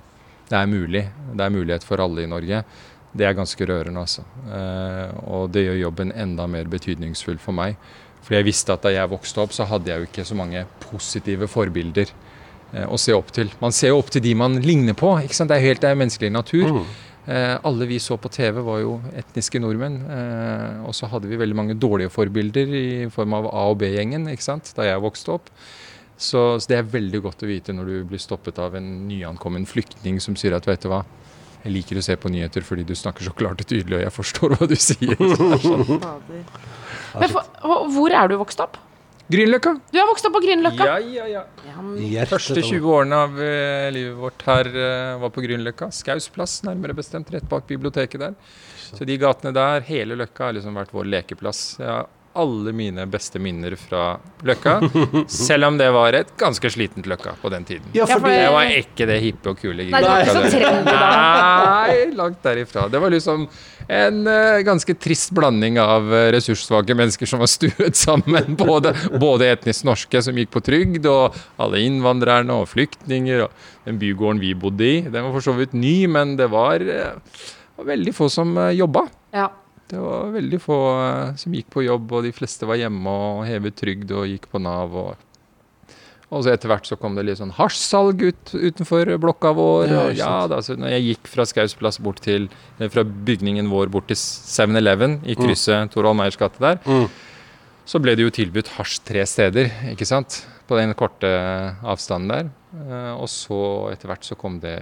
det 0.51 0.59
er 0.59 0.69
mulig. 0.69 1.07
Det 1.33 1.45
er 1.45 1.53
mulighet 1.53 1.85
for 1.85 2.01
alle 2.05 2.25
i 2.25 2.31
Norge. 2.31 2.63
Det 3.15 3.27
er 3.29 3.37
ganske 3.37 3.69
rørende, 3.69 4.01
altså. 4.01 4.25
Eh, 4.51 5.13
og 5.31 5.53
det 5.55 5.65
gjør 5.69 5.85
jobben 5.87 6.13
enda 6.13 6.49
mer 6.51 6.69
betydningsfull 6.73 7.39
for 7.41 7.57
meg. 7.57 7.79
For 8.25 8.37
jeg 8.37 8.49
visste 8.49 8.75
at 8.75 8.85
da 8.85 8.93
jeg 8.93 9.13
vokste 9.13 9.41
opp, 9.45 9.55
så 9.55 9.67
hadde 9.69 9.93
jeg 9.93 10.01
jo 10.01 10.09
ikke 10.09 10.27
så 10.27 10.37
mange 10.37 10.65
positive 10.83 11.49
forbilder 11.53 12.11
eh, 12.11 12.85
å 12.89 12.99
se 13.01 13.15
opp 13.17 13.33
til. 13.37 13.53
Man 13.63 13.77
ser 13.77 13.93
jo 13.95 14.01
opp 14.03 14.13
til 14.13 14.25
de 14.25 14.35
man 14.37 14.59
ligner 14.65 14.97
på. 14.99 15.15
ikke 15.23 15.37
sant? 15.37 15.53
Det 15.53 15.61
er 15.61 15.69
helt 15.69 15.85
det 15.85 15.93
er 15.93 16.01
menneskelig 16.01 16.33
natur. 16.35 16.67
Eh, 16.83 16.95
alle 17.27 17.87
vi 17.89 17.97
så 18.03 18.19
på 18.21 18.29
TV 18.29 18.61
var 18.67 18.83
jo 18.83 18.99
etniske 19.17 19.61
nordmenn. 19.63 19.97
Eh, 20.13 20.85
og 20.85 20.93
så 20.97 21.09
hadde 21.09 21.31
vi 21.31 21.39
veldig 21.41 21.57
mange 21.57 21.77
dårlige 21.81 22.13
forbilder 22.13 22.75
i 22.77 22.87
form 23.13 23.37
av 23.39 23.49
A- 23.49 23.67
og 23.73 23.79
B-gjengen 23.81 24.29
ikke 24.33 24.45
sant? 24.45 24.73
da 24.77 24.85
jeg 24.91 25.01
vokste 25.01 25.33
opp. 25.39 25.49
Så, 26.15 26.61
så 26.61 26.71
det 26.71 26.77
er 26.79 26.93
veldig 26.93 27.23
godt 27.25 27.43
å 27.43 27.49
vite 27.51 27.75
når 27.75 27.91
du 27.91 27.95
blir 28.13 28.23
stoppet 28.23 28.61
av 28.63 28.77
en 28.79 28.91
nyankommen 29.09 29.65
flyktning 29.67 30.21
som 30.23 30.37
sier 30.39 30.55
at 30.55 30.69
vet 30.69 30.85
du 30.85 30.91
hva, 30.93 31.03
jeg 31.65 31.73
liker 31.73 31.99
å 31.99 32.05
se 32.05 32.15
på 32.21 32.29
nyheter 32.29 32.65
fordi 32.67 32.85
du 32.85 32.93
snakker 32.95 33.25
så 33.25 33.33
klart 33.33 33.63
og 33.65 33.69
tydelig, 33.71 33.97
og 33.97 34.05
jeg 34.05 34.13
forstår 34.13 34.55
hva 34.55 34.69
du 34.69 34.77
sier. 34.77 35.17
Men 37.21 37.31
for, 37.33 37.49
hvor 37.95 38.13
er 38.13 38.29
du 38.29 38.37
vokst 38.37 38.61
opp? 38.61 38.77
Grünerløkka! 39.33 39.73
Du 39.89 39.97
har 39.97 40.09
vokst 40.11 40.27
opp 40.29 40.35
på 40.37 40.43
Grünerløkka. 40.45 40.85
Ja, 40.85 41.25
ja, 41.25 41.45
ja. 41.65 41.75
Hjertet 41.97 42.35
Første 42.35 42.61
20 42.61 42.91
årene 42.93 43.21
av 43.25 43.39
eh, 43.41 43.87
livet 43.95 44.19
vårt 44.21 44.45
her 44.45 44.69
eh, 44.69 45.15
var 45.23 45.33
på 45.33 45.45
Grünerløkka. 45.47 45.89
Skaus 45.97 46.29
plass, 46.35 46.59
nærmere 46.67 46.97
bestemt, 46.99 47.33
rett 47.33 47.47
bak 47.49 47.65
biblioteket 47.71 48.21
der. 48.21 48.37
Så 48.85 49.09
de 49.09 49.17
gatene 49.19 49.55
der, 49.57 49.81
hele 49.89 50.19
Løkka, 50.21 50.51
har 50.51 50.59
liksom 50.59 50.77
vært 50.77 50.93
vår 50.95 51.09
lekeplass. 51.09 51.63
Jeg 51.81 51.89
har 51.89 52.11
alle 52.35 52.73
mine 52.75 53.05
beste 53.07 53.39
minner 53.39 53.77
fra 53.79 54.17
Løkka, 54.43 54.73
selv 55.31 55.69
om 55.69 55.77
det 55.79 55.87
var 55.95 56.17
et 56.19 56.33
ganske 56.41 56.71
slitent 56.75 57.07
Løkka 57.07 57.37
på 57.41 57.51
den 57.53 57.65
tiden. 57.69 57.87
Ja, 57.95 58.07
fordi 58.11 58.21
for- 58.21 58.35
Det 58.35 58.51
var 58.57 58.73
ikke 58.81 59.07
det 59.07 59.19
hippe 59.23 59.53
og 59.53 59.61
kule. 59.61 59.87
Nei, 59.87 60.01
det 60.03 60.11
var 60.11 60.25
ikke 60.25 60.35
så 60.35 60.51
trendy 60.57 60.91
da. 60.91 61.13
Nei, 61.65 61.97
langt 62.19 62.43
derifra. 62.43 62.89
Det 62.91 63.01
var 63.01 63.15
liksom 63.15 63.47
en 63.89 64.21
uh, 64.27 64.59
ganske 64.65 64.95
trist 64.99 65.31
blanding 65.37 65.79
av 65.79 66.07
eh, 66.15 66.31
ressurssvake 66.33 66.95
mennesker 66.97 67.29
som 67.29 67.43
var 67.45 67.51
stuet 67.53 67.97
sammen. 68.01 68.55
Både, 68.65 68.95
både 69.21 69.51
etnisk 69.53 69.85
norske 69.85 70.23
som 70.25 70.37
gikk 70.41 70.51
på 70.55 70.63
trygd, 70.65 71.05
og 71.11 71.37
alle 71.61 71.83
innvandrerne 71.85 72.55
og 72.63 72.71
flyktninger. 72.73 73.45
Og 73.47 73.85
den 73.85 73.99
bygården 74.01 74.41
vi 74.41 74.55
bodde 74.57 74.89
i. 74.89 75.03
Den 75.05 75.27
var 75.27 75.35
for 75.37 75.45
så 75.45 75.55
vidt 75.59 75.75
ny, 75.77 76.07
men 76.11 76.35
det 76.41 76.49
var, 76.53 76.81
uh, 76.81 77.85
veldig 77.85 78.15
få 78.17 78.31
som 78.33 78.57
uh, 78.57 78.71
jobba. 78.75 79.07
Ja. 79.37 79.51
Det 79.91 80.01
var 80.01 80.33
veldig 80.35 80.61
få 80.65 80.79
eh, 81.03 81.35
som 81.41 81.55
gikk 81.55 81.69
på 81.75 81.85
jobb, 81.85 82.13
og 82.17 82.25
de 82.25 82.33
fleste 82.35 82.67
var 82.69 82.81
hjemme 82.81 83.11
og 83.11 83.45
hevet 83.49 83.77
trygd 83.77 84.13
og 84.17 84.27
gikk 84.31 84.49
på 84.53 84.63
Nav. 84.65 84.97
og 85.05 85.15
og 86.35 86.41
så 86.43 86.51
etter 86.51 86.67
hvert 86.67 86.89
så 86.89 86.97
kom 86.99 87.15
det 87.15 87.23
litt 87.29 87.39
sånn 87.39 87.53
hasjsalg 87.55 88.23
ut, 88.25 88.55
utenfor 88.57 89.07
blokka 89.23 89.53
vår. 89.55 89.85
Ja, 89.93 90.01
og 90.09 90.17
ja, 90.19 90.31
da, 90.51 90.59
så 90.65 90.75
når 90.81 90.97
jeg 90.97 91.05
gikk 91.13 91.29
fra 91.31 91.45
Skaus 91.47 91.77
plass 91.79 92.01
bort 92.03 92.19
til 92.25 92.49
eh, 92.81 92.89
Fra 92.91 93.05
bygningen 93.05 93.69
vår 93.71 93.93
bort 93.93 94.09
til 94.11 94.19
7-Eleven 94.19 95.21
i 95.29 95.37
krysset 95.39 95.93
Tor 95.95 96.11
Meyers 96.17 96.41
gate 96.41 96.59
der, 96.65 96.81
Mm. 96.89 97.07
Så 97.85 98.01
ble 98.01 98.15
det 98.17 98.25
jo 98.25 98.31
tilbudt 98.33 98.71
hasj 98.79 99.03
tre 99.05 99.21
steder, 99.29 99.69
ikke 99.93 100.07
sant. 100.09 100.39
På 100.65 100.79
den 100.81 100.95
korte 100.97 101.29
avstanden 101.85 102.31
der. 102.31 102.47
Eh, 102.75 103.11
og 103.21 103.29
så 103.31 103.57
etter 103.93 104.09
hvert 104.11 104.25
så 104.27 104.35
kom 104.35 104.57
det 104.63 104.73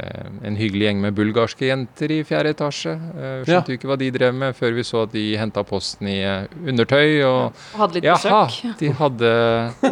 en 0.46 0.54
hyggelig 0.56 0.86
gjeng 0.86 1.00
med 1.02 1.16
bulgarske 1.16 1.66
jenter 1.66 2.12
i 2.14 2.20
fjerde 2.24 2.52
etasje. 2.54 2.92
Eh, 2.94 3.32
Ja. 3.42 3.42
skjønte 3.48 3.72
jo 3.74 3.76
ikke 3.80 3.88
hva 3.90 3.96
de 3.98 4.10
drev 4.14 4.32
med 4.38 4.54
før 4.56 4.72
vi 4.78 4.84
så 4.86 5.02
at 5.02 5.12
de 5.12 5.24
henta 5.36 5.64
posten 5.66 6.06
i 6.08 6.20
eh, 6.22 6.46
undertøy. 6.70 7.18
Og 7.26 7.50
Og 7.74 7.80
hadde 7.82 7.94
litt 7.98 8.06
jaha, 8.06 8.44
besøk. 8.46 8.78
de 8.78 8.92
hadde 9.00 9.32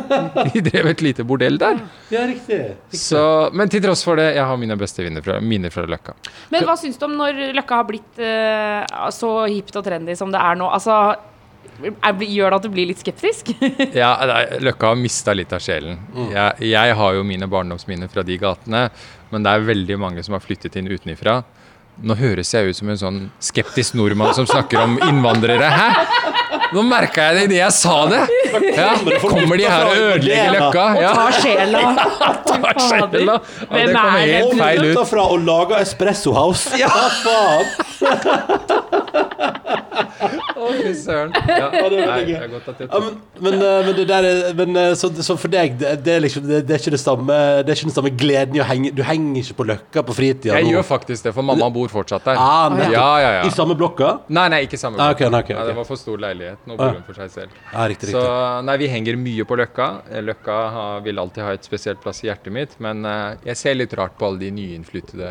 De 0.54 0.62
drev 0.70 0.86
et 0.94 1.02
lite 1.02 1.26
bordell 1.26 1.58
der. 1.60 1.82
Ja, 2.14 2.22
riktig. 2.30 2.60
Så, 2.94 3.50
men 3.52 3.68
til 3.68 3.82
tross 3.82 4.04
for 4.06 4.16
det, 4.16 4.30
jeg 4.38 4.46
har 4.46 4.56
mine 4.62 4.78
beste 4.80 5.02
minner 5.04 5.26
fra, 5.26 5.40
minner 5.42 5.74
fra 5.74 5.84
Løkka. 5.90 6.14
Men 6.54 6.64
hva 6.70 6.78
syns 6.78 6.96
du 7.02 7.04
om 7.10 7.18
når 7.18 7.42
Løkka 7.58 7.82
har 7.82 7.90
blitt 7.90 8.22
uh, 8.22 9.10
så 9.10 9.34
hipt 9.50 9.74
og 9.76 9.84
trendy 9.90 10.14
som 10.16 10.30
det 10.32 10.40
er 10.40 10.54
nå? 10.62 10.70
Altså, 10.70 11.16
gjør 11.80 12.50
det 12.50 12.56
at 12.58 12.66
du 12.66 12.70
blir 12.72 12.86
litt 12.90 13.00
skeptisk? 13.02 13.52
Ja, 14.00 14.12
Løkka 14.60 14.92
har 14.92 14.98
mista 15.00 15.34
litt 15.36 15.52
av 15.56 15.62
sjelen. 15.64 15.98
Jeg, 16.32 16.70
jeg 16.72 16.94
har 16.98 17.14
jo 17.16 17.24
mine 17.26 17.48
barndomsminner 17.50 18.10
fra 18.12 18.22
de 18.26 18.36
gatene, 18.40 18.86
men 19.30 19.46
det 19.46 19.50
er 19.56 19.66
veldig 19.70 19.98
mange 20.00 20.22
som 20.26 20.36
har 20.36 20.44
flyttet 20.44 20.76
inn 20.80 20.90
utenifra. 20.90 21.40
Nå 22.00 22.14
høres 22.16 22.48
jeg 22.54 22.70
ut 22.70 22.76
som 22.78 22.88
en 22.88 22.96
sånn 23.00 23.18
skeptisk 23.44 23.96
nordmann 23.98 24.32
som 24.36 24.46
snakker 24.48 24.78
om 24.86 24.94
innvandrere. 25.04 25.68
Hæ? 25.68 25.88
Nå 26.70 26.84
merka 26.86 27.24
jeg 27.26 27.34
det 27.34 27.42
idet 27.48 27.58
jeg 27.58 27.74
sa 27.74 27.96
det! 28.08 28.20
Ja, 28.76 28.92
kommer 29.20 29.58
de 29.58 29.66
her 29.66 29.88
og 29.90 29.96
ødelegger 29.98 30.52
Løkka? 30.54 30.84
Ja, 31.02 31.10
Ta 31.18 31.26
sjela. 31.34 31.82
tar 32.46 32.80
sjela. 32.86 33.36
Ja, 33.70 33.74
det 33.74 33.94
kommer 33.96 34.20
er 34.20 34.26
det? 34.26 34.36
helt 34.38 34.62
feil 34.62 34.86
ut. 34.92 35.02
fra 35.10 35.26
å 35.34 35.36
lage 35.42 35.80
Espresso 35.82 36.32
House. 36.36 36.70
Ja, 36.78 36.90
faen! 37.24 37.66
Å, 40.60 40.66
fy 40.76 40.90
søren. 40.96 41.30
Ja, 41.48 41.68
det 41.72 41.80
er 41.80 41.94
veldig 41.94 42.24
gøy. 42.28 42.40
det 42.42 42.48
godt 42.52 42.66
at 42.72 42.80
jeg 42.82 42.88
Ja, 42.90 42.98
men, 43.00 43.14
men, 43.46 43.54
eh, 43.64 43.76
men 43.86 43.94
det 43.96 44.04
der 44.10 44.26
er, 44.28 44.40
men, 44.58 44.76
eh, 44.76 44.90
så, 44.98 45.08
så 45.24 45.36
for 45.40 45.52
deg, 45.52 45.76
det, 45.80 45.92
det, 46.04 46.14
er 46.18 46.22
liksom, 46.24 46.44
det, 46.48 46.58
det 46.68 46.74
er 46.76 46.82
ikke 46.82 46.92
det 46.94 47.00
samme 47.00 47.36
Det 47.64 47.72
er 47.72 47.78
ikke 47.78 47.88
den 47.88 47.94
samme 47.96 48.12
gleden 48.20 48.58
i 48.58 48.62
å 48.62 48.66
henge 48.68 48.92
Du 48.96 49.00
henger 49.06 49.40
ikke 49.40 49.56
på 49.62 49.66
Løkka 49.70 50.04
på 50.10 50.16
fritida 50.18 50.58
Jeg 50.58 50.68
nå? 50.68 50.74
gjør 50.76 50.86
faktisk 50.90 51.28
det, 51.28 51.32
for 51.36 51.46
mamma 51.46 51.70
bor 51.72 51.88
fortsatt 51.92 52.26
der. 52.28 52.40
Ah. 52.40 52.76
Ja, 52.92 53.06
ja, 53.24 53.30
ja. 53.38 53.42
I 53.48 53.52
samme 53.54 53.76
blokka? 53.78 54.12
Nei, 54.28 54.46
nei, 54.52 54.60
ikke 54.68 54.80
samme 54.80 55.00
Ah, 55.00 55.14
okay, 55.14 55.30
nei, 55.32 55.40
okay, 55.44 55.54
okay. 55.56 55.60
Nei, 55.62 55.68
det 55.72 55.78
var 55.80 55.88
for 55.88 56.00
stor 56.00 56.20
leilighet. 56.26 56.60
Nå 56.68 56.76
Ah. 56.76 56.82
bor 56.82 56.98
hun 57.00 57.06
for 57.08 57.20
seg 57.22 57.32
selv. 57.34 57.56
Ah, 57.72 57.86
riktig, 57.90 58.12
Så 58.12 58.24
nei, 58.68 58.76
vi 58.82 58.90
henger 58.92 59.16
mye 59.20 59.46
på 59.48 59.56
Løkka. 59.60 59.88
Eh, 60.10 60.20
Løkka 60.26 60.58
har, 60.76 61.00
vil 61.06 61.18
alltid 61.22 61.44
ha 61.46 61.54
et 61.56 61.66
spesielt 61.66 62.00
plass 62.04 62.20
i 62.24 62.28
hjertet 62.28 62.52
mitt, 62.54 62.76
men 62.82 63.04
uh, 63.08 63.32
jeg 63.46 63.56
ser 63.60 63.76
litt 63.80 63.96
rart 63.98 64.14
på 64.20 64.28
alle 64.28 64.42
de 64.44 64.50
nyinnflyttede, 64.56 65.30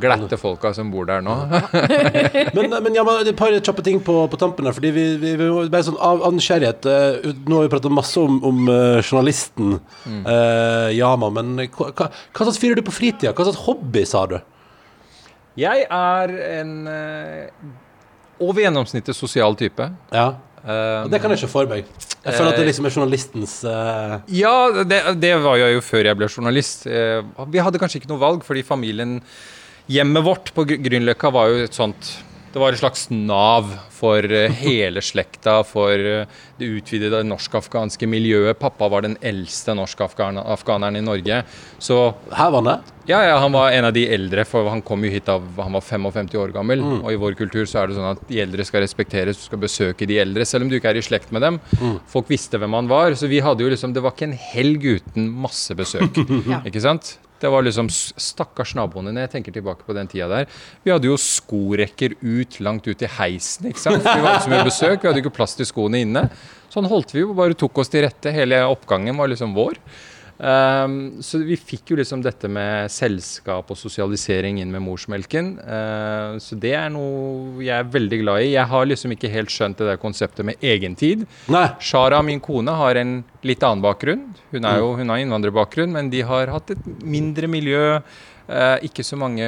glatte 0.00 0.38
folka 0.40 0.70
som 0.74 0.88
bor 0.92 1.04
der 1.10 1.20
nå. 1.24 1.34
Men, 2.56 2.72
men 2.84 2.91
ja, 2.96 3.02
men 3.06 3.26
et 3.26 3.36
par 3.38 3.54
kjappe 3.58 3.82
ting 3.86 3.98
på, 4.04 4.14
på 4.32 4.38
tampen 4.40 4.66
her. 4.68 4.74
Fordi 4.76 4.90
vi, 4.94 5.04
vi, 5.22 5.32
vi 5.40 5.48
bare 5.72 5.86
sånn 5.86 5.98
av, 6.00 6.22
av 6.28 6.32
nysgjerrighet 6.36 6.86
uh, 6.88 7.32
Nå 7.48 7.58
har 7.58 7.66
vi 7.66 7.72
pratet 7.72 7.92
masse 7.94 8.20
om, 8.20 8.38
om 8.48 8.62
uh, 8.68 9.00
journalisten 9.02 9.78
Mm. 10.06 10.22
uh, 10.26 10.88
Yama, 10.96 11.28
men 11.30 11.52
hva, 11.76 11.90
hva, 11.94 12.08
hva 12.10 12.46
slags 12.46 12.58
fyr 12.58 12.72
er 12.74 12.80
du 12.80 12.86
på 12.86 12.94
fritida? 12.94 13.30
Hva 13.36 13.44
slags 13.46 13.60
hobby, 13.66 14.02
sa 14.08 14.24
du? 14.30 14.38
Jeg 15.60 15.84
er 15.92 16.32
en 16.60 16.70
eh, 16.88 17.66
over 18.42 18.64
gjennomsnittet 18.64 19.16
sosial 19.18 19.58
type. 19.60 19.90
Ja, 20.14 20.32
Eh, 20.62 21.08
Det 21.10 21.18
kan 21.18 21.32
jeg 21.34 21.40
ikke 21.40 21.48
for 21.50 21.66
meg. 21.66 21.88
Jeg 22.22 22.34
føler 22.36 22.52
at 22.52 22.58
det 22.60 22.66
liksom 22.68 22.86
er 22.86 22.92
journalistens 22.94 23.54
uh... 23.66 24.12
Ja, 24.30 24.52
det, 24.86 25.00
det 25.18 25.32
var 25.42 25.56
jeg 25.58 25.74
jo 25.74 25.80
før 25.82 26.06
jeg 26.06 26.18
ble 26.20 26.28
journalist. 26.30 26.84
Eh, 26.86 27.18
Vi 27.50 27.58
hadde 27.58 27.80
kanskje 27.82 27.98
ikke 27.98 28.10
noe 28.12 28.22
valg, 28.22 28.44
fordi 28.46 28.62
familien 28.62 29.16
Hjemmet 29.90 30.22
vårt 30.22 30.52
på 30.54 30.62
Gr- 30.70 30.78
Grünerløkka 30.84 31.32
var 31.34 31.50
jo 31.50 31.64
et 31.66 31.74
sånt 31.74 32.12
Det 32.52 32.60
var 32.60 32.74
et 32.74 32.80
slags 32.82 33.06
nav 33.08 33.70
for 33.96 34.26
eh, 34.28 34.52
hele 34.66 35.00
slekta, 35.00 35.62
for 35.64 35.96
eh, 35.96 36.26
det 36.58 36.68
utvidede 36.68 37.22
norsk-afghanske 37.24 38.04
miljøet. 38.10 38.58
Pappa 38.60 38.90
var 38.92 39.06
den 39.06 39.14
eldste 39.24 39.72
norsk-afghaneren 39.78 40.98
i 41.00 41.04
Norge. 41.04 41.38
Så 41.80 41.96
Her 42.36 42.52
var 42.52 42.66
det? 42.66 42.74
ja, 43.08 43.22
ja, 43.24 43.38
han 43.40 43.56
var 43.56 43.72
en 43.72 43.88
av 43.88 43.96
de 43.96 44.04
eldre, 44.14 44.44
for 44.46 44.68
han 44.68 44.84
kom 44.84 45.02
jo 45.02 45.10
hit 45.10 45.26
da 45.26 45.38
han 45.40 45.78
var 45.78 45.82
55 45.86 46.28
år 46.44 46.52
gammel. 46.54 46.84
Og 47.00 47.08
i 47.14 47.18
vår 47.24 47.38
kultur 47.40 47.64
så 47.64 47.80
er 47.82 47.88
det 47.90 47.96
sånn 47.96 48.12
at 48.12 48.22
de 48.28 48.44
eldre 48.44 48.68
skal 48.68 48.84
respekteres, 48.84 49.40
du 49.40 49.48
skal 49.48 49.64
besøke 49.64 50.06
de 50.06 50.20
eldre, 50.22 50.44
selv 50.46 50.66
om 50.66 50.70
du 50.70 50.76
ikke 50.76 50.92
er 50.92 51.00
i 51.00 51.06
slekt 51.08 51.32
med 51.32 51.42
dem. 51.46 51.58
Folk 52.12 52.28
visste 52.30 52.60
hvem 52.60 52.76
han 52.76 52.92
var, 52.92 53.16
så 53.16 53.32
vi 53.32 53.40
hadde 53.42 53.64
jo 53.64 53.72
liksom 53.72 53.96
Det 53.96 54.04
var 54.04 54.12
ikke 54.12 54.28
en 54.28 54.38
helg 54.52 54.84
uten 55.00 55.32
masse 55.48 55.72
besøk. 55.78 56.20
Ikke 56.68 56.84
sant? 56.84 57.16
Det 57.42 57.50
var 57.50 57.64
liksom 57.66 57.88
Stakkars 57.90 58.76
naboene 58.78 59.10
når 59.10 59.26
jeg 59.26 59.32
tenker 59.36 59.56
tilbake 59.56 59.82
på 59.86 59.96
den 59.96 60.10
tida 60.10 60.28
der. 60.30 60.46
Vi 60.86 60.92
hadde 60.94 61.10
jo 61.10 61.18
skorekker 61.18 62.14
ut, 62.22 62.60
langt 62.62 62.86
ut 62.86 63.02
i 63.02 63.10
heisen, 63.18 63.66
ikke 63.72 63.82
sant. 63.82 64.04
For 64.06 64.20
Vi 64.20 64.26
var 64.28 64.40
så 64.44 64.52
mye 64.52 64.66
besøk, 64.68 65.02
vi 65.02 65.10
hadde 65.10 65.24
ikke 65.24 65.34
plass 65.34 65.58
til 65.58 65.66
skoene 65.68 66.04
inne. 66.06 66.28
Sånn 66.72 66.86
holdt 66.88 67.12
vi 67.12 67.24
jo, 67.24 67.34
bare 67.36 67.58
tok 67.58 67.82
oss 67.82 67.90
til 67.92 68.06
rette. 68.06 68.32
Hele 68.32 68.62
oppgangen 68.70 69.18
var 69.18 69.28
liksom 69.32 69.56
vår. 69.58 69.80
Ehm, 70.40 71.22
så 71.22 71.40
vi 71.44 71.56
fikk 71.60 71.92
jo 71.92 71.98
liksom 72.00 72.22
dette 72.24 72.48
med 72.50 72.90
selskap 72.92 73.70
og 73.70 73.78
sosialisering 73.78 74.60
inn 74.62 74.72
med 74.72 74.82
morsmelken. 74.84 75.52
Uh, 75.60 76.38
så 76.42 76.58
det 76.58 76.74
er 76.78 76.88
noe 76.94 77.62
jeg 77.62 77.76
er 77.76 77.92
veldig 77.92 78.20
glad 78.24 78.46
i. 78.46 78.54
Jeg 78.54 78.66
har 78.72 78.88
liksom 78.88 79.14
ikke 79.14 79.30
helt 79.32 79.52
skjønt 79.52 79.78
det 79.78 79.90
der 79.92 80.00
konseptet 80.02 80.46
med 80.48 80.62
egentid. 80.64 81.26
Nei. 81.52 81.68
Shara, 81.82 82.22
min 82.26 82.42
kone, 82.42 82.74
har 82.78 82.98
en 82.98 83.20
litt 83.46 83.62
annen 83.66 83.84
bakgrunn. 83.84 84.26
Hun, 84.52 84.66
er 84.68 84.82
jo, 84.82 84.92
hun 84.98 85.12
har 85.12 85.22
innvandrerbakgrunn, 85.22 85.94
men 85.94 86.10
de 86.12 86.24
har 86.26 86.52
hatt 86.52 86.74
et 86.74 86.90
mindre 87.02 87.50
miljø. 87.50 87.98
Eh, 88.52 88.86
ikke 88.88 89.04
så 89.06 89.18
mange 89.20 89.46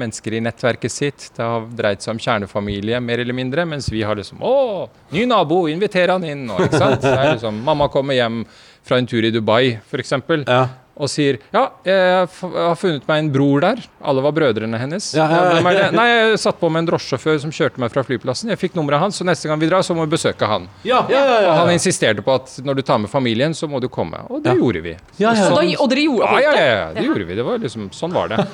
mennesker 0.00 0.36
i 0.36 0.42
nettverket 0.44 0.94
sitt. 0.94 1.28
Det 1.36 1.44
har 1.44 1.68
dreid 1.76 2.02
seg 2.04 2.16
om 2.16 2.22
kjernefamilie, 2.22 3.00
mer 3.04 3.22
eller 3.22 3.36
mindre. 3.36 3.66
Mens 3.68 3.90
vi 3.92 4.02
har 4.06 4.18
liksom 4.18 4.42
Å, 4.42 4.88
ny 5.14 5.26
nabo, 5.30 5.62
inviter 5.70 6.12
han 6.14 6.26
inn! 6.26 6.46
Og, 6.50 6.64
ikke 6.66 6.80
sant? 6.80 7.04
Det 7.04 7.14
er 7.14 7.34
liksom, 7.34 7.62
mamma 7.66 7.90
kommer 7.92 8.18
hjem 8.18 8.44
fra 8.86 8.98
en 9.00 9.08
tur 9.08 9.26
i 9.26 9.32
Dubai, 9.34 9.76
f.eks. 9.84 10.16
Ja. 10.46 10.62
Og 11.00 11.08
sier 11.08 11.38
ja, 11.54 11.62
jeg 11.88 12.28
har 12.28 12.76
funnet 12.76 13.06
meg 13.08 13.22
en 13.22 13.30
bror 13.32 13.62
der. 13.64 13.78
Alle 14.04 14.20
var 14.24 14.34
brødrene 14.36 14.76
hennes. 14.80 15.06
Ja, 15.16 15.24
ja, 15.32 15.60
ja. 15.72 15.86
Nei, 15.96 16.04
jeg 16.10 16.40
satt 16.42 16.58
på 16.60 16.68
med 16.68 16.82
en 16.84 16.90
drosjesjåfør 16.90 17.38
som 17.40 17.52
kjørte 17.56 17.80
meg 17.80 17.92
fra 17.94 18.04
flyplassen. 18.04 18.50
Jeg 18.52 18.60
fikk 18.60 18.76
nummeret 18.76 19.00
hans, 19.00 19.16
så 19.20 19.24
neste 19.24 19.48
gang 19.48 19.60
vi 19.62 19.70
drar, 19.70 19.80
så 19.86 19.96
må 19.96 20.04
vi 20.04 20.12
besøke 20.12 20.48
han. 20.50 20.68
Ja, 20.84 21.00
ja, 21.08 21.22
ja, 21.24 21.38
ja, 21.46 21.52
Og 21.54 21.62
han 21.64 21.72
insisterte 21.74 22.20
på 22.26 22.34
at 22.36 22.52
når 22.66 22.80
du 22.80 22.82
tar 22.90 23.00
med 23.00 23.08
familien, 23.12 23.56
så 23.56 23.68
må 23.70 23.80
du 23.80 23.88
komme. 23.88 24.20
Og 24.28 24.42
det 24.44 24.52
Ja. 24.52 24.58
gjorde 24.60 24.80
vi. 24.84 24.96
Ja, 25.22 25.32
ja. 25.34 25.48
Og, 25.54 25.64
og 25.80 25.88
dere 25.90 26.04
gjorde 26.04 26.28
det? 26.36 26.42
ja, 26.44 26.52
ja, 26.52 26.66
ja, 26.74 26.88
det 26.98 27.06
gjorde 27.08 27.24
vi. 27.30 27.34
Det 27.40 27.46
var 27.48 27.58
liksom, 27.64 27.88
sånn 27.96 28.12
var 28.12 28.28
det. 28.34 28.44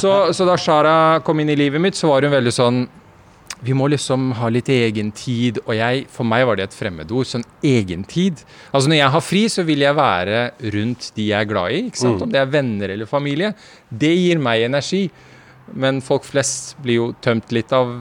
Så, 0.00 0.12
så 0.36 0.44
da 0.48 0.56
Shara 0.60 0.96
kom 1.24 1.40
inn 1.40 1.50
i 1.54 1.56
livet 1.56 1.80
mitt, 1.80 1.96
så 1.96 2.08
var 2.12 2.22
hun 2.28 2.32
veldig 2.34 2.52
sånn 2.54 2.84
Vi 3.64 3.74
må 3.76 3.86
liksom 3.88 4.30
ha 4.38 4.48
litt 4.52 4.68
egentid. 4.72 5.60
Og 5.64 5.74
jeg, 5.78 6.04
for 6.12 6.28
meg 6.28 6.44
var 6.48 6.58
det 6.60 6.66
et 6.68 6.76
fremmedord. 6.76 7.26
Sånn 7.30 7.44
egentid. 7.64 8.42
Altså 8.70 8.92
når 8.92 9.00
jeg 9.00 9.14
har 9.16 9.24
fri, 9.24 9.42
så 9.52 9.64
vil 9.66 9.84
jeg 9.86 9.96
være 9.98 10.44
rundt 10.76 11.10
de 11.16 11.28
jeg 11.30 11.40
er 11.40 11.50
glad 11.50 11.72
i. 11.72 11.82
ikke 11.88 12.02
sant? 12.02 12.24
Om 12.26 12.32
det 12.34 12.42
er 12.42 12.50
venner 12.52 12.94
eller 12.96 13.08
familie. 13.10 13.54
Det 13.88 14.12
gir 14.14 14.42
meg 14.42 14.66
energi. 14.68 15.06
Men 15.72 16.02
folk 16.04 16.26
flest 16.28 16.74
blir 16.84 17.00
jo 17.00 17.12
tømt 17.24 17.52
litt 17.56 17.72
av 17.72 17.94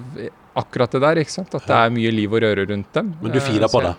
akkurat 0.60 0.92
det 0.92 1.04
der. 1.06 1.22
ikke 1.24 1.38
sant? 1.40 1.54
At 1.56 1.70
det 1.70 1.78
er 1.80 1.94
mye 1.96 2.12
liv 2.12 2.34
og 2.34 2.44
røre 2.44 2.68
rundt 2.70 2.92
dem. 3.00 3.14
Men 3.22 3.32
du 3.32 3.40
firer 3.44 3.72
på 3.72 3.82
det? 3.86 3.94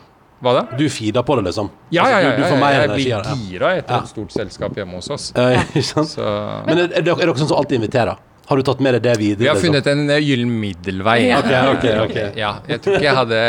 Hva 0.45 0.53
da? 0.53 0.63
Du 0.77 0.85
feeder 0.93 1.23
på 1.25 1.37
det, 1.39 1.47
liksom? 1.49 1.71
Ja, 1.95 2.03
Altså, 2.05 2.11
ja, 2.13 2.19
ja. 2.21 2.31
Ja, 2.35 2.71
ja, 2.75 2.81
jeg 2.83 2.91
blir 2.91 3.47
gira 3.49 3.71
etter 3.79 4.03
et 4.03 4.11
stort 4.11 4.35
selskap 4.35 4.77
hjemme 4.77 4.99
hos 4.99 5.09
oss. 5.15 5.31
Eh? 5.41 5.81
Så 5.81 6.27
Men 6.67 6.83
er, 6.83 6.91
er, 6.91 7.07
dere, 7.07 7.17
er 7.17 7.31
dere 7.31 7.37
sånn 7.41 7.49
som 7.49 7.61
alltid 7.63 7.81
inviterer? 7.81 8.19
Har 8.47 8.61
du 8.61 8.65
tatt 8.67 8.81
med 8.85 8.93
deg 8.97 9.05
det 9.07 9.15
videre? 9.21 9.41
Vi 9.41 9.49
har 9.49 9.57
liksom? 9.57 9.73
funnet 9.73 9.87
en 9.89 10.11
eh, 10.13 10.21
gyllen 10.21 10.51
middelvei. 10.61 11.17
Ja. 11.31 11.39
Ok, 11.41 11.53
ok, 11.77 11.87
ok. 12.05 12.19
Ja, 12.37 12.51
jeg 12.69 12.83
tror 12.85 12.99
ikke 12.99 13.07
jeg 13.07 13.17
hadde 13.17 13.41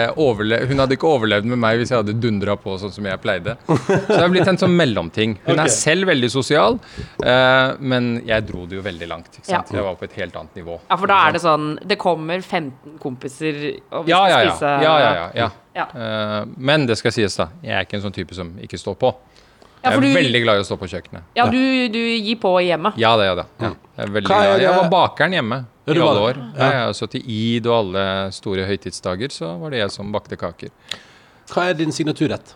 Hun 0.70 0.84
hadde 0.84 0.96
ikke 0.98 1.10
overlevd 1.10 1.50
med 1.52 1.60
meg 1.62 1.82
hvis 1.82 1.92
jeg 1.92 2.00
hadde 2.00 2.16
dundra 2.24 2.56
på 2.60 2.78
sånn 2.80 2.94
som 2.96 3.10
jeg 3.10 3.22
pleide. 3.24 3.58
Så 3.68 4.08
det 4.14 4.22
har 4.22 4.32
blitt 4.32 4.52
en 4.52 4.62
sånn 4.62 4.76
mellomting. 4.78 5.36
Hun 5.48 5.60
er 5.62 5.72
selv 5.74 6.08
veldig 6.10 6.30
sosial, 6.32 6.80
uh, 7.26 7.76
men 7.80 8.22
jeg 8.28 8.48
dro 8.48 8.64
det 8.70 8.80
jo 8.80 8.86
veldig 8.86 9.10
langt. 9.12 9.30
Ikke 9.34 9.50
sant? 9.50 9.74
Ja. 9.74 9.82
Jeg 9.82 9.88
var 9.90 10.00
på 10.00 10.08
et 10.08 10.18
helt 10.22 10.40
annet 10.40 10.62
nivå. 10.62 10.80
Ja, 10.88 11.00
for 11.02 11.12
da 11.12 11.20
er 11.28 11.36
det 11.36 11.44
sånn 11.44 11.68
Det 11.84 12.00
kommer 12.02 12.40
15 12.42 12.98
kompiser, 13.04 13.62
og 13.92 14.08
vi 14.08 14.16
Ja, 14.16 14.24
skal 14.24 14.32
ja, 14.32 14.40
ja. 14.40 14.56
spise 14.56 14.74
ja, 14.86 14.98
ja, 15.02 15.14
ja, 15.20 15.30
ja. 15.44 15.52
Ja. 15.76 15.88
Eh, 15.92 16.46
men 16.56 16.86
det 16.88 16.96
skal 17.00 17.12
sies, 17.12 17.36
da. 17.36 17.50
Jeg 17.64 17.76
er 17.76 17.88
ikke 17.88 17.98
en 18.00 18.06
sånn 18.08 18.16
type 18.16 18.36
som 18.38 18.54
ikke 18.64 18.80
står 18.80 18.96
på. 19.02 19.12
Ja, 19.86 19.92
Jeg 19.94 19.98
er 19.98 20.02
du, 20.02 20.08
veldig 20.18 20.42
glad 20.44 20.58
i 20.58 20.64
å 20.64 20.66
stå 20.66 20.78
på 20.82 20.88
kjøkkenet. 20.90 21.24
ja, 21.38 21.46
du, 21.54 21.60
du 21.94 22.00
gir 22.02 22.36
på 22.42 22.52
hjemme. 22.66 22.92
Ja, 22.98 23.12
det 23.22 23.28
er 23.30 23.36
det. 23.40 23.46
Ja. 23.62 23.70
Jeg, 23.70 24.08
er 24.08 24.12
Hva 24.12 24.18
er 24.18 24.26
glad. 24.26 24.62
jeg 24.66 24.76
var 24.80 24.90
bakeren 24.90 25.36
hjemme 25.38 25.60
i 25.86 25.92
alle 25.94 26.22
år. 26.26 26.34
det. 26.42 26.48
Ja. 26.58 26.70
Ja, 26.80 26.92
så 26.98 27.08
til 27.14 27.22
id 27.30 27.68
og 27.70 27.76
alle 27.84 28.06
store 28.34 28.66
høytidsdager 28.66 29.30
så 29.32 29.52
var 29.62 29.70
det 29.76 29.84
jeg 29.84 29.92
som 29.94 30.10
bakte 30.16 30.36
kaker. 30.42 30.74
Hva 31.54 31.68
er 31.70 31.78
din 31.78 31.92
signaturrett? 31.94 32.56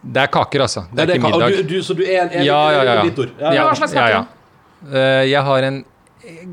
Det 0.00 0.22
er 0.22 0.30
kaker, 0.32 0.62
altså. 0.64 0.84
Det 0.94 1.02
er 1.04 1.14
ikke 1.16 1.26
ka- 1.26 1.34
og 1.34 1.40
middag. 1.42 1.56
Du, 1.68 1.74
du, 1.76 1.82
så 1.82 1.94
du 1.98 2.02
er 2.06 2.22
en, 2.22 2.30
en 2.40 2.44
Ja, 2.46 2.58
ja, 2.72 2.82
ja. 2.84 2.94
ja. 3.04 3.52
ja, 3.58 3.64
Hva 3.68 3.76
slags 3.76 3.92
kake? 3.96 4.10
ja. 4.14 4.24
Eh, 4.92 5.24
Jeg 5.28 5.42
har 5.44 5.62
en 5.68 5.80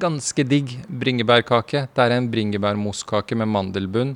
ganske 0.02 0.44
digg 0.48 0.74
bringebærkake. 0.90 1.86
Det 1.96 2.04
er 2.08 2.16
en 2.18 2.28
bringebærmosskake 2.34 3.38
med 3.38 3.48
mandelbunn 3.48 4.16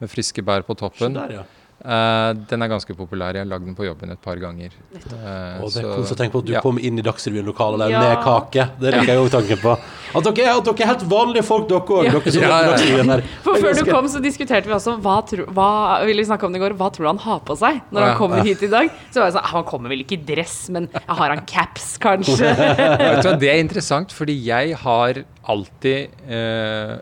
med 0.00 0.08
friske 0.12 0.40
bær 0.46 0.62
på 0.64 0.76
toppen. 0.78 1.12
Så 1.16 1.26
der, 1.28 1.34
ja. 1.40 1.42
Eh, 1.80 2.30
den 2.50 2.60
er 2.60 2.68
ganske 2.68 2.92
populær. 2.92 3.32
Jeg 3.32 3.46
har 3.46 3.48
lagd 3.48 3.64
den 3.64 3.76
på 3.76 3.86
jobben 3.86 4.10
et 4.12 4.20
par 4.20 4.36
ganger. 4.36 4.74
Uh, 4.92 5.64
Og 5.64 5.70
det 5.72 5.80
er 5.80 5.86
så- 5.86 5.94
koselig 5.96 6.12
å 6.12 6.18
tenke 6.18 6.32
på 6.34 6.38
at 6.40 6.44
du 6.44 6.52
ja. 6.52 6.60
kom 6.60 6.78
inn 6.78 6.98
i 6.98 7.02
Dagsrevyen-lokalet 7.02 7.78
der 7.78 7.88
Ja. 7.88 8.00
med 8.00 8.24
kake. 8.24 8.68
Det 8.78 8.92
liker 8.92 9.06
jeg 9.06 9.16
òg 9.16 9.30
tanken 9.30 9.56
på. 9.56 9.72
At 10.14 10.24
dere, 10.24 10.56
at 10.58 10.64
dere 10.64 10.80
er 10.80 10.86
helt 10.86 11.04
vanlige 11.08 11.44
folk, 11.44 11.68
dere 11.68 11.80
òg. 11.80 12.04
Ja. 12.04 12.10
Dere. 12.20 13.22
For 13.42 13.54
Før 13.54 13.72
du 13.74 13.90
kom, 13.90 14.04
så 14.08 14.20
diskuterte 14.20 14.66
vi 14.66 14.74
også 14.74 15.00
hva, 15.00 15.26
tro, 15.26 15.46
hva 15.46 16.04
ville 16.04 16.20
vi 16.20 16.28
snakke 16.28 16.44
om 16.44 16.52
det 16.52 16.60
i 16.60 16.64
går, 16.68 16.76
hva 16.76 16.90
tror 16.92 17.04
du 17.04 17.06
han 17.06 17.18
har 17.18 17.40
på 17.40 17.56
seg 17.56 17.80
når 17.90 18.00
han 18.02 18.16
kommer 18.18 18.42
hit 18.44 18.62
i 18.62 18.66
dag. 18.68 18.90
Så 19.10 19.20
var 19.20 19.30
jeg 19.30 19.34
sånn, 19.34 19.44
«Ah, 19.44 19.48
Han 19.60 19.64
kommer 19.64 19.88
vel 19.88 20.00
ikke 20.04 20.20
i 20.20 20.24
dress, 20.34 20.68
men 20.68 20.88
har 21.08 21.28
han 21.30 21.44
caps, 21.46 21.96
kanskje? 21.98 22.44
Vet 22.56 23.22
du 23.22 23.28
hva, 23.30 23.38
Det 23.38 23.48
er 23.48 23.58
interessant, 23.58 24.12
fordi 24.12 24.36
jeg 24.44 24.74
har 24.76 25.24
alltid 25.48 26.10
uh, 26.28 26.98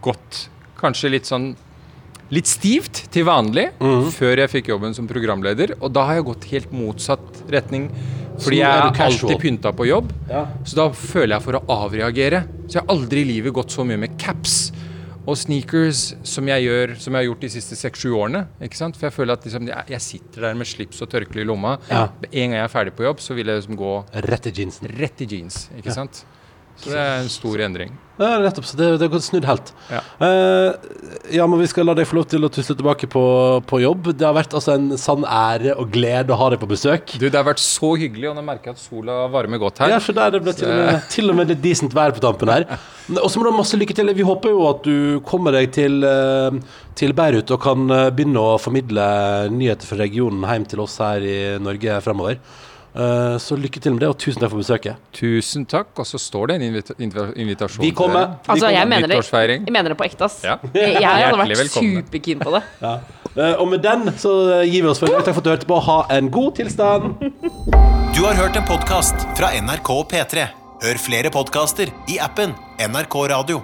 gått 0.00 0.48
kanskje 0.78 1.10
litt 1.10 1.24
sånn 1.24 1.56
Litt 2.34 2.48
stivt 2.50 3.06
til 3.14 3.24
vanlig 3.24 3.70
mm. 3.80 4.10
før 4.12 4.42
jeg 4.42 4.52
fikk 4.52 4.72
jobben 4.74 4.96
som 4.96 5.08
programleder. 5.08 5.74
Og 5.80 5.92
da 5.96 6.04
har 6.08 6.18
jeg 6.18 6.28
gått 6.28 6.48
helt 6.52 6.74
motsatt 6.76 7.42
retning. 7.52 7.88
Fordi 8.38 8.60
jeg 8.60 8.68
er 8.68 9.00
alltid 9.08 9.40
pynta 9.42 9.72
på 9.74 9.88
jobb. 9.88 10.12
Ja. 10.28 10.44
Så 10.62 10.78
da 10.78 10.90
føler 10.94 11.38
jeg 11.38 11.46
for 11.46 11.58
å 11.58 11.64
avreagere. 11.80 12.44
Så 12.66 12.78
jeg 12.78 12.84
har 12.84 12.92
aldri 12.94 13.24
i 13.24 13.30
livet 13.32 13.56
gått 13.56 13.72
så 13.74 13.86
mye 13.88 14.00
med 14.00 14.18
caps 14.20 14.68
og 15.28 15.36
sneakers 15.36 16.14
som 16.24 16.46
jeg 16.48 16.64
gjør 16.64 16.94
Som 16.96 17.12
jeg 17.12 17.20
har 17.20 17.26
gjort 17.26 17.42
de 17.44 17.50
siste 17.52 17.76
seks-sju 17.76 18.12
årene. 18.16 18.46
Ikke 18.64 18.78
sant? 18.78 18.96
For 18.96 19.08
jeg 19.08 19.16
føler 19.16 19.36
at 19.36 19.44
liksom, 19.48 19.68
jeg, 19.68 20.04
sitter 20.04 20.48
der 20.48 20.58
med 20.58 20.68
slips 20.68 21.02
og 21.04 21.10
tørkle 21.12 21.44
i 21.44 21.48
lomma. 21.48 21.76
Ja. 21.90 22.08
En 22.28 22.52
gang 22.52 22.58
jeg 22.60 22.64
er 22.64 22.72
ferdig 22.72 22.96
på 22.96 23.08
jobb, 23.08 23.24
så 23.24 23.36
vil 23.36 23.50
jeg 23.50 23.62
liksom 23.62 23.78
gå 23.80 23.94
Rett 24.28 24.48
i 24.48 24.54
jeansen. 24.60 24.92
rett 25.00 25.24
i 25.24 25.28
jeans. 25.32 25.66
Ikke 25.80 25.96
sant? 25.96 26.24
Så 26.78 26.92
det 26.92 27.00
er 27.02 27.16
en 27.24 27.32
stor 27.32 27.64
endring. 27.64 27.96
Ja, 28.18 28.38
nettopp. 28.42 28.66
Så 28.66 28.76
det, 28.76 28.86
det 28.98 29.06
har 29.06 29.10
gått 29.12 29.24
snudd 29.26 29.46
helt. 29.46 29.70
Ja. 29.92 30.00
Uh, 30.18 30.74
ja, 31.30 31.46
men 31.46 31.60
vi 31.62 31.68
skal 31.70 31.86
la 31.86 31.94
deg 31.94 32.06
få 32.08 32.18
lov 32.18 32.26
til 32.30 32.46
å 32.46 32.50
tusle 32.50 32.74
tilbake 32.78 33.06
på, 33.10 33.22
på 33.68 33.80
jobb. 33.82 34.10
Det 34.18 34.26
har 34.26 34.34
vært 34.34 34.56
altså 34.58 34.74
en 34.74 34.90
sann 34.98 35.22
ære 35.22 35.76
og 35.78 35.92
glede 35.94 36.34
å 36.34 36.38
ha 36.40 36.50
deg 36.50 36.62
på 36.62 36.70
besøk. 36.70 37.14
Du, 37.14 37.28
Det 37.28 37.38
har 37.38 37.46
vært 37.46 37.62
så 37.62 37.92
hyggelig, 38.00 38.30
og 38.32 38.38
nå 38.38 38.42
merker 38.46 38.72
jeg 38.72 38.78
at 38.78 38.82
sola 38.82 39.20
varmer 39.30 39.62
godt 39.62 39.84
her. 39.84 39.94
Ja, 39.94 40.00
for 40.02 40.18
der 40.18 40.34
det 40.34 40.42
ble 40.42 40.54
til 40.58 40.72
med, 40.72 41.02
til 41.14 41.30
og 41.30 41.38
med 41.38 41.52
litt 41.54 41.62
decent 41.62 41.94
vær 41.94 42.14
på 42.16 42.22
tampen 42.24 42.50
her. 42.52 42.66
Og 43.08 43.30
så 43.32 43.40
må 43.40 43.46
du 43.46 43.52
ha 43.54 43.56
masse 43.56 43.78
lykke 43.78 43.94
til. 43.96 44.10
Vi 44.12 44.26
håper 44.26 44.52
jo 44.52 44.66
at 44.68 44.82
du 44.84 45.20
kommer 45.24 45.54
deg 45.54 45.70
til, 45.72 46.02
eh, 46.04 46.58
til 46.98 47.14
Beirut 47.16 47.48
og 47.54 47.62
kan 47.64 47.86
eh, 47.88 48.10
begynne 48.12 48.42
å 48.42 48.58
formidle 48.60 49.06
nyheter 49.54 49.88
fra 49.88 50.02
regionen 50.02 50.44
hjem 50.44 50.66
til 50.68 50.82
oss 50.84 50.98
her 51.00 51.24
i 51.24 51.38
Norge 51.62 52.02
fremover. 52.04 52.36
Eh, 52.98 53.36
Så 53.38 53.54
lykke 53.56 53.80
til 53.80 53.92
med 53.94 54.00
det, 54.02 54.08
og 54.10 54.16
tusen 54.18 54.40
takk 54.42 54.50
for 54.50 54.58
besøket. 54.58 54.96
Tusen 55.14 55.64
takk. 55.70 55.92
Og 56.02 56.06
så 56.08 56.18
står 56.18 56.48
det 56.50 56.56
en 56.58 56.62
invita 56.68 56.94
invita 56.98 57.28
invitasjon 57.38 57.84
Vi 57.84 57.92
kommer. 57.92 58.24
til 58.26 58.26
dere. 58.26 58.38
Vi 58.42 58.50
Altså, 58.50 58.66
kommer. 58.66 58.74
jeg 58.74 58.88
mener 58.88 59.08
det, 59.08 59.62
jeg 59.66 59.72
mener 59.72 59.88
det 59.94 59.98
på 60.00 60.04
ekte, 60.08 60.24
ass. 60.24 60.40
Ja. 60.42 60.56
Jeg, 60.74 60.96
jeg 61.00 61.06
hadde 61.06 61.38
vært 61.38 61.70
superkeen 61.70 62.40
på 62.42 62.50
det. 62.56 62.62
Ja. 62.82 62.98
Eh, 63.38 63.54
Og 63.60 63.68
med 63.68 63.82
den 63.82 64.10
så 64.18 64.64
gir 64.66 64.82
vi 64.82 64.88
oss 64.88 64.98
for 64.98 65.06
i 65.06 65.12
dag. 65.14 65.24
Takk 65.24 65.34
for 65.38 65.40
at 65.40 65.44
du 65.44 65.50
hørte 65.50 65.66
på. 65.70 65.80
Ha 65.86 65.98
en 66.18 66.30
god 66.30 66.56
tilstand. 66.58 67.14
Du 68.18 68.24
har 68.26 68.34
hørt 68.34 68.56
en 68.56 68.66
podkast 68.66 69.14
fra 69.38 69.52
NRK 69.54 69.90
P3. 70.10 70.48
Hør 70.82 70.98
flere 70.98 71.30
podkaster 71.30 71.90
i 72.10 72.18
appen 72.18 72.54
NRK 72.82 73.14
Radio. 73.30 73.62